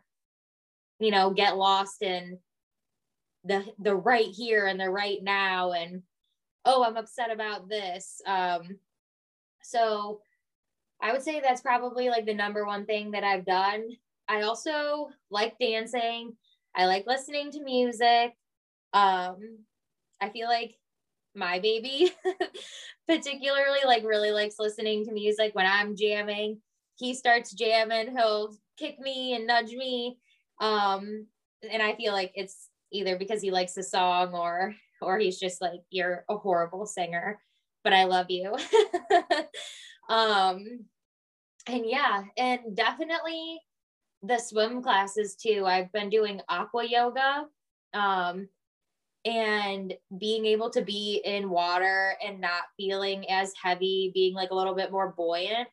you 0.98 1.11
know 1.11 1.30
get 1.30 1.58
lost 1.58 2.02
in 2.02 2.38
the 3.44 3.64
the 3.78 3.94
right 3.94 4.28
here 4.28 4.66
and 4.66 4.80
the 4.80 4.88
right 4.88 5.22
now 5.22 5.72
and 5.72 6.02
oh 6.64 6.84
i'm 6.84 6.96
upset 6.96 7.30
about 7.30 7.68
this. 7.68 8.20
Um 8.26 8.78
so 9.62 10.20
I 11.03 11.12
would 11.12 11.22
say 11.22 11.40
that's 11.40 11.62
probably 11.62 12.09
like 12.09 12.26
the 12.26 12.34
number 12.34 12.66
one 12.66 12.86
thing 12.86 13.12
that 13.12 13.24
I've 13.24 13.44
done. 13.44 13.88
I 14.28 14.42
also 14.42 15.09
like 15.30 15.59
dancing. 15.59 16.36
I 16.74 16.86
like 16.86 17.07
listening 17.07 17.51
to 17.53 17.62
music. 17.62 18.34
Um, 18.92 19.61
I 20.20 20.30
feel 20.30 20.48
like 20.48 20.74
my 21.34 21.61
baby 21.61 22.12
particularly 23.09 23.78
like 23.84 24.05
really 24.05 24.32
likes 24.32 24.57
listening 24.59 25.05
to 25.05 25.12
music 25.12 25.55
when 25.55 25.66
I'm 25.66 25.96
jamming. 25.96 26.61
He 26.96 27.14
starts 27.14 27.53
jamming, 27.53 28.16
he'll 28.16 28.55
kick 28.78 28.98
me 28.98 29.34
and 29.34 29.46
nudge 29.46 29.72
me. 29.72 30.18
Um, 30.61 31.26
and 31.70 31.82
I 31.82 31.94
feel 31.94 32.12
like 32.12 32.32
it's 32.34 32.68
either 32.92 33.16
because 33.16 33.40
he 33.40 33.51
likes 33.51 33.74
the 33.74 33.82
song 33.82 34.34
or 34.34 34.74
or 35.01 35.18
he's 35.18 35.38
just 35.38 35.61
like 35.61 35.80
you're 35.90 36.24
a 36.28 36.36
horrible 36.36 36.86
singer, 36.86 37.40
but 37.84 37.92
I 37.92 38.05
love 38.05 38.26
you. 38.28 38.55
um 40.11 40.80
and 41.66 41.86
yeah 41.86 42.22
and 42.36 42.61
definitely 42.74 43.61
the 44.22 44.38
swim 44.38 44.82
classes 44.82 45.34
too. 45.34 45.64
I've 45.66 45.90
been 45.92 46.11
doing 46.11 46.42
aqua 46.48 46.84
yoga 46.84 47.46
um 47.94 48.48
and 49.24 49.94
being 50.18 50.46
able 50.46 50.70
to 50.70 50.82
be 50.82 51.22
in 51.24 51.50
water 51.50 52.14
and 52.24 52.40
not 52.40 52.64
feeling 52.76 53.30
as 53.30 53.52
heavy 53.61 54.11
being 54.14 54.34
like 54.34 54.50
a 54.50 54.54
little 54.54 54.74
bit 54.74 54.92
more 54.92 55.14
buoyant 55.16 55.68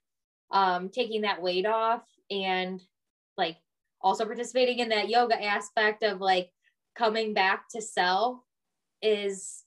um 0.51 0.89
taking 0.89 1.21
that 1.21 1.41
weight 1.41 1.65
off 1.65 2.03
and 2.29 2.81
like 3.37 3.57
also 4.01 4.25
participating 4.25 4.79
in 4.79 4.89
that 4.89 5.09
yoga 5.09 5.41
aspect 5.43 6.03
of 6.03 6.21
like 6.21 6.49
coming 6.95 7.33
back 7.33 7.65
to 7.69 7.81
self 7.81 8.37
is 9.01 9.63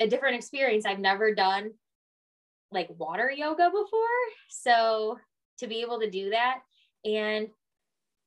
a 0.00 0.06
different 0.06 0.36
experience 0.36 0.84
i've 0.86 0.98
never 0.98 1.34
done 1.34 1.70
like 2.72 2.88
water 2.98 3.30
yoga 3.30 3.70
before. 3.70 4.08
So 4.48 5.18
to 5.58 5.66
be 5.66 5.80
able 5.82 6.00
to 6.00 6.10
do 6.10 6.30
that 6.30 6.60
and 7.04 7.48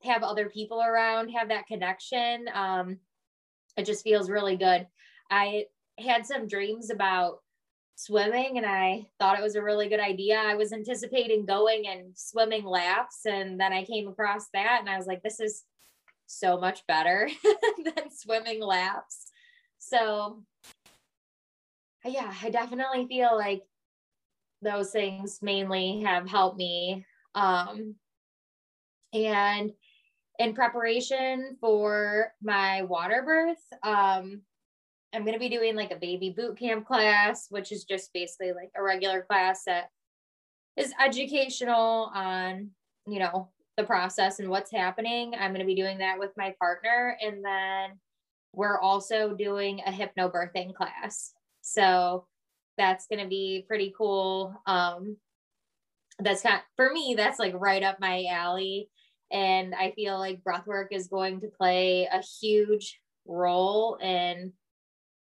have 0.02 0.22
other 0.22 0.48
people 0.48 0.82
around, 0.82 1.30
have 1.30 1.48
that 1.48 1.66
connection, 1.66 2.46
um, 2.52 2.98
it 3.76 3.86
just 3.86 4.04
feels 4.04 4.30
really 4.30 4.56
good. 4.56 4.86
I 5.30 5.64
had 5.98 6.26
some 6.26 6.46
dreams 6.46 6.90
about 6.90 7.38
swimming 7.96 8.56
and 8.56 8.66
I 8.66 9.06
thought 9.18 9.38
it 9.38 9.42
was 9.42 9.56
a 9.56 9.62
really 9.62 9.88
good 9.88 10.00
idea. 10.00 10.36
I 10.36 10.54
was 10.54 10.72
anticipating 10.72 11.46
going 11.46 11.86
and 11.86 12.12
swimming 12.14 12.64
laps 12.64 13.20
and 13.24 13.58
then 13.58 13.72
I 13.72 13.84
came 13.84 14.08
across 14.08 14.48
that 14.52 14.78
and 14.80 14.88
I 14.88 14.96
was 14.96 15.06
like 15.06 15.22
this 15.22 15.40
is 15.40 15.62
so 16.26 16.58
much 16.58 16.86
better 16.86 17.28
than 17.84 18.10
swimming 18.10 18.60
laps. 18.60 19.26
So 19.78 20.42
yeah, 22.04 22.32
I 22.42 22.50
definitely 22.50 23.06
feel 23.06 23.36
like 23.36 23.62
those 24.64 24.90
things 24.90 25.40
mainly 25.42 26.00
have 26.00 26.28
helped 26.28 26.56
me. 26.56 27.04
Um, 27.34 27.94
and 29.12 29.72
in 30.38 30.54
preparation 30.54 31.56
for 31.60 32.32
my 32.42 32.82
water 32.82 33.22
birth, 33.24 33.62
um, 33.82 34.42
I'm 35.14 35.22
going 35.22 35.34
to 35.34 35.38
be 35.38 35.48
doing 35.48 35.76
like 35.76 35.92
a 35.92 35.96
baby 35.96 36.30
boot 36.36 36.58
camp 36.58 36.86
class, 36.86 37.46
which 37.50 37.70
is 37.70 37.84
just 37.84 38.12
basically 38.12 38.52
like 38.52 38.72
a 38.76 38.82
regular 38.82 39.22
class 39.22 39.62
that 39.66 39.90
is 40.76 40.92
educational 41.00 42.10
on, 42.12 42.70
you 43.06 43.20
know, 43.20 43.50
the 43.76 43.84
process 43.84 44.40
and 44.40 44.48
what's 44.48 44.72
happening. 44.72 45.34
I'm 45.34 45.52
going 45.52 45.60
to 45.60 45.66
be 45.66 45.76
doing 45.76 45.98
that 45.98 46.18
with 46.18 46.30
my 46.36 46.54
partner. 46.58 47.16
And 47.22 47.44
then 47.44 47.98
we're 48.52 48.80
also 48.80 49.34
doing 49.34 49.80
a 49.86 49.90
hypnobirthing 49.90 50.74
class. 50.74 51.32
So 51.60 52.26
that's 52.76 53.06
going 53.06 53.22
to 53.22 53.28
be 53.28 53.64
pretty 53.66 53.94
cool. 53.96 54.54
Um, 54.66 55.16
that's 56.18 56.42
kind 56.42 56.56
of, 56.56 56.60
for 56.76 56.92
me, 56.92 57.14
that's 57.16 57.38
like 57.38 57.54
right 57.56 57.82
up 57.82 58.00
my 58.00 58.26
alley. 58.30 58.88
And 59.32 59.74
I 59.74 59.92
feel 59.92 60.18
like 60.18 60.44
breathwork 60.44 60.88
is 60.92 61.08
going 61.08 61.40
to 61.40 61.48
play 61.48 62.08
a 62.12 62.22
huge 62.40 63.00
role 63.26 63.96
in, 63.96 64.52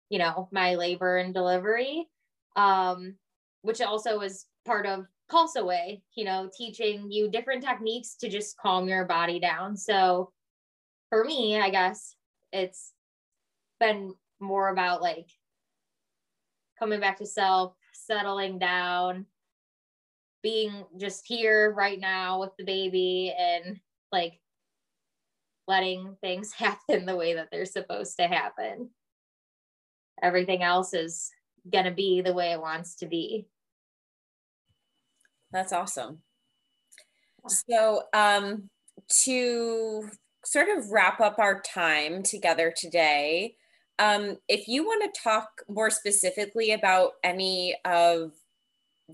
you 0.09 0.19
know, 0.19 0.47
my 0.51 0.75
labor 0.75 1.17
and 1.17 1.33
delivery, 1.33 2.07
um, 2.55 3.15
which 3.61 3.81
also 3.81 4.21
is 4.21 4.45
part 4.65 4.85
of 4.85 5.05
Khalsa 5.31 5.63
Way, 5.63 6.01
you 6.15 6.25
know, 6.25 6.49
teaching 6.57 7.11
you 7.11 7.29
different 7.29 7.63
techniques 7.63 8.15
to 8.21 8.29
just 8.29 8.57
calm 8.57 8.87
your 8.87 9.05
body 9.05 9.39
down. 9.39 9.77
So 9.77 10.31
for 11.09 11.23
me, 11.23 11.59
I 11.59 11.69
guess 11.69 12.15
it's 12.51 12.93
been 13.79 14.13
more 14.39 14.69
about 14.69 15.01
like 15.01 15.27
coming 16.79 16.99
back 16.99 17.17
to 17.17 17.25
self, 17.25 17.75
settling 17.93 18.57
down, 18.57 19.25
being 20.41 20.85
just 20.97 21.27
here 21.27 21.73
right 21.75 21.99
now 21.99 22.39
with 22.39 22.51
the 22.57 22.63
baby 22.63 23.35
and 23.37 23.79
like 24.11 24.39
letting 25.67 26.15
things 26.21 26.51
happen 26.57 27.05
the 27.05 27.15
way 27.15 27.35
that 27.35 27.49
they're 27.51 27.65
supposed 27.65 28.17
to 28.17 28.27
happen. 28.27 28.89
Everything 30.21 30.63
else 30.63 30.93
is 30.93 31.29
going 31.71 31.85
to 31.85 31.91
be 31.91 32.21
the 32.21 32.33
way 32.33 32.51
it 32.51 32.61
wants 32.61 32.95
to 32.95 33.05
be. 33.05 33.47
That's 35.51 35.73
awesome. 35.73 36.19
So, 37.47 38.03
um, 38.13 38.69
to 39.23 40.09
sort 40.45 40.67
of 40.77 40.91
wrap 40.91 41.21
up 41.21 41.39
our 41.39 41.61
time 41.61 42.21
together 42.21 42.73
today, 42.75 43.55
um, 43.99 44.37
if 44.47 44.67
you 44.67 44.83
want 44.83 45.13
to 45.13 45.21
talk 45.21 45.61
more 45.67 45.89
specifically 45.89 46.71
about 46.71 47.11
any 47.23 47.75
of 47.85 48.31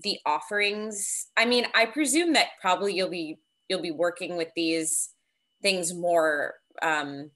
the 0.02 0.18
offerings, 0.24 1.26
I 1.36 1.44
mean, 1.44 1.66
I 1.74 1.86
presume 1.86 2.32
that 2.34 2.48
probably 2.60 2.94
you'll 2.94 3.10
be 3.10 3.38
you'll 3.68 3.82
be 3.82 3.90
working 3.90 4.36
with 4.36 4.48
these 4.54 5.10
things 5.60 5.92
more 5.92 6.54
um, 6.82 7.30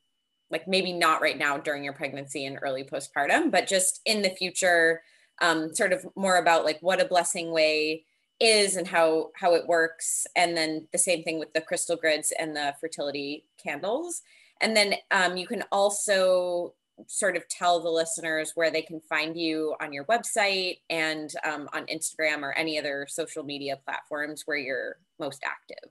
like 0.50 0.68
maybe 0.68 0.92
not 0.92 1.20
right 1.20 1.38
now 1.38 1.58
during 1.58 1.82
your 1.82 1.92
pregnancy 1.92 2.46
and 2.46 2.58
early 2.62 2.84
postpartum, 2.84 3.50
but 3.50 3.66
just 3.66 4.00
in 4.04 4.22
the 4.22 4.30
future, 4.30 5.02
um, 5.42 5.74
sort 5.74 5.92
of 5.92 6.04
more 6.16 6.36
about 6.36 6.64
like 6.64 6.78
what 6.80 7.00
a 7.00 7.06
blessing 7.06 7.50
way 7.50 8.04
is 8.38 8.76
and 8.76 8.86
how 8.86 9.30
how 9.34 9.54
it 9.54 9.66
works, 9.66 10.26
and 10.36 10.56
then 10.56 10.86
the 10.92 10.98
same 10.98 11.24
thing 11.24 11.40
with 11.40 11.52
the 11.52 11.60
crystal 11.60 11.96
grids 11.96 12.32
and 12.38 12.54
the 12.54 12.74
fertility 12.80 13.44
candles. 13.62 14.22
And 14.60 14.76
then 14.76 14.94
um, 15.10 15.36
you 15.36 15.46
can 15.46 15.64
also 15.72 16.74
sort 17.06 17.36
of 17.36 17.48
tell 17.48 17.80
the 17.80 17.90
listeners 17.90 18.52
where 18.54 18.70
they 18.70 18.82
can 18.82 19.00
find 19.00 19.36
you 19.36 19.74
on 19.80 19.92
your 19.92 20.04
website 20.04 20.78
and 20.88 21.30
um, 21.44 21.68
on 21.72 21.86
Instagram 21.86 22.42
or 22.42 22.52
any 22.52 22.78
other 22.78 23.06
social 23.08 23.42
media 23.42 23.78
platforms 23.84 24.42
where 24.46 24.56
you're 24.56 24.96
most 25.18 25.42
active? 25.44 25.90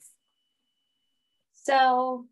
So 1.53 2.25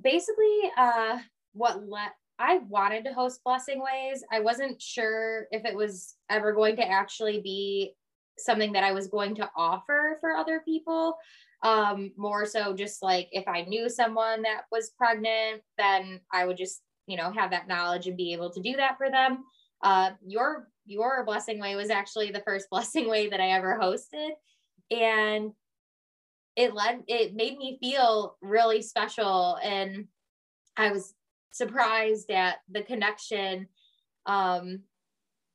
basically, 0.00 0.70
uh, 0.76 1.18
what 1.52 1.88
let 1.88 2.12
I 2.38 2.58
wanted 2.68 3.04
to 3.04 3.14
host 3.14 3.42
Blessing 3.44 3.80
Ways. 3.82 4.22
I 4.30 4.40
wasn't 4.40 4.80
sure 4.80 5.46
if 5.50 5.64
it 5.64 5.74
was 5.74 6.16
ever 6.28 6.52
going 6.52 6.76
to 6.76 6.86
actually 6.86 7.40
be 7.40 7.94
something 8.38 8.72
that 8.72 8.84
I 8.84 8.92
was 8.92 9.06
going 9.06 9.34
to 9.36 9.48
offer 9.56 10.18
for 10.20 10.32
other 10.32 10.60
people. 10.64 11.16
Um, 11.62 12.12
more 12.16 12.46
so 12.46 12.74
just 12.74 13.02
like 13.02 13.28
if 13.32 13.48
I 13.48 13.62
knew 13.62 13.88
someone 13.88 14.42
that 14.42 14.62
was 14.70 14.90
pregnant, 14.96 15.62
then 15.78 16.20
I 16.32 16.44
would 16.44 16.56
just, 16.56 16.82
you 17.06 17.16
know, 17.16 17.32
have 17.32 17.50
that 17.50 17.66
knowledge 17.66 18.06
and 18.06 18.16
be 18.16 18.32
able 18.34 18.50
to 18.52 18.60
do 18.60 18.76
that 18.76 18.98
for 18.98 19.10
them. 19.10 19.44
Uh, 19.82 20.10
your 20.26 20.68
your 20.84 21.24
blessing 21.24 21.60
way 21.60 21.74
was 21.74 21.90
actually 21.90 22.30
the 22.30 22.42
first 22.46 22.68
blessing 22.70 23.08
way 23.08 23.28
that 23.28 23.40
I 23.40 23.50
ever 23.50 23.78
hosted. 23.80 24.30
And 24.90 25.52
it 26.56 26.74
led 26.74 27.04
it 27.06 27.34
made 27.34 27.58
me 27.58 27.78
feel 27.80 28.36
really 28.40 28.82
special 28.82 29.58
and 29.62 30.06
I 30.76 30.90
was 30.90 31.14
surprised 31.52 32.30
at 32.30 32.56
the 32.70 32.82
connection 32.82 33.68
um 34.24 34.80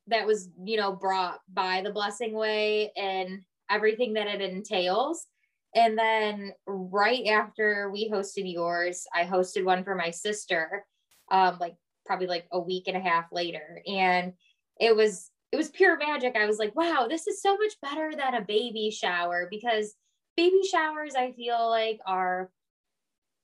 that 0.06 0.26
was 0.26 0.48
you 0.64 0.76
know 0.76 0.92
brought 0.92 1.40
by 1.52 1.82
the 1.82 1.92
blessing 1.92 2.34
way 2.34 2.92
and 2.96 3.42
everything 3.70 4.14
that 4.14 4.28
it 4.28 4.40
entails 4.40 5.26
and 5.74 5.98
then 5.98 6.52
right 6.66 7.26
after 7.26 7.90
we 7.92 8.10
hosted 8.10 8.50
yours 8.52 9.06
i 9.14 9.24
hosted 9.24 9.64
one 9.64 9.84
for 9.84 9.94
my 9.94 10.10
sister 10.10 10.84
um 11.30 11.56
like 11.60 11.74
probably 12.04 12.26
like 12.26 12.46
a 12.52 12.60
week 12.60 12.88
and 12.88 12.96
a 12.96 13.00
half 13.00 13.30
later. 13.32 13.82
And 13.86 14.32
it 14.80 14.94
was 14.94 15.30
it 15.52 15.56
was 15.56 15.68
pure 15.68 15.98
magic. 15.98 16.34
I 16.36 16.46
was 16.46 16.58
like 16.58 16.74
wow 16.74 17.06
this 17.08 17.26
is 17.26 17.42
so 17.42 17.56
much 17.56 17.72
better 17.82 18.12
than 18.16 18.34
a 18.34 18.44
baby 18.44 18.90
shower 18.90 19.46
because 19.50 19.94
baby 20.34 20.62
showers 20.62 21.14
i 21.14 21.30
feel 21.32 21.68
like 21.68 22.00
are 22.06 22.50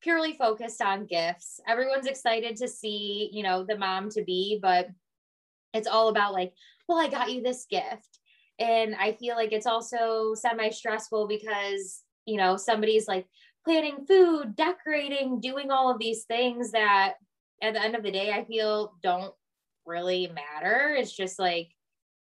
purely 0.01 0.33
focused 0.33 0.81
on 0.81 1.07
gifts. 1.07 1.61
Everyone's 1.66 2.07
excited 2.07 2.57
to 2.57 2.68
see 2.68 3.31
you 3.33 3.43
know 3.43 3.64
the 3.64 3.76
mom 3.76 4.11
to 4.11 4.22
be 4.22 4.59
but 4.61 4.89
it's 5.74 5.89
all 5.89 6.09
about 6.09 6.33
like, 6.33 6.55
well, 6.89 6.99
I 6.99 7.09
got 7.09 7.31
you 7.31 7.43
this 7.43 7.66
gift. 7.70 8.18
And 8.59 8.95
I 8.97 9.12
feel 9.12 9.37
like 9.37 9.53
it's 9.53 9.66
also 9.66 10.35
semi 10.35 10.70
stressful 10.70 11.29
because, 11.29 12.03
you 12.29 12.37
know, 12.37 12.57
somebody's 12.59 13.09
like 13.09 13.26
planning 13.64 14.05
food, 14.07 14.55
decorating, 14.55 15.41
doing 15.41 15.70
all 15.70 15.91
of 15.91 15.99
these 15.99 16.24
things 16.24 16.72
that 16.72 17.14
at 17.62 17.72
the 17.72 17.83
end 17.83 17.97
of 17.97 18.03
the 18.03 18.12
day, 18.12 18.33
I 18.33 18.45
feel 18.45 18.93
don't 19.03 19.33
really 19.87 20.31
matter. 20.35 20.95
It's 20.97 21.16
just 21.16 21.39
like, 21.39 21.70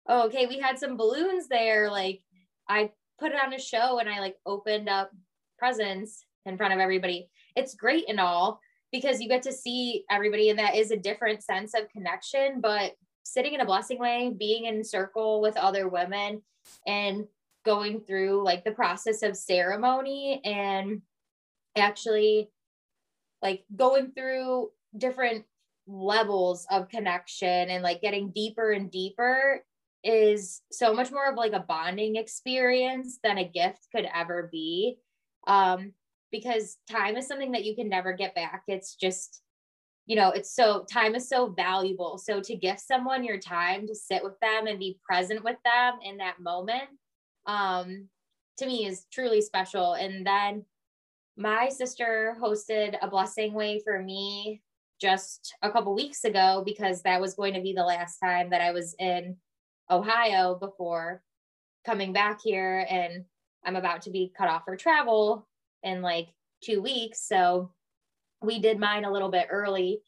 oh, 0.08 0.28
okay, 0.28 0.48
we 0.48 0.58
had 0.58 0.80
some 0.80 0.96
balloons 0.96 1.50
there. 1.50 1.92
Like 1.92 2.22
I 2.68 2.92
put 3.20 3.34
it 3.34 3.44
on 3.44 3.54
a 3.54 3.60
show 3.60 4.00
and 4.00 4.08
I 4.10 4.20
like 4.22 4.38
opened 4.46 4.88
up 4.88 5.12
presents 5.58 6.24
in 6.46 6.58
front 6.58 6.74
of 6.74 6.80
everybody. 6.80 7.30
It's 7.58 7.76
great 7.76 8.06
and 8.08 8.22
all 8.22 8.62
because 8.92 9.20
you 9.20 9.28
get 9.28 9.44
to 9.44 9.52
see 9.52 10.06
everybody 10.10 10.50
and 10.50 10.60
that 10.60 10.76
is 10.76 10.92
a 10.92 10.98
different 10.98 11.44
sense 11.44 11.74
of 11.74 11.90
connection, 11.90 12.62
but 12.62 12.94
sitting 13.24 13.54
in 13.54 13.62
a 13.62 13.66
blessing 13.66 14.00
way, 14.00 14.34
being 14.38 14.66
in 14.66 14.82
circle 14.82 15.42
with 15.42 15.58
other 15.58 15.90
women 15.90 16.42
and 16.88 17.28
going 17.70 18.02
through 18.02 18.44
like 18.44 18.64
the 18.64 18.72
process 18.72 19.22
of 19.22 19.38
ceremony 19.38 20.42
and 20.44 21.04
actually 21.78 22.50
like 23.44 23.64
going 23.76 24.12
through 24.12 24.72
different 24.98 25.46
levels 25.86 26.66
of 26.72 26.90
connection 26.90 27.70
and 27.70 27.84
like 27.84 28.02
getting 28.02 28.32
deeper 28.32 28.72
and 28.72 28.90
deeper 28.90 29.64
is 30.04 30.64
so 30.72 30.96
much 30.96 31.12
more 31.12 31.30
of 31.30 31.36
like 31.36 31.54
a 31.54 31.60
bonding 31.60 32.16
experience 32.16 33.20
than 33.24 33.38
a 33.38 33.48
gift 33.48 33.86
could 33.96 34.08
ever 34.16 34.50
be. 34.52 34.98
Um 35.46 35.94
because 36.32 36.78
time 36.90 37.18
is 37.18 37.28
something 37.28 37.52
that 37.52 37.66
you 37.66 37.76
can 37.76 37.88
never 37.88 38.14
get 38.14 38.34
back. 38.34 38.64
It's 38.68 38.96
just 38.96 39.44
you 40.08 40.16
know 40.16 40.32
it's 40.32 40.56
so 40.56 40.86
time 40.92 41.14
is 41.14 41.30
so 41.30 41.54
valuable. 41.56 42.18
So 42.18 42.42
to 42.42 42.56
gift 42.56 42.80
someone 42.80 43.24
your 43.24 43.38
time 43.38 43.86
to 43.86 43.94
sit 43.94 44.24
with 44.24 44.40
them 44.40 44.66
and 44.66 44.80
be 44.80 45.00
present 45.08 45.44
with 45.44 45.58
them 45.64 46.00
in 46.04 46.18
that 46.18 46.40
moment 46.40 46.90
um 47.50 48.08
to 48.58 48.68
me 48.68 48.86
is 48.86 49.06
truly 49.12 49.42
special. 49.42 49.94
And 49.94 50.26
then 50.26 50.66
my 51.38 51.70
sister 51.70 52.36
hosted 52.42 52.98
a 53.02 53.10
blessing 53.10 53.54
way 53.54 53.82
for 53.84 54.02
me 54.02 54.62
just 55.02 55.56
a 55.62 55.72
couple 55.72 55.96
weeks 55.96 56.26
ago 56.26 56.62
because 56.66 57.02
that 57.02 57.22
was 57.22 57.34
going 57.34 57.54
to 57.54 57.62
be 57.62 57.74
the 57.74 57.84
last 57.84 58.20
time 58.20 58.50
that 58.50 58.62
I 58.62 58.72
was 58.72 58.96
in 59.00 59.38
Ohio 59.90 60.56
before 60.56 61.24
coming 61.86 62.12
back 62.12 62.42
here. 62.44 62.86
And 62.90 63.24
I'm 63.66 63.78
about 63.78 64.04
to 64.04 64.12
be 64.12 64.34
cut 64.38 64.50
off 64.50 64.64
for 64.66 64.76
travel 64.76 65.48
in 65.82 66.02
like 66.02 66.28
2 66.66 66.82
weeks. 66.82 67.26
So 67.26 67.72
we 68.42 68.60
did 68.60 68.78
mine 68.78 69.06
a 69.06 69.12
little 69.12 69.32
bit 69.32 69.48
early, 69.50 70.02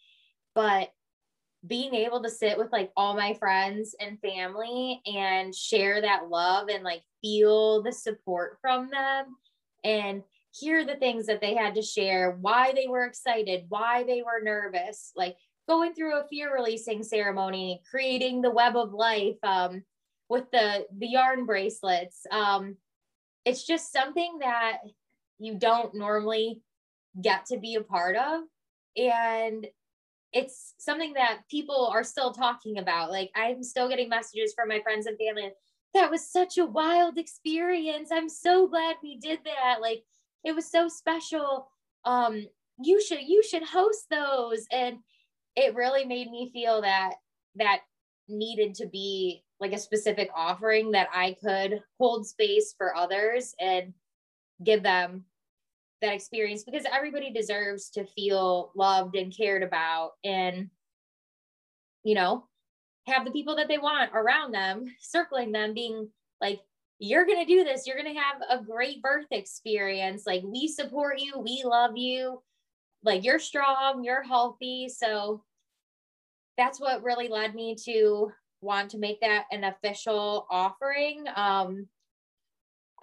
but 0.53 0.89
being 1.65 1.93
able 1.95 2.21
to 2.23 2.29
sit 2.29 2.57
with 2.57 2.71
like 2.71 2.91
all 2.97 3.15
my 3.15 3.33
friends 3.35 3.95
and 3.99 4.19
family 4.19 5.01
and 5.05 5.55
share 5.55 6.01
that 6.01 6.29
love 6.29 6.67
and 6.69 6.83
like 6.83 7.03
feel 7.21 7.81
the 7.81 7.91
support 7.91 8.57
from 8.61 8.89
them 8.89 9.35
and 9.83 10.23
hear 10.51 10.85
the 10.85 10.95
things 10.95 11.25
that 11.27 11.41
they 11.41 11.55
had 11.55 11.75
to 11.75 11.81
share, 11.81 12.37
why 12.41 12.73
they 12.73 12.87
were 12.87 13.05
excited, 13.05 13.65
why 13.69 14.03
they 14.03 14.21
were 14.21 14.41
nervous, 14.43 15.11
like 15.15 15.37
going 15.67 15.93
through 15.93 16.19
a 16.19 16.27
fear 16.27 16.53
releasing 16.53 17.03
ceremony, 17.03 17.81
creating 17.89 18.41
the 18.41 18.51
web 18.51 18.75
of 18.75 18.93
life 18.93 19.37
um, 19.43 19.83
with 20.29 20.49
the 20.51 20.85
the 20.97 21.07
yarn 21.07 21.45
bracelets. 21.45 22.25
Um, 22.31 22.77
it's 23.45 23.65
just 23.65 23.91
something 23.91 24.39
that 24.39 24.79
you 25.39 25.55
don't 25.55 25.95
normally 25.95 26.61
get 27.19 27.45
to 27.47 27.57
be 27.57 27.75
a 27.75 27.81
part 27.81 28.15
of. 28.15 28.41
And 28.95 29.67
it's 30.33 30.73
something 30.79 31.13
that 31.13 31.39
people 31.49 31.89
are 31.91 32.03
still 32.03 32.31
talking 32.31 32.77
about. 32.77 33.11
Like 33.11 33.31
I'm 33.35 33.63
still 33.63 33.89
getting 33.89 34.09
messages 34.09 34.53
from 34.53 34.69
my 34.69 34.81
friends 34.81 35.07
and 35.07 35.17
family. 35.17 35.51
That 35.93 36.09
was 36.09 36.31
such 36.31 36.57
a 36.57 36.65
wild 36.65 37.17
experience. 37.17 38.09
I'm 38.11 38.29
so 38.29 38.67
glad 38.67 38.95
we 39.03 39.17
did 39.17 39.39
that. 39.45 39.81
Like 39.81 40.03
it 40.43 40.55
was 40.55 40.69
so 40.69 40.87
special. 40.87 41.67
Um, 42.05 42.47
you 42.81 43.01
should 43.01 43.21
you 43.21 43.43
should 43.43 43.63
host 43.63 44.05
those. 44.09 44.65
And 44.71 44.99
it 45.55 45.75
really 45.75 46.05
made 46.05 46.31
me 46.31 46.49
feel 46.53 46.81
that 46.81 47.15
that 47.55 47.81
needed 48.29 48.75
to 48.75 48.87
be 48.87 49.43
like 49.59 49.73
a 49.73 49.77
specific 49.77 50.29
offering 50.35 50.91
that 50.91 51.07
I 51.13 51.35
could 51.43 51.81
hold 51.99 52.25
space 52.25 52.73
for 52.77 52.95
others 52.95 53.53
and 53.59 53.93
give 54.63 54.83
them 54.83 55.25
that 56.01 56.13
experience 56.13 56.63
because 56.63 56.85
everybody 56.91 57.31
deserves 57.31 57.89
to 57.91 58.05
feel 58.05 58.71
loved 58.75 59.15
and 59.15 59.35
cared 59.35 59.61
about 59.61 60.13
and 60.23 60.69
you 62.03 62.15
know 62.15 62.45
have 63.11 63.25
the 63.25 63.31
people 63.31 63.55
that 63.55 63.67
they 63.67 63.77
want 63.77 64.11
around 64.13 64.53
them 64.53 64.85
circling 64.99 65.51
them 65.51 65.73
being 65.73 66.09
like 66.39 66.59
you're 67.03 67.25
going 67.25 67.43
to 67.43 67.51
do 67.51 67.63
this. 67.63 67.87
You're 67.87 67.99
going 67.99 68.13
to 68.13 68.21
have 68.21 68.43
a 68.47 68.63
great 68.63 69.01
birth 69.01 69.25
experience. 69.31 70.23
Like 70.27 70.43
we 70.43 70.67
support 70.67 71.19
you. 71.19 71.39
We 71.39 71.63
love 71.65 71.97
you. 71.97 72.43
Like 73.03 73.23
you're 73.23 73.39
strong. 73.39 74.03
You're 74.03 74.21
healthy. 74.21 74.87
So 74.87 75.43
that's 76.57 76.79
what 76.79 77.01
really 77.01 77.27
led 77.27 77.55
me 77.55 77.75
to 77.85 78.31
want 78.61 78.91
to 78.91 78.99
make 78.99 79.19
that 79.21 79.45
an 79.51 79.63
official 79.63 80.45
offering. 80.51 81.25
Um 81.35 81.87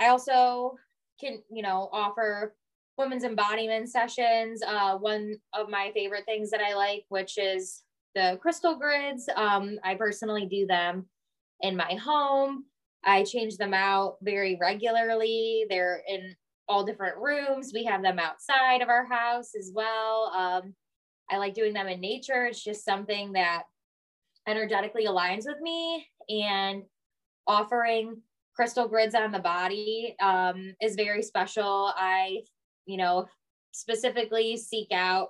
i 0.00 0.06
also 0.06 0.76
can 1.20 1.42
you 1.50 1.62
know 1.62 1.88
offer 1.92 2.54
women's 2.98 3.24
embodiment 3.24 3.88
sessions. 3.88 4.62
Uh, 4.66 4.96
one 4.98 5.36
of 5.54 5.70
my 5.70 5.90
favorite 5.94 6.24
things 6.24 6.50
that 6.50 6.60
I 6.60 6.74
like, 6.74 7.04
which 7.08 7.38
is 7.38 7.84
the 8.14 8.38
crystal 8.40 8.76
grids. 8.76 9.28
Um, 9.34 9.78
I 9.84 9.94
personally 9.94 10.46
do 10.46 10.66
them 10.66 11.06
in 11.60 11.76
my 11.76 11.94
home. 11.94 12.64
I 13.04 13.24
change 13.24 13.56
them 13.56 13.74
out 13.74 14.16
very 14.22 14.58
regularly. 14.60 15.66
They're 15.68 16.02
in 16.08 16.34
all 16.68 16.84
different 16.84 17.16
rooms. 17.18 17.72
We 17.72 17.84
have 17.84 18.02
them 18.02 18.18
outside 18.18 18.82
of 18.82 18.88
our 18.88 19.06
house 19.06 19.52
as 19.58 19.70
well. 19.74 20.32
Um, 20.36 20.74
I 21.30 21.38
like 21.38 21.54
doing 21.54 21.72
them 21.72 21.88
in 21.88 22.00
nature. 22.00 22.46
It's 22.46 22.62
just 22.62 22.84
something 22.84 23.32
that 23.32 23.62
energetically 24.46 25.06
aligns 25.06 25.44
with 25.46 25.60
me 25.60 26.06
and 26.28 26.82
offering 27.46 28.20
crystal 28.54 28.88
grids 28.88 29.14
on 29.14 29.30
the 29.30 29.38
body 29.38 30.16
um, 30.20 30.74
is 30.80 30.96
very 30.96 31.22
special. 31.22 31.92
I 31.96 32.40
you 32.88 32.96
know, 32.96 33.28
specifically 33.70 34.56
seek 34.56 34.88
out 34.90 35.28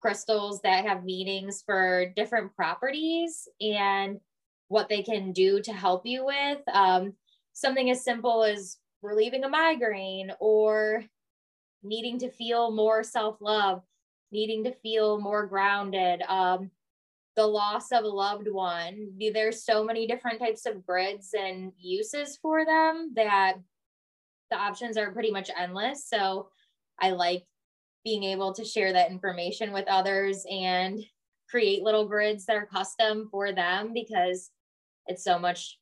crystals 0.00 0.60
that 0.62 0.84
have 0.84 1.04
meanings 1.04 1.62
for 1.64 2.06
different 2.16 2.54
properties 2.54 3.48
and 3.60 4.20
what 4.68 4.88
they 4.88 5.02
can 5.02 5.32
do 5.32 5.60
to 5.62 5.72
help 5.72 6.06
you 6.06 6.26
with. 6.26 6.60
Um, 6.72 7.14
something 7.52 7.90
as 7.90 8.04
simple 8.04 8.44
as 8.44 8.78
relieving 9.02 9.44
a 9.44 9.48
migraine 9.48 10.32
or 10.40 11.04
needing 11.82 12.18
to 12.18 12.30
feel 12.30 12.70
more 12.70 13.02
self 13.02 13.36
love, 13.40 13.82
needing 14.30 14.64
to 14.64 14.72
feel 14.72 15.20
more 15.20 15.46
grounded. 15.46 16.22
Um, 16.22 16.70
the 17.36 17.46
loss 17.46 17.92
of 17.92 18.02
a 18.02 18.08
loved 18.08 18.48
one. 18.50 19.12
There's 19.32 19.64
so 19.64 19.84
many 19.84 20.08
different 20.08 20.40
types 20.40 20.66
of 20.66 20.84
grids 20.84 21.34
and 21.38 21.72
uses 21.78 22.36
for 22.36 22.64
them 22.64 23.12
that 23.14 23.54
the 24.50 24.56
options 24.56 24.96
are 24.96 25.12
pretty 25.12 25.30
much 25.30 25.48
endless. 25.56 26.08
So 26.08 26.48
I 26.98 27.10
like 27.10 27.44
being 28.08 28.24
able 28.24 28.54
to 28.54 28.64
share 28.64 28.90
that 28.90 29.10
information 29.10 29.70
with 29.70 29.86
others 29.86 30.46
and 30.50 31.04
create 31.50 31.82
little 31.82 32.08
grids 32.08 32.46
that 32.46 32.56
are 32.56 32.64
custom 32.64 33.28
for 33.30 33.52
them 33.52 33.92
because 33.92 34.50
it's 35.08 35.22
so 35.22 35.38
much 35.38 35.78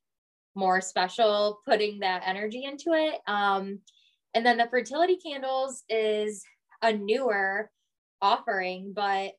more 0.57 0.81
special 0.81 1.61
putting 1.65 2.01
that 2.01 2.25
energy 2.27 2.65
into 2.65 2.95
it. 2.95 3.21
Um, 3.29 3.79
and 4.35 4.45
then 4.45 4.57
the 4.57 4.67
fertility 4.69 5.19
candles 5.25 5.85
is 5.89 6.43
a 6.83 6.93
newer 6.93 7.71
offering, 8.21 8.93
but 8.93 9.35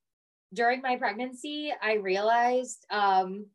during 0.53 0.81
my 0.81 0.95
pregnancy, 0.95 1.73
I 1.83 1.95
realized 1.95 2.85
um, 2.89 3.47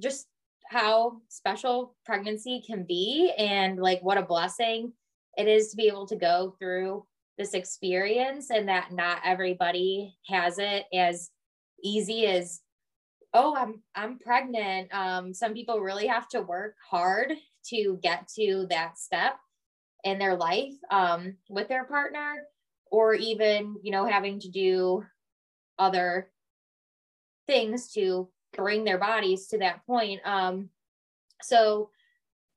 just 0.00 0.28
how 0.70 1.18
special 1.28 1.94
pregnancy 2.06 2.62
can 2.66 2.84
be 2.84 3.34
and 3.36 3.78
like 3.78 4.00
what 4.00 4.16
a 4.16 4.22
blessing 4.22 4.94
it 5.36 5.46
is 5.46 5.68
to 5.68 5.76
be 5.76 5.88
able 5.88 6.06
to 6.06 6.16
go 6.16 6.56
through 6.58 7.04
this 7.38 7.54
experience 7.54 8.50
and 8.50 8.68
that 8.68 8.92
not 8.92 9.20
everybody 9.24 10.16
has 10.26 10.58
it 10.58 10.84
as 10.92 11.30
easy 11.82 12.26
as 12.26 12.60
oh 13.32 13.54
i'm 13.56 13.80
i'm 13.94 14.18
pregnant 14.18 14.92
um, 14.92 15.32
some 15.32 15.54
people 15.54 15.80
really 15.80 16.06
have 16.06 16.28
to 16.28 16.42
work 16.42 16.74
hard 16.90 17.32
to 17.64 17.98
get 18.02 18.26
to 18.28 18.66
that 18.70 18.98
step 18.98 19.38
in 20.04 20.18
their 20.18 20.36
life 20.36 20.74
um, 20.90 21.36
with 21.48 21.68
their 21.68 21.84
partner 21.84 22.34
or 22.90 23.14
even 23.14 23.76
you 23.82 23.92
know 23.92 24.06
having 24.06 24.40
to 24.40 24.48
do 24.48 25.04
other 25.78 26.30
things 27.46 27.92
to 27.92 28.28
bring 28.56 28.84
their 28.84 28.98
bodies 28.98 29.46
to 29.46 29.58
that 29.58 29.84
point 29.86 30.20
um, 30.24 30.68
so 31.42 31.90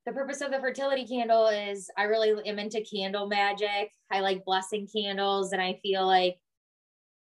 the 0.06 0.12
purpose 0.12 0.42
of 0.42 0.52
the 0.52 0.60
fertility 0.60 1.06
candle 1.06 1.48
is 1.48 1.90
I 1.98 2.04
really 2.04 2.48
am 2.50 2.58
into 2.58 2.82
candle 2.82 3.28
magic. 3.28 3.92
I 4.12 4.20
like 4.20 4.46
blessing 4.46 4.88
candles, 4.94 5.54
and 5.54 5.62
I 5.62 5.80
feel 5.82 6.06
like 6.06 6.38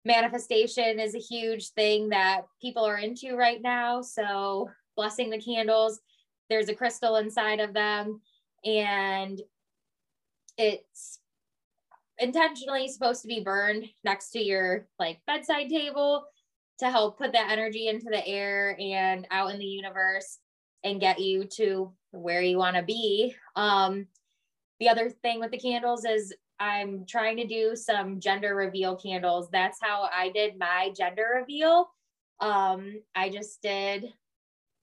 manifestation 0.04 1.00
is 1.00 1.14
a 1.14 1.18
huge 1.18 1.70
thing 1.70 2.10
that 2.10 2.42
people 2.60 2.84
are 2.84 2.98
into 2.98 3.36
right 3.36 3.60
now. 3.60 4.02
So, 4.02 4.70
blessing 4.96 5.30
the 5.30 5.40
candles, 5.40 6.00
there's 6.48 6.68
a 6.68 6.74
crystal 6.74 7.16
inside 7.16 7.60
of 7.60 7.74
them, 7.74 8.20
and 8.64 9.40
it's 10.56 11.20
intentionally 12.18 12.88
supposed 12.88 13.22
to 13.22 13.28
be 13.28 13.40
burned 13.40 13.84
next 14.04 14.30
to 14.30 14.40
your 14.40 14.86
like 14.98 15.18
bedside 15.26 15.68
table 15.68 16.24
to 16.78 16.90
help 16.90 17.18
put 17.18 17.32
that 17.32 17.50
energy 17.50 17.88
into 17.88 18.06
the 18.10 18.26
air 18.26 18.76
and 18.80 19.26
out 19.30 19.50
in 19.52 19.58
the 19.58 19.64
universe 19.64 20.38
and 20.84 21.00
get 21.00 21.18
you 21.18 21.44
to 21.44 21.92
where 22.12 22.42
you 22.42 22.58
want 22.58 22.76
to 22.76 22.82
be. 22.82 23.34
Um, 23.54 24.06
the 24.78 24.88
other 24.88 25.10
thing 25.10 25.40
with 25.40 25.50
the 25.50 25.58
candles 25.58 26.04
is 26.04 26.34
I'm 26.58 27.04
trying 27.06 27.36
to 27.38 27.46
do 27.46 27.76
some 27.76 28.20
gender 28.20 28.54
reveal 28.54 28.96
candles. 28.96 29.48
That's 29.50 29.78
how 29.80 30.08
I 30.14 30.30
did 30.30 30.58
my 30.58 30.92
gender 30.96 31.26
reveal. 31.40 31.90
Um, 32.40 33.00
I 33.14 33.30
just 33.30 33.62
did 33.62 34.12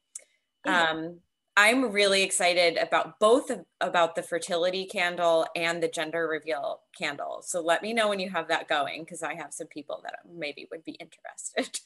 Yeah. 0.66 0.91
Um, 0.91 1.20
I'm 1.57 1.91
really 1.91 2.22
excited 2.22 2.76
about 2.76 3.18
both 3.18 3.51
of, 3.51 3.64
about 3.81 4.14
the 4.14 4.22
fertility 4.22 4.85
candle 4.85 5.45
and 5.57 5.83
the 5.83 5.89
gender 5.89 6.29
reveal 6.29 6.83
candle. 6.97 7.43
So 7.43 7.61
let 7.61 7.83
me 7.83 7.93
know 7.93 8.09
when 8.09 8.20
you 8.20 8.31
have 8.31 8.47
that 8.47 8.68
going 8.68 9.03
because 9.03 9.24
I 9.24 9.35
have 9.35 9.53
some 9.53 9.66
people 9.66 10.01
that 10.05 10.20
maybe 10.33 10.68
would 10.70 10.85
be 10.85 10.93
interested. 10.93 11.81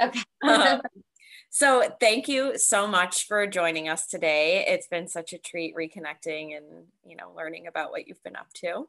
Okay. 0.00 0.22
um, 0.48 0.80
so 1.50 1.84
thank 2.00 2.28
you 2.28 2.56
so 2.56 2.86
much 2.86 3.26
for 3.26 3.46
joining 3.46 3.90
us 3.90 4.06
today. 4.06 4.64
It's 4.66 4.86
been 4.86 5.06
such 5.06 5.34
a 5.34 5.38
treat 5.38 5.74
reconnecting 5.76 6.56
and 6.56 6.86
you 7.04 7.16
know 7.16 7.32
learning 7.36 7.66
about 7.66 7.90
what 7.90 8.08
you've 8.08 8.22
been 8.22 8.36
up 8.36 8.52
to. 8.54 8.88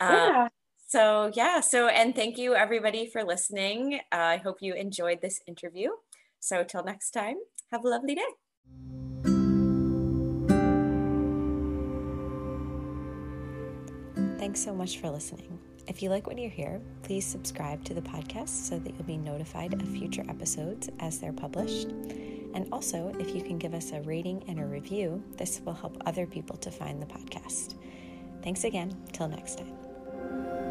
Um, 0.00 0.10
yeah. 0.10 0.48
So, 0.86 1.32
yeah, 1.34 1.60
so, 1.60 1.88
and 1.88 2.14
thank 2.14 2.38
you 2.38 2.54
everybody 2.54 3.06
for 3.06 3.24
listening. 3.24 4.00
Uh, 4.12 4.16
I 4.16 4.36
hope 4.36 4.58
you 4.60 4.74
enjoyed 4.74 5.20
this 5.20 5.40
interview. 5.46 5.90
So, 6.38 6.62
till 6.62 6.84
next 6.84 7.10
time, 7.10 7.36
have 7.72 7.84
a 7.84 7.88
lovely 7.88 8.14
day. 8.14 8.22
Thanks 14.38 14.60
so 14.60 14.72
much 14.72 14.98
for 14.98 15.10
listening. 15.10 15.58
If 15.88 16.02
you 16.02 16.10
like 16.10 16.28
what 16.28 16.38
you 16.38 16.48
hear, 16.48 16.80
please 17.02 17.26
subscribe 17.26 17.84
to 17.84 17.94
the 17.94 18.00
podcast 18.00 18.48
so 18.48 18.78
that 18.78 18.94
you'll 18.94 19.04
be 19.04 19.16
notified 19.16 19.74
of 19.74 19.82
future 19.88 20.24
episodes 20.28 20.88
as 21.00 21.18
they're 21.18 21.32
published. 21.32 21.88
And 22.54 22.68
also, 22.72 23.12
if 23.18 23.34
you 23.34 23.42
can 23.42 23.58
give 23.58 23.74
us 23.74 23.92
a 23.92 24.00
rating 24.02 24.44
and 24.48 24.60
a 24.60 24.64
review, 24.64 25.22
this 25.36 25.60
will 25.64 25.74
help 25.74 26.00
other 26.06 26.26
people 26.26 26.56
to 26.58 26.70
find 26.70 27.02
the 27.02 27.06
podcast. 27.06 27.74
Thanks 28.42 28.64
again. 28.64 28.96
Till 29.12 29.28
next 29.28 29.58
time. 29.58 30.65